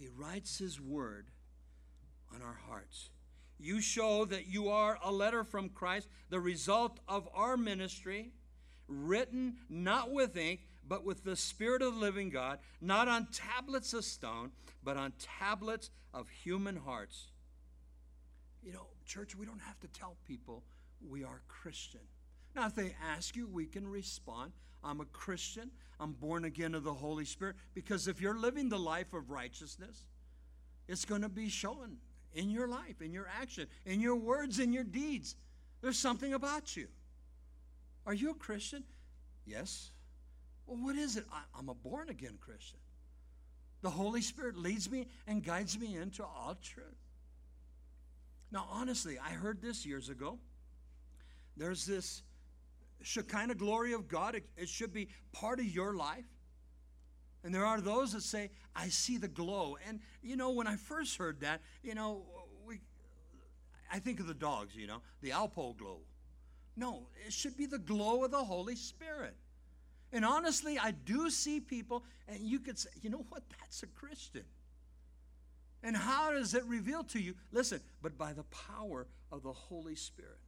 He 0.00 0.08
writes 0.16 0.56
his 0.56 0.80
word 0.80 1.26
on 2.34 2.40
our 2.40 2.58
hearts. 2.66 3.10
You 3.58 3.82
show 3.82 4.24
that 4.24 4.46
you 4.46 4.70
are 4.70 4.98
a 5.04 5.12
letter 5.12 5.44
from 5.44 5.68
Christ, 5.68 6.08
the 6.30 6.40
result 6.40 6.98
of 7.06 7.28
our 7.34 7.58
ministry, 7.58 8.32
written 8.88 9.58
not 9.68 10.10
with 10.10 10.38
ink, 10.38 10.60
but 10.88 11.04
with 11.04 11.22
the 11.22 11.36
Spirit 11.36 11.82
of 11.82 11.92
the 11.92 12.00
living 12.00 12.30
God, 12.30 12.60
not 12.80 13.08
on 13.08 13.28
tablets 13.30 13.92
of 13.92 14.06
stone, 14.06 14.52
but 14.82 14.96
on 14.96 15.12
tablets 15.38 15.90
of 16.14 16.30
human 16.30 16.76
hearts. 16.76 17.26
You 18.62 18.72
know, 18.72 18.86
church, 19.04 19.36
we 19.36 19.44
don't 19.44 19.60
have 19.60 19.78
to 19.80 19.88
tell 19.88 20.16
people 20.26 20.64
we 21.06 21.24
are 21.24 21.42
Christian. 21.46 22.00
Now, 22.54 22.66
if 22.66 22.74
they 22.74 22.94
ask 23.14 23.36
you, 23.36 23.46
we 23.46 23.66
can 23.66 23.86
respond 23.86 24.52
I'm 24.82 25.00
a 25.00 25.04
Christian, 25.06 25.70
I'm 25.98 26.12
born 26.12 26.44
again 26.44 26.74
of 26.74 26.84
the 26.84 26.94
Holy 26.94 27.24
Spirit, 27.24 27.56
because 27.74 28.08
if 28.08 28.20
you're 28.20 28.38
living 28.38 28.68
the 28.68 28.78
life 28.78 29.12
of 29.12 29.30
righteousness, 29.30 30.06
it's 30.88 31.04
going 31.04 31.22
to 31.22 31.28
be 31.28 31.48
shown 31.48 31.98
in 32.32 32.50
your 32.50 32.68
life, 32.68 33.02
in 33.02 33.12
your 33.12 33.28
action, 33.40 33.66
in 33.84 34.00
your 34.00 34.16
words, 34.16 34.58
in 34.58 34.72
your 34.72 34.84
deeds. 34.84 35.36
There's 35.82 35.98
something 35.98 36.32
about 36.32 36.76
you. 36.76 36.88
Are 38.06 38.14
you 38.14 38.30
a 38.30 38.34
Christian? 38.34 38.84
Yes. 39.44 39.90
Well, 40.66 40.78
what 40.82 40.96
is 40.96 41.16
it? 41.16 41.24
I, 41.32 41.58
am 41.58 41.68
a 41.68 41.74
born 41.74 42.08
again 42.08 42.38
Christian. 42.40 42.78
The 43.82 43.90
Holy 43.90 44.22
Spirit 44.22 44.56
leads 44.56 44.90
me 44.90 45.08
and 45.26 45.42
guides 45.42 45.78
me 45.78 45.96
into 45.96 46.22
all 46.22 46.56
truth. 46.62 46.86
Now, 48.52 48.66
honestly, 48.70 49.18
I 49.18 49.30
heard 49.30 49.62
this 49.62 49.86
years 49.86 50.08
ago. 50.08 50.38
There's 51.56 51.86
this 51.86 52.22
Shekinah 53.02 53.54
glory 53.54 53.92
of 53.92 54.08
God, 54.08 54.34
it, 54.34 54.44
it 54.56 54.68
should 54.68 54.92
be 54.92 55.08
part 55.32 55.58
of 55.60 55.66
your 55.66 55.94
life. 55.94 56.24
And 57.42 57.54
there 57.54 57.64
are 57.64 57.80
those 57.80 58.12
that 58.12 58.22
say, 58.22 58.50
I 58.76 58.88
see 58.88 59.16
the 59.16 59.28
glow. 59.28 59.76
And, 59.88 60.00
you 60.22 60.36
know, 60.36 60.50
when 60.50 60.66
I 60.66 60.76
first 60.76 61.16
heard 61.16 61.40
that, 61.40 61.62
you 61.82 61.94
know, 61.94 62.22
we, 62.66 62.80
I 63.90 63.98
think 63.98 64.20
of 64.20 64.26
the 64.26 64.34
dogs, 64.34 64.74
you 64.76 64.86
know, 64.86 65.00
the 65.22 65.30
Alpo 65.30 65.76
glow. 65.76 66.00
No, 66.76 67.08
it 67.26 67.32
should 67.32 67.56
be 67.56 67.66
the 67.66 67.78
glow 67.78 68.24
of 68.24 68.30
the 68.30 68.44
Holy 68.44 68.76
Spirit. 68.76 69.36
And 70.12 70.24
honestly, 70.24 70.78
I 70.78 70.90
do 70.90 71.30
see 71.30 71.60
people, 71.60 72.04
and 72.28 72.40
you 72.40 72.58
could 72.58 72.78
say, 72.78 72.90
you 73.00 73.10
know 73.10 73.24
what? 73.28 73.42
That's 73.60 73.82
a 73.82 73.86
Christian. 73.86 74.44
And 75.82 75.96
how 75.96 76.32
does 76.32 76.54
it 76.54 76.64
reveal 76.66 77.04
to 77.04 77.20
you? 77.20 77.34
Listen, 77.52 77.80
but 78.02 78.18
by 78.18 78.32
the 78.32 78.44
power 78.44 79.06
of 79.32 79.42
the 79.42 79.52
Holy 79.52 79.94
Spirit. 79.94 80.38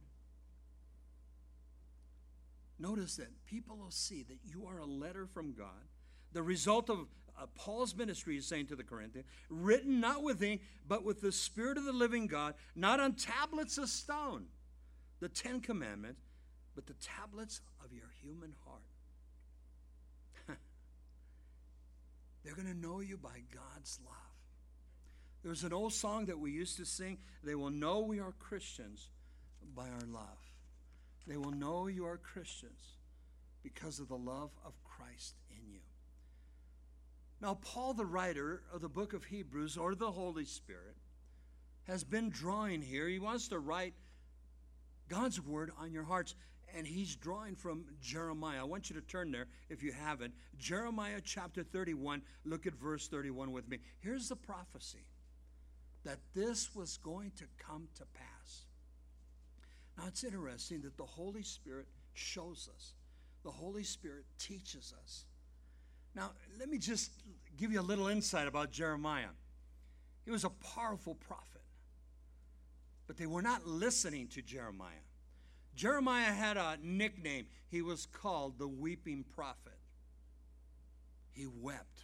Notice 2.79 3.15
that 3.17 3.45
people 3.45 3.77
will 3.77 3.91
see 3.91 4.23
that 4.23 4.39
you 4.43 4.65
are 4.67 4.79
a 4.79 4.85
letter 4.85 5.25
from 5.25 5.53
God, 5.53 5.87
the 6.31 6.43
result 6.43 6.89
of 6.89 7.07
uh, 7.37 7.45
Paul's 7.55 7.95
ministry 7.95 8.37
is 8.37 8.45
saying 8.45 8.67
to 8.67 8.75
the 8.75 8.83
Corinthians, 8.83 9.27
written 9.49 9.99
not 9.99 10.23
with 10.23 10.41
ink, 10.43 10.61
but 10.87 11.03
with 11.03 11.21
the 11.21 11.31
Spirit 11.31 11.77
of 11.77 11.85
the 11.85 11.93
living 11.93 12.27
God, 12.27 12.53
not 12.75 12.99
on 12.99 13.13
tablets 13.13 13.77
of 13.77 13.89
stone, 13.89 14.45
the 15.19 15.29
Ten 15.29 15.59
Commandments, 15.59 16.21
but 16.75 16.85
the 16.85 16.93
tablets 16.93 17.61
of 17.83 17.93
your 17.93 18.11
human 18.21 18.53
heart. 18.65 18.81
They're 22.43 22.55
going 22.55 22.67
to 22.67 22.77
know 22.77 22.99
you 22.99 23.17
by 23.17 23.41
God's 23.53 23.99
love. 24.05 24.15
There's 25.43 25.63
an 25.63 25.73
old 25.73 25.93
song 25.93 26.25
that 26.27 26.39
we 26.39 26.51
used 26.51 26.77
to 26.77 26.85
sing. 26.85 27.17
They 27.43 27.55
will 27.55 27.69
know 27.69 27.99
we 27.99 28.19
are 28.19 28.33
Christians 28.39 29.09
by 29.75 29.89
our 29.89 30.07
love. 30.07 30.52
They 31.27 31.37
will 31.37 31.51
know 31.51 31.87
you 31.87 32.05
are 32.05 32.17
Christians 32.17 32.97
because 33.63 33.99
of 33.99 34.09
the 34.09 34.17
love 34.17 34.51
of 34.65 34.73
Christ 34.83 35.35
in 35.49 35.71
you. 35.71 35.79
Now, 37.41 37.55
Paul, 37.61 37.93
the 37.93 38.05
writer 38.05 38.61
of 38.73 38.81
the 38.81 38.89
book 38.89 39.13
of 39.13 39.25
Hebrews, 39.25 39.77
or 39.77 39.95
the 39.95 40.11
Holy 40.11 40.45
Spirit, 40.45 40.95
has 41.83 42.03
been 42.03 42.29
drawing 42.29 42.81
here. 42.81 43.07
He 43.07 43.19
wants 43.19 43.49
to 43.49 43.59
write 43.59 43.93
God's 45.09 45.41
word 45.41 45.71
on 45.79 45.91
your 45.91 46.03
hearts. 46.03 46.35
and 46.75 46.87
he's 46.87 47.15
drawing 47.15 47.55
from 47.55 47.85
Jeremiah. 48.01 48.61
I 48.61 48.63
want 48.63 48.89
you 48.89 48.95
to 48.95 49.01
turn 49.05 49.31
there 49.31 49.45
if 49.69 49.83
you 49.83 49.91
haven't. 49.91 50.33
Jeremiah 50.57 51.21
chapter 51.23 51.63
31, 51.63 52.21
look 52.45 52.65
at 52.65 52.73
verse 52.73 53.07
31 53.07 53.51
with 53.51 53.67
me. 53.69 53.77
Here's 53.99 54.29
the 54.29 54.35
prophecy 54.35 55.05
that 56.03 56.19
this 56.33 56.73
was 56.75 56.97
going 56.97 57.31
to 57.37 57.45
come 57.59 57.87
to 57.95 58.05
pass. 58.13 58.32
Now 59.97 60.05
it's 60.07 60.23
interesting 60.23 60.81
that 60.81 60.97
the 60.97 61.05
Holy 61.05 61.43
Spirit 61.43 61.87
shows 62.13 62.69
us, 62.73 62.93
the 63.43 63.51
Holy 63.51 63.83
Spirit 63.83 64.25
teaches 64.39 64.93
us. 65.01 65.25
Now, 66.15 66.31
let 66.59 66.69
me 66.69 66.77
just 66.77 67.11
give 67.57 67.71
you 67.71 67.79
a 67.79 67.81
little 67.81 68.07
insight 68.07 68.47
about 68.47 68.71
Jeremiah. 68.71 69.33
He 70.25 70.31
was 70.31 70.43
a 70.43 70.49
powerful 70.49 71.15
prophet, 71.15 71.61
but 73.07 73.17
they 73.17 73.25
were 73.25 73.41
not 73.41 73.65
listening 73.67 74.27
to 74.29 74.41
Jeremiah. 74.41 74.91
Jeremiah 75.75 76.31
had 76.31 76.55
a 76.57 76.77
nickname. 76.83 77.47
He 77.69 77.81
was 77.81 78.05
called 78.05 78.59
the 78.59 78.67
weeping 78.67 79.25
prophet. 79.35 79.79
He 81.31 81.47
wept 81.47 82.03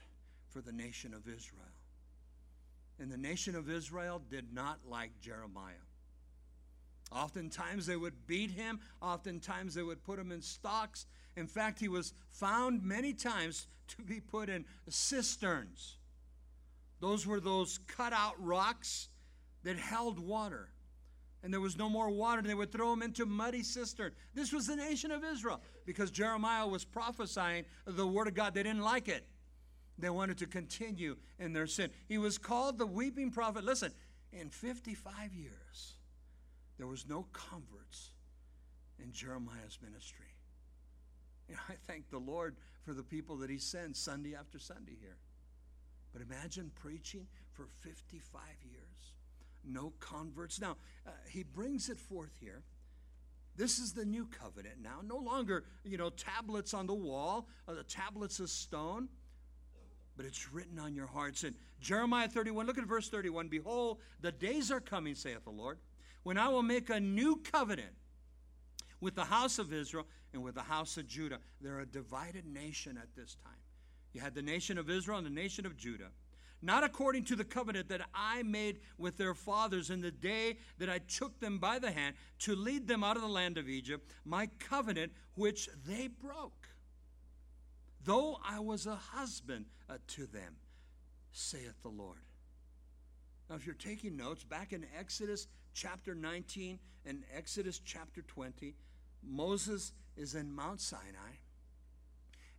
for 0.49 0.61
the 0.61 0.71
nation 0.71 1.13
of 1.13 1.27
Israel. 1.27 1.61
And 2.99 3.11
the 3.11 3.17
nation 3.17 3.55
of 3.55 3.69
Israel 3.69 4.21
did 4.29 4.51
not 4.53 4.79
like 4.89 5.11
Jeremiah. 5.21 5.85
Oftentimes 7.11 7.85
they 7.85 7.95
would 7.95 8.27
beat 8.27 8.51
him, 8.51 8.79
oftentimes 9.01 9.73
they 9.73 9.83
would 9.83 10.03
put 10.03 10.19
him 10.19 10.31
in 10.31 10.41
stocks. 10.41 11.05
In 11.35 11.47
fact, 11.47 11.79
he 11.79 11.87
was 11.87 12.13
found 12.27 12.83
many 12.83 13.13
times 13.13 13.67
to 13.89 14.03
be 14.03 14.19
put 14.19 14.49
in 14.49 14.65
cisterns. 14.87 15.97
Those 16.99 17.25
were 17.25 17.39
those 17.39 17.79
cut 17.87 18.13
out 18.13 18.35
rocks 18.37 19.09
that 19.63 19.77
held 19.77 20.19
water. 20.19 20.69
And 21.41 21.53
there 21.53 21.61
was 21.61 21.77
no 21.77 21.89
more 21.89 22.09
water. 22.09 22.41
They 22.41 22.53
would 22.53 22.71
throw 22.71 22.91
him 22.91 23.01
into 23.01 23.25
muddy 23.25 23.63
cistern. 23.63 24.11
This 24.33 24.51
was 24.51 24.67
the 24.67 24.75
nation 24.75 25.09
of 25.11 25.23
Israel 25.23 25.61
because 25.85 26.11
Jeremiah 26.11 26.67
was 26.67 26.83
prophesying 26.83 27.63
the 27.85 28.05
word 28.05 28.27
of 28.27 28.33
God. 28.33 28.53
They 28.53 28.63
didn't 28.63 28.83
like 28.83 29.07
it. 29.07 29.25
They 29.97 30.09
wanted 30.09 30.37
to 30.39 30.47
continue 30.47 31.17
in 31.39 31.53
their 31.53 31.67
sin. 31.67 31.89
He 32.07 32.17
was 32.17 32.37
called 32.37 32.77
the 32.77 32.85
weeping 32.85 33.31
prophet. 33.31 33.63
Listen, 33.63 33.91
in 34.31 34.49
55 34.49 35.33
years, 35.33 35.95
there 36.79 36.87
was 36.87 37.05
no 37.07 37.27
converts 37.33 38.11
in 39.03 39.11
Jeremiah's 39.11 39.77
ministry. 39.83 40.33
And 41.49 41.57
I 41.69 41.73
thank 41.85 42.09
the 42.09 42.19
Lord 42.19 42.55
for 42.83 42.93
the 42.93 43.03
people 43.03 43.35
that 43.37 43.49
he 43.49 43.57
sends 43.57 43.99
Sunday 43.99 44.33
after 44.33 44.57
Sunday 44.57 44.95
here. 44.99 45.17
But 46.13 46.21
imagine 46.21 46.71
preaching 46.75 47.27
for 47.51 47.67
55 47.81 48.41
years, 48.63 49.13
no 49.65 49.91
converts. 49.99 50.61
Now, 50.61 50.77
uh, 51.05 51.11
he 51.29 51.43
brings 51.43 51.89
it 51.89 51.99
forth 51.99 52.31
here. 52.39 52.63
This 53.57 53.77
is 53.77 53.91
the 53.91 54.05
new 54.05 54.25
covenant 54.25 54.75
now. 54.81 55.01
No 55.05 55.17
longer, 55.17 55.65
you 55.83 55.97
know, 55.97 56.09
tablets 56.11 56.73
on 56.73 56.87
the 56.87 56.93
wall, 56.93 57.49
uh, 57.67 57.73
the 57.73 57.83
tablets 57.83 58.39
of 58.39 58.49
stone, 58.49 59.09
but 60.15 60.25
it's 60.25 60.53
written 60.53 60.79
on 60.79 60.95
your 60.95 61.07
hearts. 61.07 61.43
And 61.43 61.55
Jeremiah 61.81 62.29
31, 62.29 62.65
look 62.67 62.77
at 62.77 62.85
verse 62.85 63.09
31. 63.09 63.49
Behold, 63.49 63.99
the 64.21 64.31
days 64.31 64.71
are 64.71 64.79
coming, 64.79 65.13
saith 65.13 65.43
the 65.43 65.49
Lord, 65.49 65.77
when 66.23 66.37
I 66.37 66.49
will 66.49 66.63
make 66.63 66.89
a 66.89 66.99
new 66.99 67.37
covenant 67.37 67.93
with 69.01 69.15
the 69.15 69.25
house 69.25 69.59
of 69.59 69.73
Israel 69.73 70.05
and 70.33 70.43
with 70.43 70.55
the 70.55 70.61
house 70.61 70.97
of 70.97 71.07
Judah. 71.07 71.39
They're 71.61 71.79
a 71.79 71.85
divided 71.85 72.45
nation 72.45 72.97
at 72.97 73.15
this 73.15 73.35
time. 73.43 73.53
You 74.13 74.21
had 74.21 74.35
the 74.35 74.41
nation 74.41 74.77
of 74.77 74.89
Israel 74.89 75.17
and 75.17 75.25
the 75.25 75.31
nation 75.31 75.65
of 75.65 75.77
Judah. 75.77 76.09
Not 76.61 76.83
according 76.83 77.23
to 77.25 77.37
the 77.37 77.45
covenant 77.45 77.87
that 77.87 78.01
I 78.13 78.43
made 78.43 78.79
with 78.97 79.17
their 79.17 79.33
fathers 79.33 79.89
in 79.89 80.01
the 80.01 80.11
day 80.11 80.57
that 80.77 80.89
I 80.89 80.99
took 80.99 81.39
them 81.39 81.57
by 81.57 81.79
the 81.79 81.91
hand 81.91 82.15
to 82.39 82.55
lead 82.55 82.87
them 82.87 83.03
out 83.03 83.15
of 83.15 83.21
the 83.21 83.29
land 83.29 83.57
of 83.57 83.69
Egypt, 83.69 84.11
my 84.25 84.49
covenant 84.59 85.13
which 85.35 85.69
they 85.87 86.07
broke. 86.07 86.67
Though 88.03 88.39
I 88.43 88.59
was 88.59 88.87
a 88.87 88.95
husband 88.95 89.65
uh, 89.89 89.97
to 90.07 90.25
them, 90.25 90.57
saith 91.31 91.81
the 91.81 91.89
Lord. 91.89 92.19
Now, 93.49 93.55
if 93.55 93.65
you're 93.65 93.75
taking 93.75 94.17
notes, 94.17 94.43
back 94.43 94.73
in 94.73 94.85
Exodus 94.97 95.47
chapter 95.79 96.13
19 96.13 96.77
and 97.05 97.23
Exodus 97.33 97.79
chapter 97.79 98.21
20, 98.21 98.75
Moses 99.23 99.93
is 100.17 100.35
in 100.35 100.53
Mount 100.53 100.81
Sinai 100.81 101.37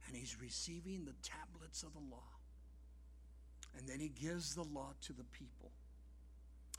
and 0.06 0.16
he's 0.16 0.40
receiving 0.40 1.04
the 1.04 1.14
tablets 1.22 1.82
of 1.82 1.92
the 1.92 2.00
law. 2.10 2.22
And 3.76 3.86
then 3.86 4.00
he 4.00 4.08
gives 4.08 4.54
the 4.54 4.64
law 4.64 4.94
to 5.02 5.12
the 5.12 5.24
people. 5.24 5.70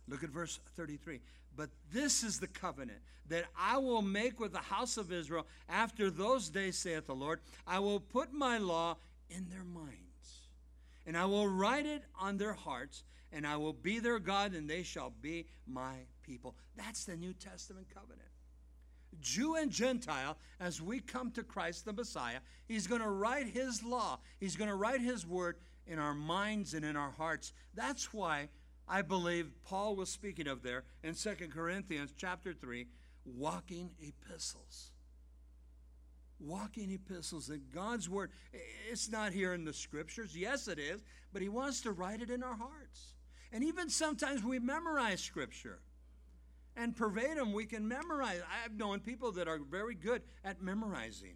Look 0.07 0.23
at 0.23 0.31
verse 0.31 0.59
33. 0.75 1.19
But 1.55 1.69
this 1.93 2.23
is 2.23 2.39
the 2.39 2.47
covenant 2.47 2.99
that 3.29 3.45
I 3.57 3.77
will 3.77 4.01
make 4.01 4.39
with 4.39 4.51
the 4.51 4.59
house 4.59 4.97
of 4.97 5.11
Israel 5.11 5.45
after 5.69 6.09
those 6.09 6.49
days, 6.49 6.77
saith 6.77 7.05
the 7.05 7.13
Lord. 7.13 7.39
I 7.67 7.79
will 7.79 7.99
put 7.99 8.33
my 8.33 8.57
law 8.57 8.97
in 9.29 9.47
their 9.49 9.63
minds, 9.63 10.49
and 11.05 11.15
I 11.15 11.25
will 11.25 11.47
write 11.47 11.85
it 11.85 12.03
on 12.19 12.37
their 12.37 12.53
hearts, 12.53 13.03
and 13.31 13.45
I 13.45 13.57
will 13.57 13.73
be 13.73 13.99
their 13.99 14.19
God, 14.19 14.53
and 14.53 14.69
they 14.69 14.83
shall 14.83 15.13
be 15.21 15.45
my 15.67 15.95
people. 16.23 16.55
That's 16.75 17.05
the 17.05 17.15
New 17.15 17.33
Testament 17.33 17.87
covenant. 17.93 18.29
Jew 19.19 19.55
and 19.55 19.71
Gentile, 19.71 20.37
as 20.59 20.81
we 20.81 20.99
come 20.99 21.31
to 21.31 21.43
Christ 21.43 21.85
the 21.85 21.93
Messiah, 21.93 22.39
He's 22.67 22.87
going 22.87 23.01
to 23.01 23.09
write 23.09 23.47
His 23.47 23.83
law, 23.83 24.19
He's 24.39 24.55
going 24.55 24.69
to 24.69 24.75
write 24.75 25.01
His 25.01 25.25
word 25.27 25.57
in 25.85 25.99
our 25.99 26.13
minds 26.13 26.73
and 26.73 26.85
in 26.85 26.95
our 26.95 27.11
hearts. 27.11 27.51
That's 27.73 28.13
why 28.13 28.49
I 28.87 29.01
believe 29.01 29.51
Paul 29.63 29.95
was 29.95 30.09
speaking 30.09 30.47
of 30.47 30.63
there 30.63 30.83
in 31.03 31.15
2 31.15 31.29
Corinthians 31.53 32.13
chapter 32.15 32.53
3, 32.53 32.87
walking 33.25 33.91
epistles. 33.99 34.91
Walking 36.39 36.91
epistles, 36.91 37.47
that 37.47 37.73
God's 37.73 38.09
word, 38.09 38.31
it's 38.89 39.09
not 39.09 39.33
here 39.33 39.53
in 39.53 39.65
the 39.65 39.73
scriptures. 39.73 40.35
Yes, 40.35 40.67
it 40.67 40.79
is, 40.79 41.03
but 41.33 41.41
He 41.41 41.49
wants 41.49 41.81
to 41.81 41.91
write 41.91 42.21
it 42.21 42.29
in 42.29 42.43
our 42.43 42.55
hearts. 42.55 43.13
And 43.51 43.63
even 43.63 43.89
sometimes 43.89 44.43
we 44.43 44.59
memorize 44.59 45.21
scripture 45.21 45.79
and 46.75 46.95
pervade 46.95 47.37
them. 47.37 47.53
we 47.53 47.65
can 47.65 47.87
memorize. 47.87 48.41
I've 48.63 48.77
known 48.77 48.99
people 48.99 49.31
that 49.33 49.47
are 49.47 49.59
very 49.59 49.95
good 49.95 50.21
at 50.43 50.61
memorizing. 50.61 51.35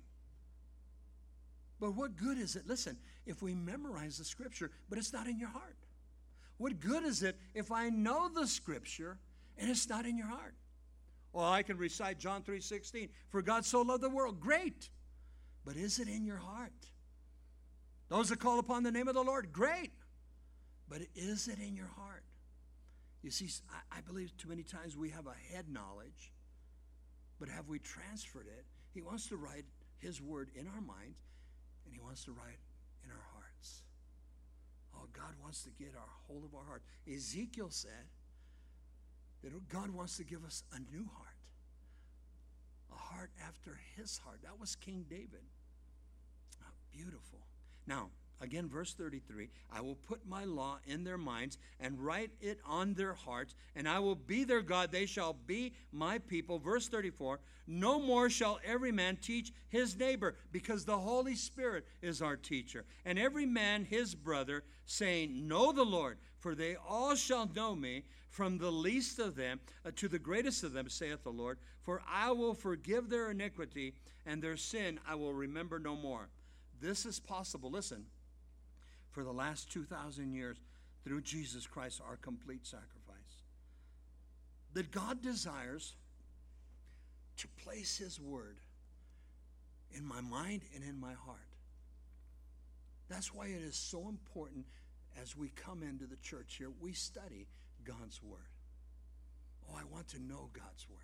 But 1.79 1.95
what 1.95 2.15
good 2.15 2.37
is 2.37 2.55
it, 2.55 2.67
listen, 2.67 2.97
if 3.25 3.41
we 3.41 3.53
memorize 3.53 4.17
the 4.17 4.23
scripture, 4.23 4.71
but 4.89 4.97
it's 4.97 5.11
not 5.11 5.27
in 5.27 5.39
your 5.39 5.49
heart? 5.49 5.75
What 6.57 6.79
good 6.79 7.03
is 7.03 7.21
it 7.21 7.37
if 7.53 7.71
I 7.71 7.89
know 7.89 8.29
the 8.29 8.47
scripture 8.47 9.19
and 9.57 9.69
it's 9.69 9.89
not 9.89 10.05
in 10.05 10.17
your 10.17 10.27
heart? 10.27 10.55
Well, 11.33 11.45
I 11.45 11.63
can 11.63 11.77
recite 11.77 12.17
John 12.17 12.43
3:16, 12.43 13.09
for 13.29 13.41
God 13.41 13.65
so 13.65 13.81
loved 13.81 14.03
the 14.03 14.09
world. 14.09 14.39
Great. 14.39 14.89
But 15.65 15.75
is 15.75 15.99
it 15.99 16.07
in 16.07 16.25
your 16.25 16.37
heart? 16.37 16.91
Those 18.07 18.29
that 18.29 18.39
call 18.39 18.59
upon 18.59 18.83
the 18.83 18.91
name 18.91 19.07
of 19.07 19.15
the 19.15 19.23
Lord, 19.23 19.51
great. 19.51 19.91
But 20.87 21.01
is 21.15 21.47
it 21.47 21.59
in 21.59 21.75
your 21.75 21.87
heart? 21.87 22.23
You 23.25 23.31
see, 23.31 23.49
I, 23.91 24.01
believe 24.01 24.37
too 24.37 24.49
many 24.49 24.61
times 24.61 24.95
we 24.95 25.09
have 25.09 25.25
a 25.25 25.33
head 25.51 25.65
knowledge, 25.67 26.31
but 27.39 27.49
have 27.49 27.67
we 27.67 27.79
transferred 27.79 28.45
it? 28.45 28.65
He 28.93 29.01
wants 29.01 29.27
to 29.29 29.35
write 29.35 29.65
His 29.97 30.21
word 30.21 30.51
in 30.53 30.67
our 30.67 30.79
minds, 30.79 31.17
and 31.83 31.91
He 31.91 31.99
wants 31.99 32.23
to 32.25 32.31
write 32.31 32.59
in 33.03 33.09
our 33.09 33.25
hearts. 33.33 33.81
Oh, 34.93 35.07
God 35.11 35.33
wants 35.41 35.63
to 35.63 35.71
get 35.71 35.95
our 35.95 36.13
hold 36.27 36.43
of 36.43 36.53
our 36.53 36.65
heart. 36.65 36.83
Ezekiel 37.11 37.69
said 37.71 38.05
that 39.41 39.69
God 39.69 39.89
wants 39.89 40.17
to 40.17 40.23
give 40.23 40.45
us 40.45 40.61
a 40.71 40.77
new 40.95 41.09
heart, 41.17 41.41
a 42.93 42.95
heart 42.95 43.31
after 43.47 43.79
His 43.97 44.19
heart. 44.19 44.41
That 44.43 44.59
was 44.59 44.75
King 44.75 45.03
David. 45.09 45.49
Oh, 46.61 46.73
beautiful. 46.93 47.39
Now, 47.87 48.11
Again, 48.41 48.67
verse 48.67 48.93
33 48.93 49.49
I 49.71 49.81
will 49.81 49.95
put 49.95 50.27
my 50.27 50.43
law 50.43 50.79
in 50.85 51.03
their 51.03 51.17
minds 51.17 51.57
and 51.79 51.99
write 51.99 52.31
it 52.41 52.59
on 52.65 52.93
their 52.93 53.13
hearts, 53.13 53.55
and 53.75 53.87
I 53.87 53.99
will 53.99 54.15
be 54.15 54.43
their 54.43 54.61
God. 54.61 54.91
They 54.91 55.05
shall 55.05 55.33
be 55.33 55.73
my 55.91 56.19
people. 56.19 56.59
Verse 56.59 56.87
34 56.87 57.39
No 57.67 57.99
more 57.99 58.29
shall 58.29 58.59
every 58.65 58.91
man 58.91 59.17
teach 59.17 59.53
his 59.69 59.97
neighbor, 59.97 60.35
because 60.51 60.83
the 60.83 60.97
Holy 60.97 61.35
Spirit 61.35 61.85
is 62.01 62.21
our 62.21 62.35
teacher, 62.35 62.85
and 63.05 63.17
every 63.17 63.45
man 63.45 63.85
his 63.85 64.13
brother, 64.15 64.63
saying, 64.85 65.47
Know 65.47 65.71
the 65.71 65.85
Lord, 65.85 66.17
for 66.39 66.55
they 66.55 66.75
all 66.75 67.15
shall 67.15 67.49
know 67.55 67.75
me, 67.75 68.03
from 68.29 68.57
the 68.57 68.71
least 68.71 69.17
of 69.19 69.35
them 69.37 69.61
uh, 69.85 69.91
to 69.95 70.09
the 70.09 70.19
greatest 70.19 70.63
of 70.65 70.73
them, 70.73 70.89
saith 70.89 71.23
the 71.23 71.31
Lord. 71.31 71.57
For 71.83 72.01
I 72.05 72.31
will 72.31 72.53
forgive 72.53 73.09
their 73.09 73.31
iniquity, 73.31 73.95
and 74.25 74.41
their 74.41 74.57
sin 74.57 74.99
I 75.07 75.15
will 75.15 75.33
remember 75.33 75.79
no 75.79 75.95
more. 75.95 76.27
This 76.81 77.05
is 77.05 77.19
possible. 77.19 77.71
Listen 77.71 78.05
for 79.15 79.23
the 79.23 79.31
last 79.31 79.71
2,000 79.71 80.33
years 80.33 80.57
through 81.05 81.21
Jesus 81.21 81.65
Christ, 81.65 82.01
our 82.05 82.17
complete 82.17 82.67
sacrifice. 82.67 83.15
That 84.73 84.91
God 84.91 85.21
desires 85.21 85.95
to 87.37 87.47
place 87.63 87.97
His 87.97 88.19
Word 88.19 88.57
in 89.95 90.05
my 90.05 90.19
mind 90.19 90.63
and 90.75 90.83
in 90.83 90.99
my 90.99 91.13
heart. 91.13 91.39
That's 93.07 93.33
why 93.33 93.45
it 93.45 93.61
is 93.61 93.77
so 93.77 94.09
important 94.09 94.65
as 95.21 95.33
we 95.33 95.47
come 95.55 95.81
into 95.81 96.05
the 96.05 96.17
church 96.17 96.55
here, 96.57 96.71
we 96.81 96.91
study 96.91 97.47
God's 97.85 98.21
Word. 98.21 98.51
Oh, 99.69 99.77
I 99.79 99.83
want 99.93 100.09
to 100.09 100.21
know 100.21 100.49
God's 100.51 100.89
Word. 100.89 100.99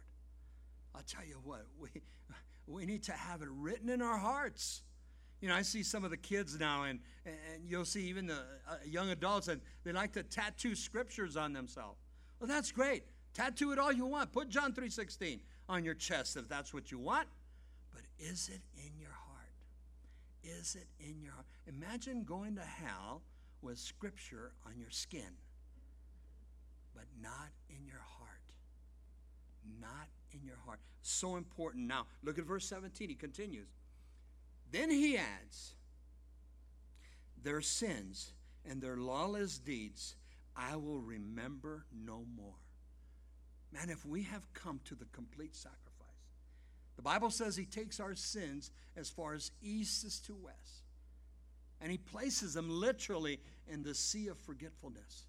I'll 0.93 1.03
tell 1.03 1.23
you 1.25 1.39
what, 1.45 1.65
we, 1.79 1.89
we 2.67 2.85
need 2.85 3.03
to 3.03 3.13
have 3.13 3.41
it 3.41 3.47
written 3.49 3.87
in 3.87 4.01
our 4.01 4.17
hearts. 4.17 4.81
You 5.41 5.49
know, 5.49 5.55
I 5.55 5.63
see 5.63 5.81
some 5.81 6.03
of 6.03 6.11
the 6.11 6.17
kids 6.17 6.59
now, 6.59 6.83
and, 6.83 6.99
and 7.25 7.67
you'll 7.67 7.85
see 7.85 8.07
even 8.07 8.27
the 8.27 8.37
uh, 8.69 8.75
young 8.85 9.09
adults, 9.09 9.47
and 9.47 9.59
they 9.83 9.91
like 9.91 10.13
to 10.13 10.23
tattoo 10.23 10.75
scriptures 10.75 11.35
on 11.35 11.51
themselves. 11.51 11.97
Well, 12.39 12.47
that's 12.47 12.71
great. 12.71 13.03
Tattoo 13.33 13.71
it 13.71 13.79
all 13.79 13.91
you 13.91 14.05
want. 14.05 14.31
Put 14.31 14.49
John 14.49 14.71
3.16 14.71 15.39
on 15.67 15.83
your 15.83 15.95
chest 15.95 16.37
if 16.37 16.47
that's 16.47 16.73
what 16.73 16.91
you 16.91 16.99
want. 16.99 17.27
But 17.91 18.01
is 18.19 18.49
it 18.53 18.61
in 18.77 18.99
your 18.99 19.11
heart? 19.11 19.31
Is 20.43 20.75
it 20.75 20.87
in 20.99 21.21
your 21.21 21.33
heart? 21.33 21.45
Imagine 21.67 22.23
going 22.23 22.55
to 22.55 22.61
hell 22.61 23.23
with 23.61 23.79
scripture 23.79 24.51
on 24.65 24.79
your 24.79 24.89
skin, 24.89 25.37
but 26.93 27.05
not 27.21 27.49
in 27.69 27.85
your 27.87 28.01
heart. 28.01 28.29
Not 29.79 30.07
in 30.33 30.45
your 30.45 30.57
heart. 30.65 30.79
So 31.01 31.35
important. 31.35 31.87
Now, 31.87 32.05
look 32.23 32.37
at 32.37 32.45
verse 32.45 32.65
17. 32.67 33.09
He 33.09 33.15
continues. 33.15 33.67
Then 34.71 34.89
he 34.89 35.17
adds, 35.17 35.73
Their 37.43 37.61
sins 37.61 38.33
and 38.65 38.81
their 38.81 38.97
lawless 38.97 39.57
deeds 39.57 40.15
I 40.55 40.75
will 40.75 40.99
remember 40.99 41.85
no 41.93 42.25
more. 42.35 42.55
Man, 43.71 43.89
if 43.89 44.05
we 44.05 44.23
have 44.23 44.53
come 44.53 44.81
to 44.85 44.95
the 44.95 45.05
complete 45.05 45.55
sacrifice, 45.55 45.79
the 46.97 47.01
Bible 47.01 47.29
says 47.29 47.55
he 47.55 47.65
takes 47.65 47.99
our 47.99 48.15
sins 48.15 48.71
as 48.97 49.09
far 49.09 49.33
as 49.33 49.51
east 49.61 50.03
is 50.03 50.19
to 50.21 50.35
west, 50.35 50.83
and 51.79 51.91
he 51.91 51.97
places 51.97 52.53
them 52.53 52.69
literally 52.69 53.39
in 53.67 53.81
the 53.83 53.95
sea 53.95 54.27
of 54.27 54.37
forgetfulness. 54.37 55.25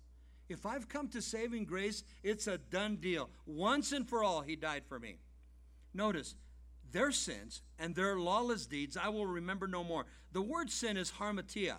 If 0.48 0.66
I've 0.66 0.88
come 0.88 1.08
to 1.08 1.22
saving 1.22 1.64
grace, 1.64 2.02
it's 2.22 2.46
a 2.46 2.58
done 2.58 2.96
deal. 2.96 3.30
Once 3.46 3.92
and 3.92 4.06
for 4.06 4.22
all, 4.24 4.42
he 4.42 4.56
died 4.56 4.82
for 4.86 4.98
me. 4.98 5.18
Notice, 5.94 6.34
their 6.92 7.10
sins 7.10 7.62
and 7.78 7.94
their 7.94 8.18
lawless 8.18 8.66
deeds 8.66 8.96
I 8.96 9.08
will 9.08 9.26
remember 9.26 9.66
no 9.66 9.82
more. 9.82 10.06
The 10.32 10.42
word 10.42 10.70
sin 10.70 10.96
is 10.96 11.10
harmatia. 11.10 11.76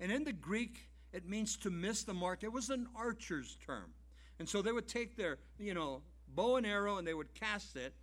And 0.00 0.10
in 0.12 0.24
the 0.24 0.32
Greek, 0.32 0.88
it 1.12 1.28
means 1.28 1.56
to 1.58 1.70
miss 1.70 2.02
the 2.02 2.14
mark. 2.14 2.42
It 2.42 2.52
was 2.52 2.70
an 2.70 2.88
archer's 2.96 3.56
term. 3.64 3.92
And 4.38 4.48
so 4.48 4.62
they 4.62 4.72
would 4.72 4.88
take 4.88 5.16
their, 5.16 5.38
you 5.58 5.74
know, 5.74 6.02
bow 6.34 6.56
and 6.56 6.66
arrow 6.66 6.98
and 6.98 7.06
they 7.06 7.14
would 7.14 7.34
cast 7.34 7.76
it. 7.76 7.94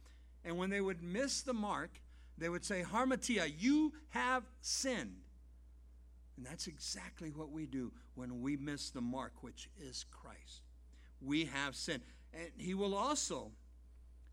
And 0.45 0.57
when 0.57 0.69
they 0.69 0.81
would 0.81 1.03
miss 1.03 1.41
the 1.41 1.53
mark, 1.53 2.01
they 2.37 2.49
would 2.49 2.65
say, 2.65 2.83
Harmatia, 2.83 3.53
you 3.55 3.93
have 4.09 4.43
sinned. 4.61 5.17
And 6.37 6.45
that's 6.45 6.67
exactly 6.67 7.29
what 7.29 7.51
we 7.51 7.65
do 7.65 7.91
when 8.15 8.41
we 8.41 8.57
miss 8.57 8.89
the 8.89 9.01
mark, 9.01 9.33
which 9.41 9.69
is 9.79 10.05
Christ. 10.09 10.63
We 11.21 11.45
have 11.45 11.75
sinned. 11.75 12.01
And 12.33 12.49
he 12.57 12.73
will 12.73 12.95
also 12.95 13.51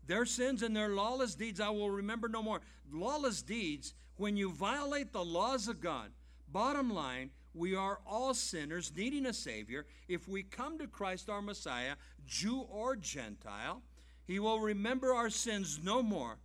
their 0.09 0.25
sins 0.25 0.63
and 0.63 0.75
their 0.75 0.89
lawless 0.89 1.35
deeds 1.35 1.59
I 1.59 1.69
will 1.69 1.91
remember 1.91 2.27
no 2.27 2.41
more. 2.41 2.61
Lawless 2.91 3.43
deeds, 3.43 3.93
when 4.17 4.35
you 4.35 4.51
violate 4.51 5.13
the 5.13 5.23
laws 5.23 5.67
of 5.67 5.79
God, 5.79 6.09
bottom 6.51 6.91
line, 6.91 7.29
we 7.53 7.75
are 7.75 7.99
all 8.07 8.33
sinners 8.33 8.91
needing 8.95 9.27
a 9.27 9.33
Savior. 9.33 9.85
If 10.07 10.27
we 10.27 10.41
come 10.41 10.79
to 10.79 10.87
Christ 10.87 11.29
our 11.29 11.43
Messiah, 11.43 11.93
Jew 12.25 12.61
or 12.71 12.95
Gentile, 12.95 13.83
He 14.25 14.39
will 14.39 14.59
remember 14.59 15.13
our 15.13 15.29
sins 15.29 15.79
no 15.83 16.01
more. 16.01 16.39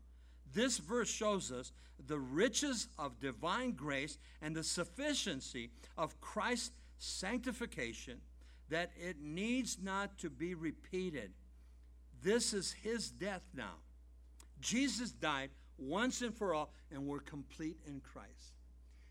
This 0.53 0.77
verse 0.77 1.11
shows 1.11 1.51
us 1.51 1.73
the 2.07 2.19
riches 2.19 2.89
of 2.99 3.19
divine 3.19 3.73
grace 3.73 4.19
and 4.43 4.55
the 4.55 4.63
sufficiency 4.63 5.71
of 5.97 6.21
Christ's 6.21 6.73
sanctification 6.99 8.21
that 8.69 8.91
it 9.01 9.17
needs 9.23 9.79
not 9.83 10.19
to 10.19 10.29
be 10.29 10.55
repeated. 10.55 11.33
This 12.25 12.55
is 12.55 12.73
his 12.73 13.11
death 13.11 13.43
now. 13.55 13.75
Jesus 14.59 15.13
died 15.13 15.51
once 15.77 16.23
and 16.23 16.35
for 16.35 16.55
all, 16.55 16.73
and 16.91 17.07
we're 17.07 17.21
complete 17.21 17.77
in 17.87 18.01
Christ. 18.01 18.55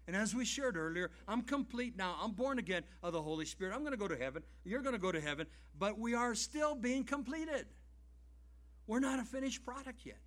And 0.07 0.16
as 0.16 0.34
we 0.34 0.45
shared 0.45 0.76
earlier, 0.76 1.11
I'm 1.28 1.43
complete 1.43 1.95
now. 1.95 2.16
I'm 2.20 2.32
born 2.32 2.57
again 2.57 2.82
of 3.03 3.14
the 3.14 3.22
Holy 3.22 3.45
Spirit. 3.45 3.76
I'm 3.76 3.82
going 3.82 3.91
to 3.91 3.97
go 3.97 4.07
to 4.07 4.18
heaven. 4.18 4.41
You're 4.66 4.82
going 4.82 4.95
to 4.95 4.99
go 4.99 5.11
to 5.11 5.22
heaven. 5.22 5.45
But 5.78 5.99
we 5.99 6.16
are 6.16 6.34
still 6.34 6.74
being 6.74 7.03
completed. 7.03 7.68
We're 8.88 8.99
not 8.99 9.20
a 9.20 9.24
finished 9.24 9.64
product 9.64 10.05
yet 10.05 10.20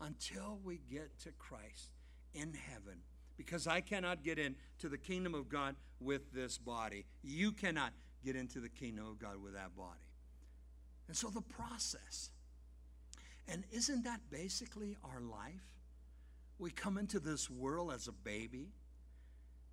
until 0.00 0.58
we 0.64 0.80
get 0.90 1.16
to 1.20 1.30
Christ 1.38 1.90
in 2.34 2.54
heaven. 2.54 2.98
Because 3.36 3.68
I 3.68 3.80
cannot 3.80 4.24
get 4.24 4.38
into 4.38 4.88
the 4.88 4.98
kingdom 4.98 5.34
of 5.34 5.48
God 5.48 5.76
with 6.00 6.32
this 6.32 6.58
body. 6.58 7.06
You 7.22 7.52
cannot 7.52 7.92
get 8.24 8.34
into 8.34 8.58
the 8.58 8.68
kingdom 8.68 9.06
of 9.06 9.20
God 9.20 9.40
with 9.40 9.54
that 9.54 9.76
body. 9.76 10.00
And 11.08 11.16
so 11.16 11.28
the 11.28 11.42
process. 11.42 12.30
And 13.48 13.64
isn't 13.72 14.04
that 14.04 14.20
basically 14.30 14.96
our 15.04 15.20
life? 15.20 15.66
We 16.58 16.70
come 16.70 16.98
into 16.98 17.20
this 17.20 17.50
world 17.50 17.92
as 17.92 18.08
a 18.08 18.12
baby, 18.12 18.68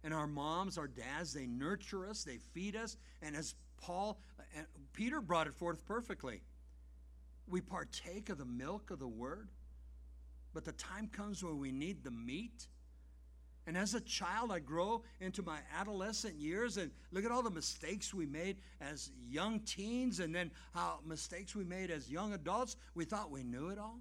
and 0.04 0.14
our 0.14 0.28
moms, 0.28 0.78
our 0.78 0.88
dads, 0.88 1.34
they 1.34 1.46
nurture 1.46 2.08
us, 2.08 2.24
they 2.24 2.38
feed 2.38 2.76
us, 2.76 2.98
and 3.22 3.36
as 3.36 3.56
Paul 3.80 4.20
uh, 4.40 4.44
and 4.58 4.66
Peter 4.94 5.22
brought 5.22 5.48
it 5.48 5.54
forth 5.54 5.86
perfectly, 5.86 6.42
we 7.48 7.62
partake 7.62 8.30
of 8.30 8.38
the 8.38 8.46
milk 8.46 8.90
of 8.92 9.00
the 9.00 9.08
word. 9.08 9.50
But 10.54 10.66
the 10.66 10.74
time 10.74 11.08
comes 11.08 11.44
when 11.44 11.60
we 11.60 11.72
need 11.72 12.04
the 12.04 12.12
meat 12.12 12.68
and 13.68 13.78
as 13.78 13.94
a 13.94 14.02
child, 14.02 14.52
I 14.52 14.60
grow 14.60 15.04
into 15.20 15.44
my 15.44 15.60
adolescent 15.78 16.36
years 16.36 16.78
and 16.78 16.92
look 17.12 17.26
at 17.26 17.32
all 17.32 17.44
the 17.44 17.52
mistakes 17.52 18.14
we 18.14 18.26
made 18.26 18.58
as 18.80 19.12
young 19.30 19.60
teens 19.60 20.20
and 20.20 20.34
then 20.34 20.52
how 20.74 21.00
mistakes 21.06 21.56
we 21.56 21.64
made 21.64 21.92
as 21.92 22.10
young 22.10 22.34
adults. 22.34 22.76
We 22.96 23.06
thought 23.06 23.30
we 23.30 23.44
knew 23.44 23.70
it 23.70 23.78
all. 23.78 24.00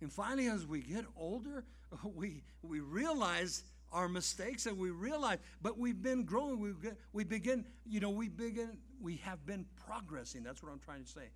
And 0.00 0.10
finally, 0.10 0.48
as 0.48 0.66
we 0.66 0.80
get 0.80 1.04
older, 1.16 1.64
we, 2.04 2.42
we 2.62 2.80
realize 2.80 3.64
our 3.92 4.08
mistakes 4.08 4.64
and 4.64 4.78
we 4.78 4.90
realize, 4.90 5.38
but 5.60 5.78
we've 5.78 6.02
been 6.02 6.24
growing. 6.24 6.58
We, 6.58 6.72
we 7.12 7.24
begin, 7.24 7.66
you 7.84 8.00
know, 8.00 8.10
we 8.10 8.30
begin, 8.30 8.78
we 9.00 9.16
have 9.16 9.44
been 9.44 9.66
progressing. 9.86 10.42
That's 10.42 10.62
what 10.62 10.72
I'm 10.72 10.80
trying 10.80 11.04
to 11.04 11.10
say. 11.10 11.28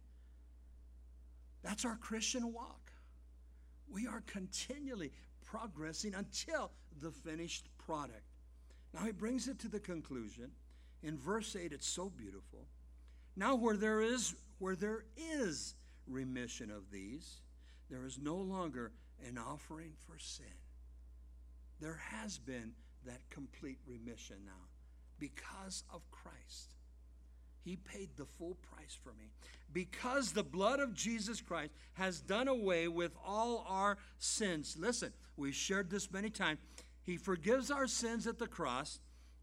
That's 1.62 1.84
our 1.84 1.96
Christian 1.96 2.54
walk. 2.54 2.90
We 3.88 4.06
are 4.06 4.22
continually 4.26 5.12
progressing 5.46 6.14
until 6.14 6.72
the 7.00 7.10
finished 7.10 7.68
product. 7.78 8.22
Now 8.92 9.04
he 9.04 9.12
brings 9.12 9.48
it 9.48 9.58
to 9.60 9.68
the 9.68 9.80
conclusion. 9.80 10.50
In 11.02 11.18
verse 11.18 11.56
8, 11.56 11.72
it's 11.72 11.86
so 11.86 12.10
beautiful. 12.10 12.66
Now 13.36 13.54
where 13.54 13.76
there 13.76 14.00
is 14.00 14.34
where 14.58 14.76
there 14.76 15.04
is 15.16 15.74
remission 16.06 16.70
of 16.70 16.90
these, 16.90 17.40
there 17.90 18.06
is 18.06 18.18
no 18.18 18.36
longer 18.36 18.92
an 19.26 19.38
offering 19.38 19.92
for 20.06 20.18
sin. 20.18 20.46
There 21.80 22.00
has 22.10 22.38
been 22.38 22.72
that 23.04 23.20
complete 23.30 23.78
remission 23.86 24.36
now 24.46 24.68
because 25.18 25.84
of 25.92 26.10
Christ. 26.10 26.74
He 27.66 27.74
paid 27.74 28.10
the 28.16 28.24
full 28.24 28.54
price 28.54 28.96
for 29.02 29.12
me. 29.14 29.32
Because 29.72 30.30
the 30.30 30.44
blood 30.44 30.78
of 30.78 30.94
Jesus 30.94 31.40
Christ 31.40 31.72
has 31.94 32.20
done 32.20 32.46
away 32.46 32.86
with 32.86 33.10
all 33.26 33.66
our 33.68 33.98
sins. 34.20 34.76
Listen, 34.78 35.12
we've 35.36 35.52
shared 35.52 35.90
this 35.90 36.12
many 36.12 36.30
times. 36.30 36.60
He 37.02 37.16
forgives 37.16 37.72
our 37.72 37.88
sins 37.88 38.28
at 38.28 38.38
the 38.38 38.46
cross, 38.46 39.00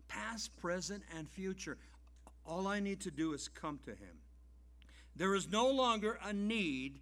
past, 0.07 0.55
present, 0.55 1.03
and 1.17 1.27
future. 1.27 1.77
All 2.45 2.65
I 2.65 2.79
need 2.79 3.01
to 3.01 3.11
do 3.11 3.33
is 3.33 3.49
come 3.49 3.79
to 3.83 3.91
Him. 3.91 4.21
There 5.17 5.35
is 5.35 5.51
no 5.51 5.69
longer 5.69 6.17
a 6.23 6.31
need 6.31 7.01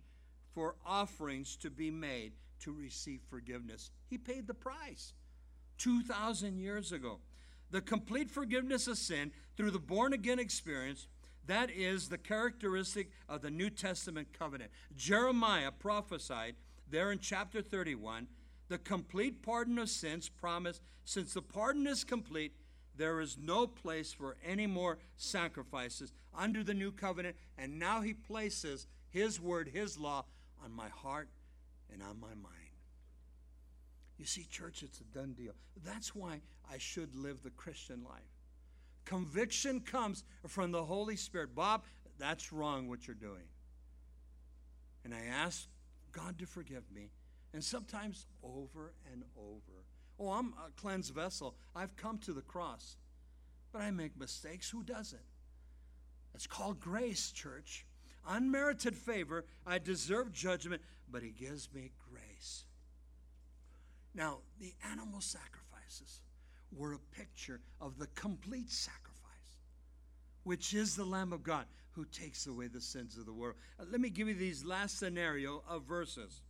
for 0.55 0.73
offerings 0.83 1.55
to 1.57 1.69
be 1.69 1.91
made 1.91 2.33
to 2.61 2.73
receive 2.73 3.21
forgiveness. 3.29 3.91
He 4.09 4.17
paid 4.17 4.47
the 4.47 4.55
price 4.55 5.13
2,000 5.77 6.57
years 6.57 6.91
ago. 6.91 7.19
The 7.71 7.81
complete 7.81 8.29
forgiveness 8.29 8.87
of 8.87 8.97
sin 8.97 9.31
through 9.57 9.71
the 9.71 9.79
born 9.79 10.13
again 10.13 10.39
experience, 10.39 11.07
that 11.47 11.71
is 11.71 12.09
the 12.09 12.17
characteristic 12.17 13.09
of 13.27 13.41
the 13.41 13.49
New 13.49 13.69
Testament 13.69 14.27
covenant. 14.37 14.71
Jeremiah 14.95 15.71
prophesied 15.71 16.55
there 16.89 17.11
in 17.11 17.19
chapter 17.19 17.61
31 17.61 18.27
the 18.71 18.77
complete 18.77 19.41
pardon 19.43 19.77
of 19.79 19.89
sins 19.89 20.29
promised. 20.29 20.81
Since 21.03 21.33
the 21.33 21.41
pardon 21.41 21.87
is 21.87 22.05
complete, 22.05 22.55
there 22.95 23.19
is 23.19 23.37
no 23.37 23.67
place 23.67 24.13
for 24.13 24.37
any 24.45 24.65
more 24.65 24.97
sacrifices 25.17 26.13
under 26.33 26.63
the 26.63 26.73
new 26.73 26.93
covenant. 26.93 27.35
And 27.57 27.77
now 27.79 27.99
he 27.99 28.13
places 28.13 28.87
his 29.09 29.41
word, 29.41 29.71
his 29.73 29.97
law, 29.97 30.23
on 30.63 30.71
my 30.71 30.87
heart 30.87 31.27
and 31.91 32.01
on 32.01 32.19
my 32.21 32.29
mind. 32.29 32.60
You 34.21 34.27
see, 34.27 34.45
church, 34.51 34.83
it's 34.83 35.01
a 35.01 35.03
done 35.05 35.33
deal. 35.33 35.53
That's 35.83 36.13
why 36.13 36.41
I 36.71 36.77
should 36.77 37.15
live 37.15 37.41
the 37.41 37.49
Christian 37.49 38.03
life. 38.03 38.21
Conviction 39.03 39.79
comes 39.79 40.23
from 40.47 40.71
the 40.71 40.83
Holy 40.83 41.15
Spirit. 41.15 41.55
Bob, 41.55 41.85
that's 42.19 42.53
wrong 42.53 42.87
what 42.87 43.07
you're 43.07 43.15
doing. 43.15 43.47
And 45.03 45.11
I 45.11 45.21
ask 45.25 45.67
God 46.11 46.37
to 46.37 46.45
forgive 46.45 46.83
me 46.93 47.09
and 47.51 47.63
sometimes 47.63 48.27
over 48.43 48.93
and 49.11 49.23
over. 49.35 49.85
Oh, 50.19 50.29
I'm 50.29 50.53
a 50.67 50.69
cleansed 50.79 51.15
vessel. 51.15 51.55
I've 51.75 51.95
come 51.95 52.19
to 52.19 52.31
the 52.31 52.43
cross. 52.43 52.97
But 53.73 53.81
I 53.81 53.89
make 53.89 54.19
mistakes. 54.19 54.69
Who 54.69 54.83
doesn't? 54.83 55.19
It's 56.35 56.45
called 56.45 56.79
grace, 56.79 57.31
church. 57.31 57.87
Unmerited 58.27 58.95
favor. 58.95 59.45
I 59.65 59.79
deserve 59.79 60.31
judgment, 60.31 60.83
but 61.11 61.23
He 61.23 61.31
gives 61.31 61.73
me 61.73 61.89
grace. 62.07 62.65
Now, 64.13 64.39
the 64.59 64.73
animal 64.91 65.21
sacrifices 65.21 66.21
were 66.71 66.93
a 66.93 67.15
picture 67.15 67.61
of 67.79 67.97
the 67.97 68.07
complete 68.07 68.71
sacrifice, 68.71 69.57
which 70.43 70.73
is 70.73 70.95
the 70.95 71.05
Lamb 71.05 71.33
of 71.33 71.43
God 71.43 71.65
who 71.91 72.05
takes 72.05 72.47
away 72.47 72.67
the 72.67 72.81
sins 72.81 73.17
of 73.17 73.25
the 73.25 73.33
world. 73.33 73.55
Uh, 73.79 73.83
let 73.91 74.01
me 74.01 74.09
give 74.09 74.27
you 74.27 74.33
these 74.33 74.63
last 74.63 74.97
scenario 74.97 75.63
of 75.67 75.83
verses. 75.83 76.41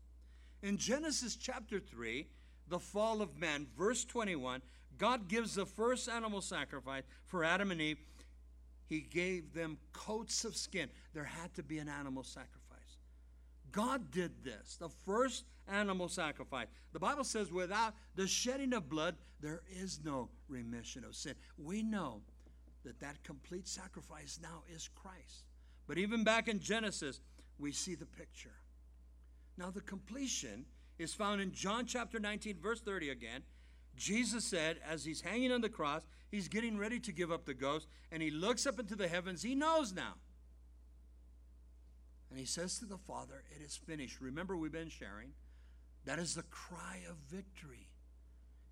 In 0.61 0.77
Genesis 0.77 1.35
chapter 1.35 1.79
3, 1.79 2.27
the 2.67 2.79
fall 2.79 3.21
of 3.21 3.37
man, 3.37 3.67
verse 3.77 4.05
21, 4.05 4.61
God 4.97 5.27
gives 5.27 5.55
the 5.55 5.65
first 5.65 6.07
animal 6.07 6.41
sacrifice 6.41 7.03
for 7.25 7.43
Adam 7.43 7.71
and 7.71 7.81
Eve. 7.81 7.97
He 8.87 9.01
gave 9.01 9.53
them 9.53 9.77
coats 9.93 10.45
of 10.45 10.55
skin. 10.55 10.89
There 11.13 11.23
had 11.23 11.53
to 11.55 11.63
be 11.63 11.79
an 11.79 11.89
animal 11.89 12.23
sacrifice. 12.23 12.60
God 13.71 14.11
did 14.11 14.43
this, 14.43 14.77
the 14.77 14.89
first 14.89 15.45
animal 15.67 16.09
sacrifice. 16.09 16.67
The 16.93 16.99
Bible 16.99 17.23
says, 17.23 17.51
without 17.51 17.93
the 18.15 18.27
shedding 18.27 18.73
of 18.73 18.89
blood, 18.89 19.15
there 19.39 19.61
is 19.69 19.99
no 20.03 20.29
remission 20.47 21.03
of 21.03 21.15
sin. 21.15 21.35
We 21.57 21.83
know 21.83 22.21
that 22.83 22.99
that 22.99 23.23
complete 23.23 23.67
sacrifice 23.67 24.39
now 24.41 24.63
is 24.73 24.89
Christ. 24.95 25.45
But 25.87 25.97
even 25.97 26.23
back 26.23 26.47
in 26.47 26.59
Genesis, 26.59 27.21
we 27.59 27.71
see 27.71 27.95
the 27.95 28.05
picture. 28.05 28.55
Now, 29.57 29.69
the 29.69 29.81
completion 29.81 30.65
is 30.97 31.13
found 31.13 31.41
in 31.41 31.51
John 31.51 31.85
chapter 31.85 32.19
19, 32.19 32.57
verse 32.61 32.81
30 32.81 33.09
again. 33.09 33.43
Jesus 33.95 34.45
said, 34.45 34.77
as 34.87 35.03
he's 35.03 35.21
hanging 35.21 35.51
on 35.51 35.61
the 35.61 35.69
cross, 35.69 36.03
he's 36.31 36.47
getting 36.47 36.77
ready 36.77 36.99
to 36.99 37.11
give 37.11 37.31
up 37.31 37.45
the 37.45 37.53
ghost, 37.53 37.87
and 38.11 38.23
he 38.23 38.31
looks 38.31 38.65
up 38.65 38.79
into 38.79 38.95
the 38.95 39.07
heavens. 39.07 39.43
He 39.43 39.53
knows 39.53 39.93
now. 39.93 40.13
And 42.31 42.39
he 42.39 42.45
says 42.45 42.79
to 42.79 42.85
the 42.85 42.97
Father, 42.97 43.43
It 43.55 43.61
is 43.61 43.75
finished. 43.75 44.21
Remember, 44.21 44.57
we've 44.57 44.71
been 44.71 44.89
sharing. 44.89 45.33
That 46.05 46.17
is 46.17 46.33
the 46.33 46.43
cry 46.43 47.01
of 47.07 47.17
victory. 47.29 47.87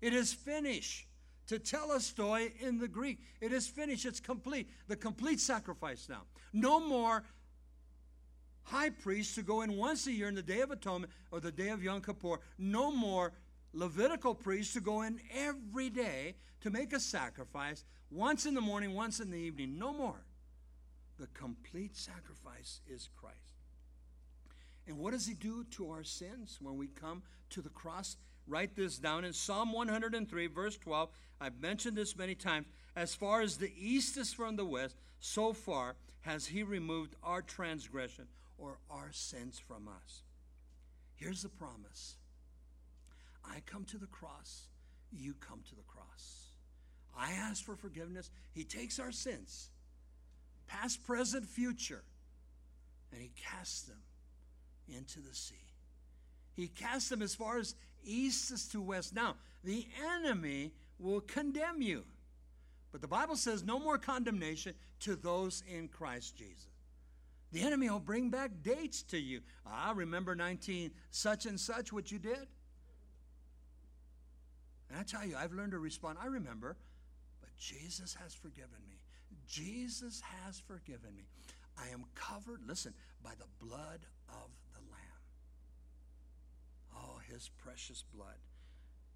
It 0.00 0.14
is 0.14 0.32
finished. 0.32 1.06
Tetelestai 1.46 2.60
in 2.60 2.78
the 2.78 2.88
Greek. 2.88 3.18
It 3.40 3.52
is 3.52 3.68
finished. 3.68 4.06
It's 4.06 4.18
complete. 4.18 4.68
The 4.88 4.96
complete 4.96 5.40
sacrifice 5.40 6.08
now. 6.08 6.22
No 6.52 6.80
more 6.80 7.22
high 8.62 8.90
priest 8.90 9.34
to 9.36 9.42
go 9.42 9.62
in 9.62 9.76
once 9.76 10.06
a 10.06 10.12
year 10.12 10.28
in 10.28 10.34
the 10.34 10.42
Day 10.42 10.60
of 10.60 10.70
Atonement 10.70 11.12
or 11.30 11.40
the 11.40 11.52
Day 11.52 11.68
of 11.68 11.82
Yom 11.82 12.00
Kippur. 12.02 12.40
No 12.58 12.90
more 12.90 13.32
Levitical 13.72 14.34
priest 14.34 14.74
to 14.74 14.80
go 14.80 15.02
in 15.02 15.20
every 15.32 15.90
day 15.90 16.34
to 16.60 16.70
make 16.70 16.92
a 16.92 16.98
sacrifice, 17.00 17.84
once 18.10 18.44
in 18.44 18.54
the 18.54 18.60
morning, 18.60 18.94
once 18.94 19.20
in 19.20 19.30
the 19.30 19.36
evening. 19.36 19.78
No 19.78 19.92
more. 19.92 20.24
The 21.20 21.28
complete 21.34 21.98
sacrifice 21.98 22.80
is 22.88 23.10
Christ. 23.20 23.36
And 24.86 24.98
what 24.98 25.12
does 25.12 25.26
he 25.26 25.34
do 25.34 25.64
to 25.72 25.90
our 25.90 26.02
sins 26.02 26.58
when 26.62 26.78
we 26.78 26.86
come 26.88 27.22
to 27.50 27.60
the 27.60 27.68
cross? 27.68 28.16
Write 28.46 28.74
this 28.74 28.98
down 28.98 29.26
in 29.26 29.34
Psalm 29.34 29.70
103, 29.74 30.46
verse 30.46 30.78
12. 30.78 31.10
I've 31.38 31.60
mentioned 31.60 31.94
this 31.94 32.16
many 32.16 32.34
times. 32.34 32.68
As 32.96 33.14
far 33.14 33.42
as 33.42 33.58
the 33.58 33.70
east 33.76 34.16
is 34.16 34.32
from 34.32 34.56
the 34.56 34.64
west, 34.64 34.96
so 35.20 35.52
far 35.52 35.96
has 36.22 36.46
he 36.46 36.62
removed 36.62 37.14
our 37.22 37.42
transgression 37.42 38.26
or 38.56 38.78
our 38.90 39.10
sins 39.12 39.58
from 39.58 39.88
us. 39.88 40.22
Here's 41.16 41.42
the 41.42 41.50
promise 41.50 42.16
I 43.44 43.60
come 43.66 43.84
to 43.84 43.98
the 43.98 44.06
cross, 44.06 44.68
you 45.12 45.34
come 45.34 45.60
to 45.68 45.74
the 45.74 45.82
cross. 45.82 46.46
I 47.16 47.32
ask 47.32 47.62
for 47.62 47.76
forgiveness. 47.76 48.30
He 48.52 48.64
takes 48.64 48.98
our 48.98 49.12
sins, 49.12 49.69
past, 50.70 51.04
present, 51.04 51.46
future, 51.46 52.02
and 53.12 53.20
he 53.20 53.30
casts 53.36 53.82
them 53.82 54.02
into 54.88 55.20
the 55.20 55.34
sea. 55.34 55.54
He 56.54 56.68
casts 56.68 57.08
them 57.08 57.22
as 57.22 57.34
far 57.34 57.58
as 57.58 57.74
east 58.04 58.50
as 58.50 58.68
to 58.68 58.80
west. 58.80 59.14
Now, 59.14 59.36
the 59.64 59.86
enemy 60.16 60.72
will 60.98 61.20
condemn 61.20 61.82
you. 61.82 62.04
But 62.92 63.00
the 63.00 63.08
Bible 63.08 63.36
says 63.36 63.62
no 63.62 63.78
more 63.78 63.98
condemnation 63.98 64.74
to 65.00 65.16
those 65.16 65.62
in 65.72 65.88
Christ 65.88 66.36
Jesus. 66.36 66.66
The 67.52 67.62
enemy 67.62 67.90
will 67.90 68.00
bring 68.00 68.30
back 68.30 68.50
dates 68.62 69.02
to 69.04 69.18
you. 69.18 69.40
I 69.66 69.92
remember 69.92 70.34
19 70.34 70.90
such 71.10 71.46
and 71.46 71.58
such 71.58 71.92
what 71.92 72.12
you 72.12 72.18
did? 72.18 72.46
And 74.88 74.98
I 74.98 75.02
tell 75.02 75.24
you, 75.24 75.36
I've 75.36 75.52
learned 75.52 75.72
to 75.72 75.78
respond. 75.78 76.18
I 76.20 76.26
remember, 76.26 76.76
but 77.40 77.50
Jesus 77.56 78.16
has 78.20 78.34
forgiven 78.34 78.78
me. 78.88 78.99
Jesus 79.50 80.22
has 80.44 80.60
forgiven 80.60 81.16
me. 81.16 81.24
I 81.76 81.92
am 81.92 82.04
covered, 82.14 82.60
listen, 82.66 82.94
by 83.22 83.32
the 83.38 83.66
blood 83.66 84.06
of 84.28 84.50
the 84.72 84.80
Lamb. 84.90 85.20
Oh, 86.96 87.18
his 87.32 87.50
precious 87.58 88.04
blood. 88.14 88.38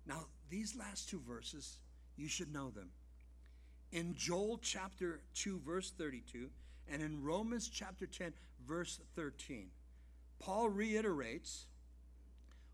Now, 0.06 0.26
these 0.50 0.76
last 0.76 1.08
two 1.08 1.20
verses, 1.26 1.78
you 2.16 2.26
should 2.26 2.52
know 2.52 2.70
them. 2.70 2.90
In 3.92 4.14
Joel 4.16 4.58
chapter 4.60 5.20
2, 5.34 5.60
verse 5.64 5.92
32, 5.96 6.50
and 6.90 7.00
in 7.00 7.22
Romans 7.22 7.68
chapter 7.68 8.06
10, 8.06 8.32
verse 8.66 8.98
13, 9.14 9.68
Paul 10.40 10.68
reiterates 10.68 11.66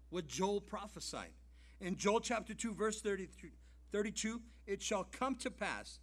what 0.08 0.26
Joel 0.26 0.62
prophesied. 0.62 1.32
In 1.80 1.96
Joel 1.96 2.20
chapter 2.20 2.54
2, 2.54 2.72
verse 2.72 3.02
32, 3.02 4.40
it 4.66 4.82
shall 4.82 5.04
come 5.04 5.34
to 5.36 5.50
pass 5.50 5.98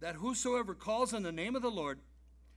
that 0.00 0.16
whosoever 0.16 0.74
calls 0.74 1.12
on 1.12 1.22
the 1.22 1.32
name 1.32 1.56
of 1.56 1.62
the 1.62 1.70
Lord 1.70 2.00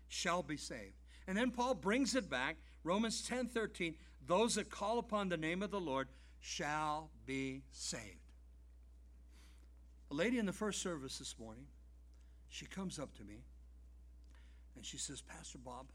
shall 0.08 0.44
be 0.44 0.58
saved. 0.58 0.96
And 1.28 1.38
then 1.38 1.52
Paul 1.52 1.76
brings 1.76 2.16
it 2.16 2.30
back, 2.30 2.58
Romans 2.84 3.22
10 3.22 3.48
13, 3.48 3.96
those 4.26 4.56
that 4.56 4.70
call 4.70 5.00
upon 5.00 5.30
the 5.30 5.38
name 5.38 5.64
of 5.64 5.72
the 5.72 5.80
Lord 5.80 6.08
shall 6.39 7.10
be 7.26 7.64
saved. 7.72 8.20
A 10.10 10.14
lady 10.14 10.38
in 10.38 10.46
the 10.46 10.54
first 10.54 10.82
service 10.82 11.20
this 11.20 11.36
morning, 11.39 11.66
she 12.50 12.66
comes 12.66 13.00
up 13.00 13.16
to 13.18 13.24
me 13.24 13.44
and 14.76 14.86
she 14.86 14.98
says, 14.98 15.22
Pastor 15.22 15.58
Bob, 15.58 15.88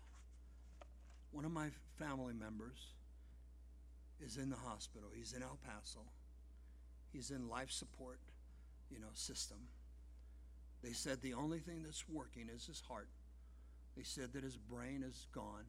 one 1.33 1.45
of 1.45 1.53
my 1.53 1.69
family 1.99 2.33
members 2.33 2.95
is 4.25 4.37
in 4.37 4.49
the 4.49 4.57
hospital. 4.57 5.11
He's 5.15 5.33
in 5.33 5.43
El 5.43 5.59
Paso. 5.67 6.01
He's 7.13 7.31
in 7.31 7.49
life 7.49 7.71
support, 7.71 8.21
you 8.91 8.99
know, 8.99 9.09
system. 9.13 9.59
They 10.83 10.93
said 10.93 11.21
the 11.23 11.35
only 11.35 11.59
thing 11.59 11.83
that's 11.83 12.05
working 12.09 12.49
is 12.55 12.67
his 12.67 12.81
heart. 12.81 13.09
They 13.97 14.03
said 14.03 14.33
that 14.35 14.45
his 14.45 14.57
brain 14.57 15.03
is 15.07 15.27
gone. 15.33 15.65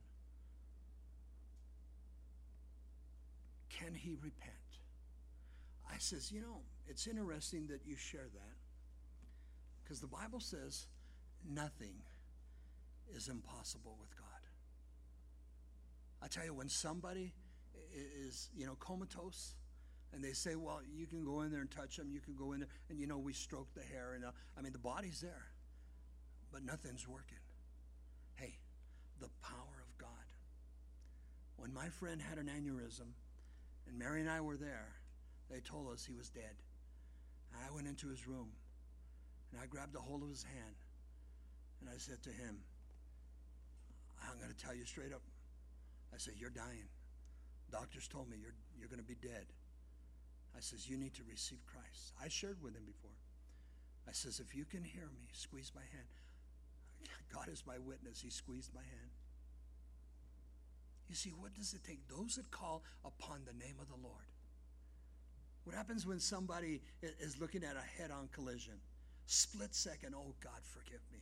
Can 3.70 3.94
he 3.94 4.16
repent? 4.16 4.54
I 5.90 5.98
says, 6.00 6.32
you 6.32 6.42
know, 6.42 6.62
it's 6.88 7.08
interesting 7.08 7.68
that 7.68 7.82
you 7.86 7.96
share 7.96 8.28
that 8.34 8.56
because 9.84 10.02
the 10.02 10.08
Bible 10.08 10.40
says 10.40 10.88
nothing 11.50 11.96
is 13.16 13.30
impossible 13.30 13.98
with 14.00 14.16
God. 14.18 14.26
I 16.22 16.28
tell 16.28 16.44
you, 16.44 16.54
when 16.54 16.70
somebody 16.70 17.34
is, 17.96 18.50
you 18.56 18.66
know, 18.66 18.76
comatose, 18.76 19.56
and 20.14 20.24
they 20.24 20.34
say, 20.34 20.56
well, 20.56 20.80
you 20.96 21.06
can 21.06 21.24
go 21.24 21.42
in 21.42 21.52
there 21.52 21.62
and 21.62 21.72
touch 21.72 21.98
them, 21.98 22.10
you 22.12 22.20
can 22.20 22.36
go 22.36 22.54
in 22.54 22.62
there, 22.62 22.70
and 22.90 23.00
you 23.00 23.08
know, 23.08 23.18
we 23.18 23.34
stroke 23.34 23.68
the 23.74 23.84
hair, 23.84 24.14
and 24.16 24.24
uh, 24.24 24.32
I 24.58 24.62
mean, 24.62 24.74
the 24.74 24.80
body's 24.80 25.22
there, 25.22 25.48
but 26.52 26.64
nothing's 26.64 27.08
working. 27.08 27.38
Hey, 28.36 28.58
the 29.20 29.30
power 29.42 29.84
of 29.84 29.98
God. 29.98 30.10
When 31.58 31.74
my 31.74 31.90
friend 31.90 32.22
had 32.22 32.38
an 32.38 32.48
aneurysm, 32.48 33.14
and 33.88 33.98
Mary 33.98 34.22
and 34.22 34.30
I 34.30 34.42
were 34.42 34.58
there. 34.58 35.00
They 35.50 35.60
told 35.60 35.92
us 35.92 36.06
he 36.06 36.14
was 36.14 36.30
dead. 36.30 36.60
I 37.56 37.74
went 37.74 37.88
into 37.88 38.08
his 38.10 38.28
room 38.28 38.52
and 39.52 39.62
I 39.62 39.66
grabbed 39.66 39.96
a 39.96 40.00
hold 40.00 40.22
of 40.22 40.30
his 40.30 40.44
hand 40.44 40.76
and 41.82 41.90
I 41.90 41.98
said 41.98 42.22
to 42.24 42.30
him, 42.30 42.60
I'm 44.22 44.38
going 44.38 44.52
to 44.54 44.58
tell 44.58 44.76
you 44.76 44.86
straight 44.86 45.14
up. 45.14 45.22
I 46.14 46.18
said, 46.18 46.34
You're 46.38 46.50
dying. 46.50 46.90
Doctors 47.72 48.08
told 48.08 48.30
me 48.30 48.38
you're, 48.42 48.56
you're 48.78 48.90
going 48.90 49.02
to 49.02 49.06
be 49.06 49.16
dead. 49.16 49.46
I 50.58 50.62
says, 50.62 50.90
You 50.90 50.98
need 50.98 51.14
to 51.16 51.24
receive 51.30 51.60
Christ. 51.68 52.14
I 52.22 52.30
shared 52.30 52.62
with 52.62 52.76
him 52.76 52.86
before. 52.86 53.12
I 54.08 54.12
says, 54.12 54.40
If 54.40 54.56
you 54.56 54.66
can 54.66 54.84
hear 54.84 55.10
me, 55.14 55.28
squeeze 55.34 55.72
my 55.76 55.82
hand. 55.82 57.10
God 57.34 57.48
is 57.50 57.64
my 57.68 57.78
witness. 57.78 58.22
He 58.22 58.32
squeezed 58.32 58.74
my 58.74 58.82
hand. 58.82 59.12
You 61.08 61.16
see, 61.16 61.30
what 61.30 61.54
does 61.54 61.74
it 61.74 61.84
take? 61.84 62.08
Those 62.08 62.36
that 62.36 62.50
call 62.52 62.84
upon 63.06 63.42
the 63.46 63.54
name 63.54 63.76
of 63.80 63.88
the 63.88 63.96
Lord. 63.96 64.26
What 65.64 65.76
happens 65.76 66.06
when 66.06 66.20
somebody 66.20 66.82
is 67.02 67.40
looking 67.40 67.64
at 67.64 67.76
a 67.76 68.02
head 68.02 68.10
on 68.12 68.30
collision? 68.34 68.76
Split 69.26 69.76
second, 69.76 70.16
oh 70.16 70.34
God, 70.42 70.62
forgive 70.74 71.02
me. 71.12 71.20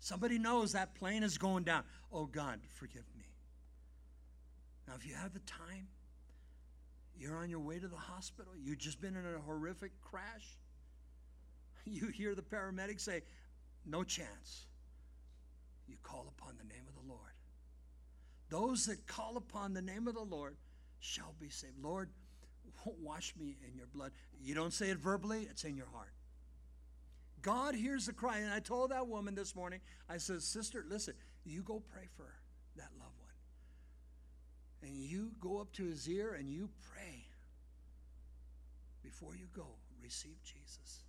Somebody 0.00 0.38
knows 0.38 0.72
that 0.72 0.94
plane 0.94 1.22
is 1.22 1.38
going 1.38 1.64
down. 1.64 1.84
Oh 2.12 2.26
God, 2.26 2.60
forgive 2.74 3.04
me. 3.16 3.24
Now, 4.86 4.94
if 4.96 5.06
you 5.06 5.14
have 5.14 5.34
the 5.34 5.40
time, 5.40 5.88
you're 7.18 7.36
on 7.36 7.50
your 7.50 7.60
way 7.60 7.78
to 7.78 7.88
the 7.88 7.96
hospital, 7.96 8.52
you've 8.56 8.78
just 8.78 9.00
been 9.00 9.16
in 9.16 9.24
a 9.24 9.40
horrific 9.40 9.92
crash, 10.00 10.58
you 11.84 12.08
hear 12.08 12.34
the 12.34 12.42
paramedics 12.42 13.00
say, 13.00 13.22
No 13.84 14.04
chance. 14.04 14.66
You 15.86 15.96
call 16.02 16.32
upon 16.36 16.54
the 16.58 16.64
name 16.64 16.84
of 16.86 16.94
the 16.94 17.08
Lord. 17.10 17.32
Those 18.50 18.86
that 18.86 19.06
call 19.06 19.36
upon 19.36 19.72
the 19.72 19.82
name 19.82 20.06
of 20.06 20.14
the 20.14 20.20
Lord 20.20 20.56
shall 21.00 21.34
be 21.40 21.48
saved. 21.48 21.78
Lord, 21.80 22.10
wash 23.02 23.34
me 23.38 23.56
in 23.66 23.74
your 23.76 23.86
blood. 23.86 24.12
You 24.40 24.54
don't 24.54 24.72
say 24.72 24.90
it 24.90 24.98
verbally, 24.98 25.46
it's 25.50 25.64
in 25.64 25.76
your 25.76 25.88
heart. 25.92 26.12
God 27.42 27.74
hears 27.74 28.06
the 28.06 28.12
cry. 28.12 28.38
And 28.38 28.52
I 28.52 28.60
told 28.60 28.90
that 28.90 29.06
woman 29.06 29.34
this 29.34 29.54
morning, 29.54 29.80
I 30.08 30.18
said, 30.18 30.42
Sister, 30.42 30.84
listen, 30.88 31.14
you 31.44 31.62
go 31.62 31.82
pray 31.92 32.08
for 32.16 32.34
that 32.76 32.88
loved. 32.98 33.17
And 34.82 34.94
you 34.94 35.32
go 35.40 35.58
up 35.58 35.72
to 35.74 35.84
his 35.84 36.08
ear 36.08 36.34
and 36.34 36.50
you 36.50 36.68
pray. 36.92 37.24
Before 39.02 39.34
you 39.34 39.46
go, 39.54 39.66
receive 40.02 40.42
Jesus. 40.44 41.04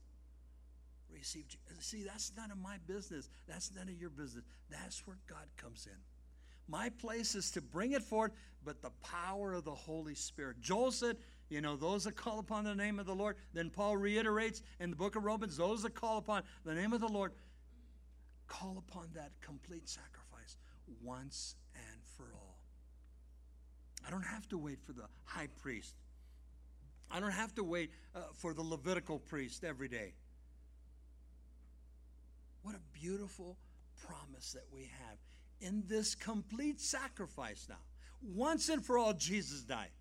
Receive 1.13 1.47
Jesus. 1.47 1.86
See, 1.86 2.03
that's 2.03 2.32
none 2.36 2.51
of 2.51 2.57
my 2.57 2.78
business. 2.88 3.30
That's 3.47 3.72
none 3.76 3.89
of 3.89 3.99
your 3.99 4.09
business. 4.09 4.43
That's 4.70 5.05
where 5.05 5.17
God 5.28 5.47
comes 5.57 5.88
in. 5.88 5.97
My 6.67 6.89
place 6.89 7.34
is 7.34 7.51
to 7.51 7.61
bring 7.61 7.93
it 7.93 8.03
forth, 8.03 8.32
but 8.63 8.82
the 8.82 8.91
power 9.01 9.53
of 9.53 9.65
the 9.65 9.74
Holy 9.74 10.13
Spirit. 10.13 10.61
Joel 10.61 10.91
said, 10.91 11.17
you 11.49 11.61
know, 11.61 11.76
those 11.76 12.03
that 12.03 12.15
call 12.15 12.38
upon 12.38 12.63
the 12.63 12.76
name 12.76 12.99
of 12.99 13.07
the 13.07 13.15
Lord. 13.15 13.38
Then 13.53 13.72
Paul 13.72 13.97
reiterates 13.97 14.61
in 14.80 14.91
the 14.91 14.95
book 14.95 15.15
of 15.15 15.24
Romans, 15.24 15.57
those 15.57 15.82
that 15.82 15.95
call 15.95 16.17
upon 16.20 16.43
the 16.63 16.76
name 16.76 16.93
of 16.93 17.01
the 17.01 17.07
Lord, 17.07 17.34
call 18.47 18.78
upon 18.78 19.09
that 19.15 19.32
complete 19.41 19.89
sacrifice 19.89 20.57
once. 21.03 21.55
I 24.10 24.12
don't 24.12 24.26
have 24.26 24.49
to 24.49 24.57
wait 24.57 24.80
for 24.84 24.91
the 24.91 25.03
high 25.24 25.49
priest. 25.62 25.93
I 27.12 27.20
don't 27.20 27.30
have 27.30 27.53
to 27.55 27.64
wait 27.64 27.91
uh, 28.16 28.22
for 28.34 28.55
the 28.55 28.64
Levitical 28.64 29.20
priest 29.20 29.64
every 29.64 29.88
day. 29.88 30.14
What 32.64 32.74
a 32.74 32.80
beautiful 32.99 33.55
promise 34.07 34.53
that 34.53 34.64
we 34.74 34.89
have 35.05 35.18
in 35.62 35.84
this 35.86 36.16
complete 36.16 36.82
sacrifice 36.82 37.68
now. 37.70 37.76
Once 38.24 38.70
and 38.70 38.84
for 38.84 38.97
all, 38.97 39.14
Jesus 39.14 39.62
died. 39.62 39.91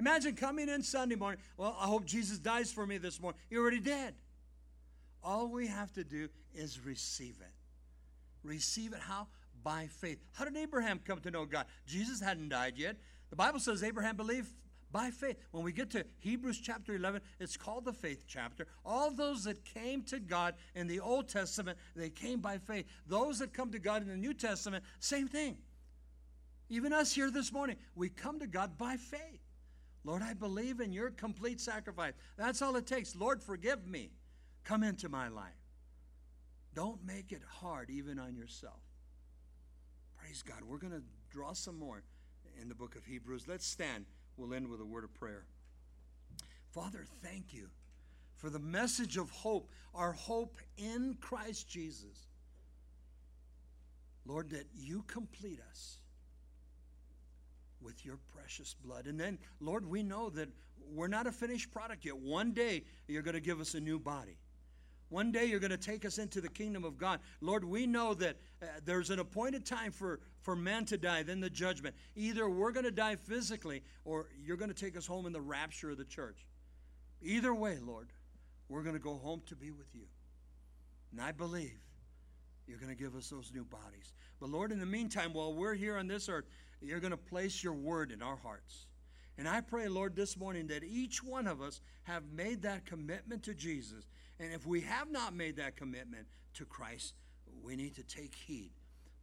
Imagine 0.00 0.34
coming 0.34 0.68
in 0.68 0.82
Sunday 0.82 1.14
morning. 1.14 1.40
Well, 1.56 1.76
I 1.78 1.86
hope 1.86 2.06
Jesus 2.06 2.38
dies 2.38 2.72
for 2.72 2.88
me 2.88 2.98
this 2.98 3.20
morning. 3.20 3.40
He 3.48 3.56
already 3.56 3.78
did. 3.78 4.14
All 5.22 5.46
we 5.46 5.68
have 5.68 5.92
to 5.92 6.02
do 6.02 6.28
is 6.56 6.84
receive 6.84 7.36
it. 7.40 7.54
Receive 8.42 8.94
it 8.94 9.00
how? 9.00 9.28
By 9.62 9.86
faith. 9.86 10.18
How 10.32 10.44
did 10.44 10.56
Abraham 10.56 10.98
come 11.04 11.20
to 11.20 11.30
know 11.30 11.44
God? 11.44 11.66
Jesus 11.86 12.20
hadn't 12.20 12.48
died 12.48 12.74
yet. 12.76 12.96
The 13.30 13.36
Bible 13.36 13.60
says 13.60 13.82
Abraham 13.82 14.16
believed 14.16 14.52
by 14.90 15.10
faith. 15.10 15.36
When 15.50 15.64
we 15.64 15.72
get 15.72 15.90
to 15.90 16.04
Hebrews 16.18 16.60
chapter 16.60 16.94
11, 16.94 17.20
it's 17.40 17.56
called 17.56 17.84
the 17.84 17.92
faith 17.92 18.24
chapter. 18.26 18.66
All 18.84 19.10
those 19.10 19.44
that 19.44 19.64
came 19.64 20.02
to 20.04 20.18
God 20.18 20.54
in 20.74 20.86
the 20.86 21.00
Old 21.00 21.28
Testament, 21.28 21.78
they 21.94 22.10
came 22.10 22.40
by 22.40 22.58
faith. 22.58 22.86
Those 23.06 23.38
that 23.40 23.52
come 23.52 23.70
to 23.72 23.78
God 23.78 24.02
in 24.02 24.08
the 24.08 24.16
New 24.16 24.34
Testament, 24.34 24.84
same 24.98 25.28
thing. 25.28 25.58
Even 26.70 26.92
us 26.92 27.12
here 27.12 27.30
this 27.30 27.52
morning, 27.52 27.76
we 27.94 28.08
come 28.08 28.40
to 28.40 28.46
God 28.46 28.76
by 28.78 28.96
faith. 28.96 29.40
Lord, 30.04 30.22
I 30.22 30.34
believe 30.34 30.80
in 30.80 30.92
your 30.92 31.10
complete 31.10 31.60
sacrifice. 31.60 32.14
That's 32.36 32.62
all 32.62 32.76
it 32.76 32.86
takes. 32.86 33.16
Lord, 33.16 33.42
forgive 33.42 33.86
me. 33.86 34.10
Come 34.64 34.82
into 34.82 35.08
my 35.08 35.28
life. 35.28 35.52
Don't 36.74 37.04
make 37.04 37.32
it 37.32 37.42
hard 37.60 37.90
even 37.90 38.18
on 38.18 38.36
yourself. 38.36 38.80
Praise 40.16 40.42
God. 40.42 40.62
We're 40.62 40.78
going 40.78 40.92
to 40.92 41.02
draw 41.30 41.52
some 41.52 41.78
more 41.78 42.02
in 42.60 42.68
the 42.68 42.74
book 42.74 42.96
of 42.96 43.04
Hebrews. 43.04 43.46
Let's 43.46 43.66
stand. 43.66 44.06
We'll 44.36 44.54
end 44.54 44.68
with 44.68 44.80
a 44.80 44.86
word 44.86 45.04
of 45.04 45.14
prayer. 45.14 45.44
Father, 46.72 47.04
thank 47.22 47.52
you 47.52 47.68
for 48.36 48.50
the 48.50 48.58
message 48.58 49.16
of 49.16 49.30
hope, 49.30 49.70
our 49.94 50.12
hope 50.12 50.56
in 50.76 51.16
Christ 51.20 51.68
Jesus. 51.68 52.28
Lord, 54.26 54.50
that 54.50 54.66
you 54.76 55.02
complete 55.06 55.60
us 55.70 55.98
with 57.80 58.04
your 58.04 58.18
precious 58.34 58.74
blood. 58.74 59.06
And 59.06 59.18
then, 59.18 59.38
Lord, 59.60 59.86
we 59.86 60.02
know 60.02 60.30
that 60.30 60.48
we're 60.92 61.08
not 61.08 61.26
a 61.26 61.32
finished 61.32 61.70
product 61.70 62.04
yet. 62.04 62.16
One 62.16 62.52
day, 62.52 62.84
you're 63.06 63.22
going 63.22 63.34
to 63.34 63.40
give 63.40 63.60
us 63.60 63.74
a 63.74 63.80
new 63.80 63.98
body. 63.98 64.36
One 65.10 65.32
day 65.32 65.46
you're 65.46 65.60
going 65.60 65.70
to 65.70 65.76
take 65.76 66.04
us 66.04 66.18
into 66.18 66.40
the 66.40 66.48
kingdom 66.48 66.84
of 66.84 66.98
God. 66.98 67.20
Lord, 67.40 67.64
we 67.64 67.86
know 67.86 68.12
that 68.14 68.36
uh, 68.62 68.66
there's 68.84 69.10
an 69.10 69.18
appointed 69.18 69.64
time 69.64 69.90
for, 69.90 70.20
for 70.40 70.54
man 70.54 70.84
to 70.86 70.98
die, 70.98 71.22
then 71.22 71.40
the 71.40 71.48
judgment. 71.48 71.94
Either 72.14 72.48
we're 72.48 72.72
going 72.72 72.84
to 72.84 72.90
die 72.90 73.16
physically 73.16 73.82
or 74.04 74.28
you're 74.44 74.58
going 74.58 74.72
to 74.72 74.74
take 74.74 74.96
us 74.96 75.06
home 75.06 75.26
in 75.26 75.32
the 75.32 75.40
rapture 75.40 75.90
of 75.90 75.98
the 75.98 76.04
church. 76.04 76.46
Either 77.22 77.54
way, 77.54 77.78
Lord, 77.80 78.12
we're 78.68 78.82
going 78.82 78.96
to 78.96 79.00
go 79.00 79.14
home 79.14 79.42
to 79.46 79.56
be 79.56 79.70
with 79.70 79.94
you. 79.94 80.04
And 81.12 81.20
I 81.20 81.32
believe 81.32 81.78
you're 82.66 82.78
going 82.78 82.94
to 82.94 83.02
give 83.02 83.16
us 83.16 83.30
those 83.30 83.50
new 83.54 83.64
bodies. 83.64 84.12
But 84.40 84.50
Lord, 84.50 84.72
in 84.72 84.78
the 84.78 84.86
meantime, 84.86 85.32
while 85.32 85.54
we're 85.54 85.74
here 85.74 85.96
on 85.96 86.06
this 86.06 86.28
earth, 86.28 86.44
you're 86.82 87.00
going 87.00 87.12
to 87.12 87.16
place 87.16 87.64
your 87.64 87.72
word 87.72 88.12
in 88.12 88.22
our 88.22 88.36
hearts. 88.36 88.86
And 89.38 89.48
I 89.48 89.60
pray, 89.60 89.88
Lord, 89.88 90.16
this 90.16 90.36
morning 90.36 90.66
that 90.66 90.84
each 90.84 91.22
one 91.22 91.46
of 91.46 91.62
us 91.62 91.80
have 92.02 92.24
made 92.32 92.62
that 92.62 92.84
commitment 92.84 93.44
to 93.44 93.54
Jesus 93.54 94.04
and 94.40 94.52
if 94.52 94.66
we 94.66 94.82
have 94.82 95.10
not 95.10 95.34
made 95.34 95.56
that 95.56 95.76
commitment 95.76 96.26
to 96.54 96.64
Christ, 96.64 97.14
we 97.62 97.76
need 97.76 97.94
to 97.96 98.02
take 98.02 98.34
heed 98.34 98.70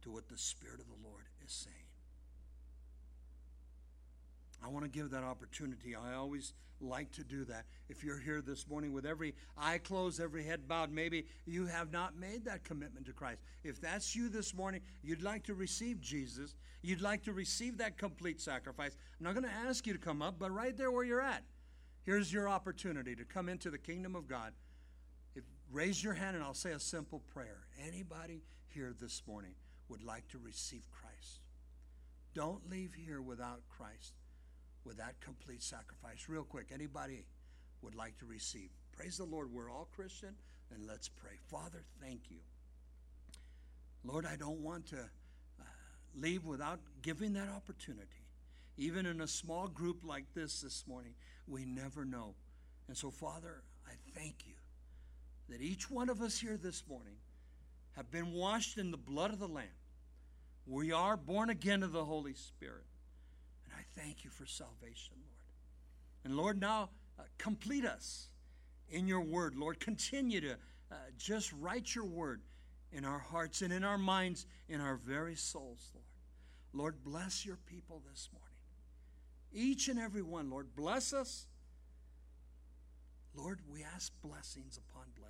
to 0.02 0.10
what 0.10 0.28
the 0.28 0.38
Spirit 0.38 0.80
of 0.80 0.86
the 0.86 1.08
Lord 1.08 1.24
is 1.44 1.52
saying. 1.52 1.76
I 4.64 4.68
want 4.68 4.84
to 4.84 4.90
give 4.90 5.10
that 5.10 5.22
opportunity. 5.22 5.94
I 5.94 6.14
always 6.14 6.52
like 6.80 7.10
to 7.12 7.24
do 7.24 7.44
that. 7.44 7.64
If 7.88 8.02
you're 8.04 8.18
here 8.18 8.42
this 8.42 8.68
morning 8.68 8.92
with 8.92 9.06
every 9.06 9.34
eye 9.56 9.78
closed, 9.78 10.20
every 10.20 10.44
head 10.44 10.68
bowed, 10.68 10.90
maybe 10.90 11.26
you 11.46 11.66
have 11.66 11.92
not 11.92 12.16
made 12.16 12.44
that 12.44 12.64
commitment 12.64 13.06
to 13.06 13.12
Christ. 13.12 13.40
If 13.64 13.80
that's 13.80 14.14
you 14.14 14.28
this 14.28 14.54
morning, 14.54 14.80
you'd 15.02 15.22
like 15.22 15.44
to 15.44 15.54
receive 15.54 16.00
Jesus, 16.00 16.56
you'd 16.82 17.00
like 17.00 17.22
to 17.24 17.32
receive 17.32 17.78
that 17.78 17.96
complete 17.96 18.40
sacrifice. 18.40 18.96
I'm 19.18 19.24
not 19.24 19.34
going 19.34 19.46
to 19.46 19.68
ask 19.68 19.86
you 19.86 19.92
to 19.92 19.98
come 19.98 20.22
up, 20.22 20.36
but 20.38 20.50
right 20.50 20.76
there 20.76 20.90
where 20.90 21.04
you're 21.04 21.22
at, 21.22 21.44
here's 22.02 22.32
your 22.32 22.48
opportunity 22.48 23.14
to 23.16 23.24
come 23.24 23.48
into 23.48 23.70
the 23.70 23.78
kingdom 23.78 24.14
of 24.14 24.26
God 24.26 24.52
raise 25.70 26.02
your 26.02 26.14
hand 26.14 26.36
and 26.36 26.44
I'll 26.44 26.54
say 26.54 26.72
a 26.72 26.80
simple 26.80 27.20
prayer. 27.32 27.66
Anybody 27.86 28.42
here 28.68 28.94
this 29.00 29.22
morning 29.26 29.54
would 29.88 30.02
like 30.02 30.28
to 30.28 30.38
receive 30.38 30.82
Christ? 30.90 31.40
Don't 32.34 32.68
leave 32.70 32.92
here 32.94 33.22
without 33.22 33.60
Christ, 33.68 34.12
with 34.84 34.98
that 34.98 35.20
complete 35.20 35.62
sacrifice. 35.62 36.26
Real 36.28 36.44
quick, 36.44 36.66
anybody 36.72 37.24
would 37.82 37.94
like 37.94 38.18
to 38.18 38.26
receive? 38.26 38.68
Praise 38.92 39.16
the 39.16 39.24
Lord. 39.24 39.52
We're 39.52 39.70
all 39.70 39.88
Christian, 39.94 40.34
and 40.74 40.86
let's 40.86 41.08
pray. 41.08 41.38
Father, 41.50 41.84
thank 42.00 42.30
you. 42.30 42.38
Lord, 44.04 44.26
I 44.26 44.36
don't 44.36 44.60
want 44.60 44.86
to 44.88 44.98
uh, 44.98 45.64
leave 46.14 46.44
without 46.44 46.80
giving 47.02 47.32
that 47.34 47.48
opportunity. 47.48 48.26
Even 48.76 49.06
in 49.06 49.22
a 49.22 49.26
small 49.26 49.66
group 49.66 50.04
like 50.04 50.26
this 50.34 50.60
this 50.60 50.84
morning, 50.86 51.14
we 51.48 51.64
never 51.64 52.04
know. 52.04 52.34
And 52.88 52.96
so, 52.96 53.10
Father, 53.10 53.62
I 53.86 53.92
thank 54.14 54.46
you 54.46 54.54
that 55.48 55.60
each 55.60 55.90
one 55.90 56.08
of 56.08 56.20
us 56.20 56.38
here 56.38 56.56
this 56.56 56.82
morning 56.88 57.16
have 57.92 58.10
been 58.10 58.32
washed 58.32 58.78
in 58.78 58.90
the 58.90 58.96
blood 58.96 59.32
of 59.32 59.38
the 59.38 59.48
Lamb. 59.48 59.64
We 60.66 60.92
are 60.92 61.16
born 61.16 61.50
again 61.50 61.82
of 61.82 61.92
the 61.92 62.04
Holy 62.04 62.34
Spirit. 62.34 62.84
And 63.64 63.74
I 63.74 64.00
thank 64.00 64.24
you 64.24 64.30
for 64.30 64.46
salvation, 64.46 65.14
Lord. 65.16 66.24
And 66.24 66.36
Lord, 66.36 66.60
now 66.60 66.90
uh, 67.18 67.22
complete 67.38 67.84
us 67.84 68.28
in 68.90 69.06
your 69.06 69.20
word. 69.20 69.54
Lord, 69.54 69.78
continue 69.78 70.40
to 70.40 70.52
uh, 70.90 70.94
just 71.16 71.52
write 71.52 71.94
your 71.94 72.04
word 72.04 72.42
in 72.92 73.04
our 73.04 73.18
hearts 73.18 73.62
and 73.62 73.72
in 73.72 73.84
our 73.84 73.98
minds, 73.98 74.46
in 74.68 74.80
our 74.80 74.96
very 74.96 75.36
souls, 75.36 75.90
Lord. 75.94 76.04
Lord, 76.72 77.04
bless 77.04 77.46
your 77.46 77.56
people 77.66 78.02
this 78.10 78.28
morning. 78.32 78.46
Each 79.52 79.88
and 79.88 79.98
every 79.98 80.22
one, 80.22 80.50
Lord, 80.50 80.74
bless 80.74 81.12
us 81.12 81.46
Lord, 83.36 83.60
we 83.70 83.84
ask 83.84 84.12
blessings 84.22 84.78
upon 84.78 85.04
blessings. 85.14 85.25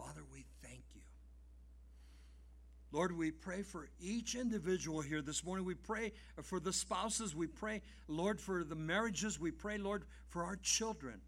Father, 0.00 0.22
we 0.32 0.46
thank 0.62 0.82
you. 0.94 1.02
Lord, 2.90 3.16
we 3.16 3.30
pray 3.30 3.62
for 3.62 3.88
each 4.00 4.34
individual 4.34 5.02
here 5.02 5.20
this 5.20 5.44
morning. 5.44 5.64
We 5.64 5.74
pray 5.74 6.12
for 6.42 6.58
the 6.58 6.72
spouses. 6.72 7.34
We 7.34 7.46
pray, 7.46 7.82
Lord, 8.08 8.40
for 8.40 8.64
the 8.64 8.74
marriages. 8.74 9.38
We 9.38 9.50
pray, 9.50 9.78
Lord, 9.78 10.04
for 10.28 10.44
our 10.44 10.56
children. 10.56 11.20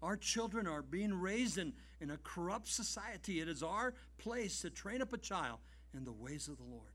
Our 0.00 0.16
children 0.16 0.66
are 0.68 0.82
being 0.82 1.12
raised 1.12 1.58
in, 1.58 1.72
in 2.00 2.10
a 2.10 2.18
corrupt 2.18 2.68
society. 2.68 3.40
It 3.40 3.48
is 3.48 3.62
our 3.62 3.94
place 4.18 4.62
to 4.62 4.70
train 4.70 5.02
up 5.02 5.12
a 5.12 5.18
child 5.18 5.58
in 5.92 6.04
the 6.04 6.12
ways 6.12 6.46
of 6.46 6.56
the 6.56 6.64
Lord. 6.64 6.92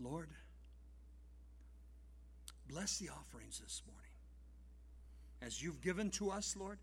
Lord, 0.00 0.30
bless 2.68 2.98
the 2.98 3.10
offerings 3.10 3.60
this 3.60 3.82
morning. 3.86 4.02
As 5.42 5.62
you've 5.62 5.82
given 5.82 6.10
to 6.12 6.30
us, 6.30 6.56
Lord, 6.58 6.78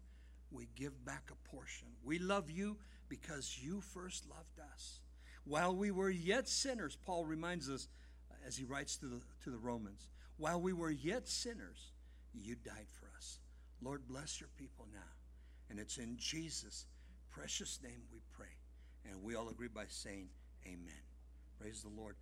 we 0.54 0.70
give 0.76 1.04
back 1.06 1.30
a 1.32 1.50
portion. 1.50 1.88
We 2.04 2.20
love 2.20 2.50
you 2.50 2.78
because 3.10 3.60
you 3.62 3.82
first 3.82 4.26
loved 4.30 4.60
us. 4.74 5.00
While 5.46 5.76
we 5.76 5.92
were 5.92 6.10
yet 6.10 6.48
sinners, 6.48 6.98
Paul 7.06 7.26
reminds 7.26 7.70
us 7.70 7.88
uh, 8.32 8.36
as 8.48 8.56
he 8.56 8.64
writes 8.64 8.98
to 8.98 9.08
the, 9.08 9.22
to 9.44 9.50
the 9.50 9.58
Romans, 9.58 10.08
while 10.38 10.62
we 10.62 10.74
were 10.74 10.92
yet 10.92 11.28
sinners, 11.28 11.92
you 12.34 12.56
died 12.56 12.88
for 12.90 13.10
us. 13.18 13.40
Lord, 13.82 14.08
bless 14.08 14.40
your 14.40 14.50
people 14.58 14.88
now. 14.94 15.00
And 15.70 15.80
it's 15.80 15.98
in 15.98 16.16
Jesus' 16.18 16.86
precious 17.30 17.80
name 17.84 18.04
we 18.12 18.20
pray. 18.32 18.56
And 19.06 19.22
we 19.22 19.36
all 19.36 19.50
agree 19.50 19.68
by 19.68 19.86
saying, 19.88 20.30
Amen. 20.66 21.04
Praise 21.60 21.82
the 21.82 21.90
Lord. 21.90 22.16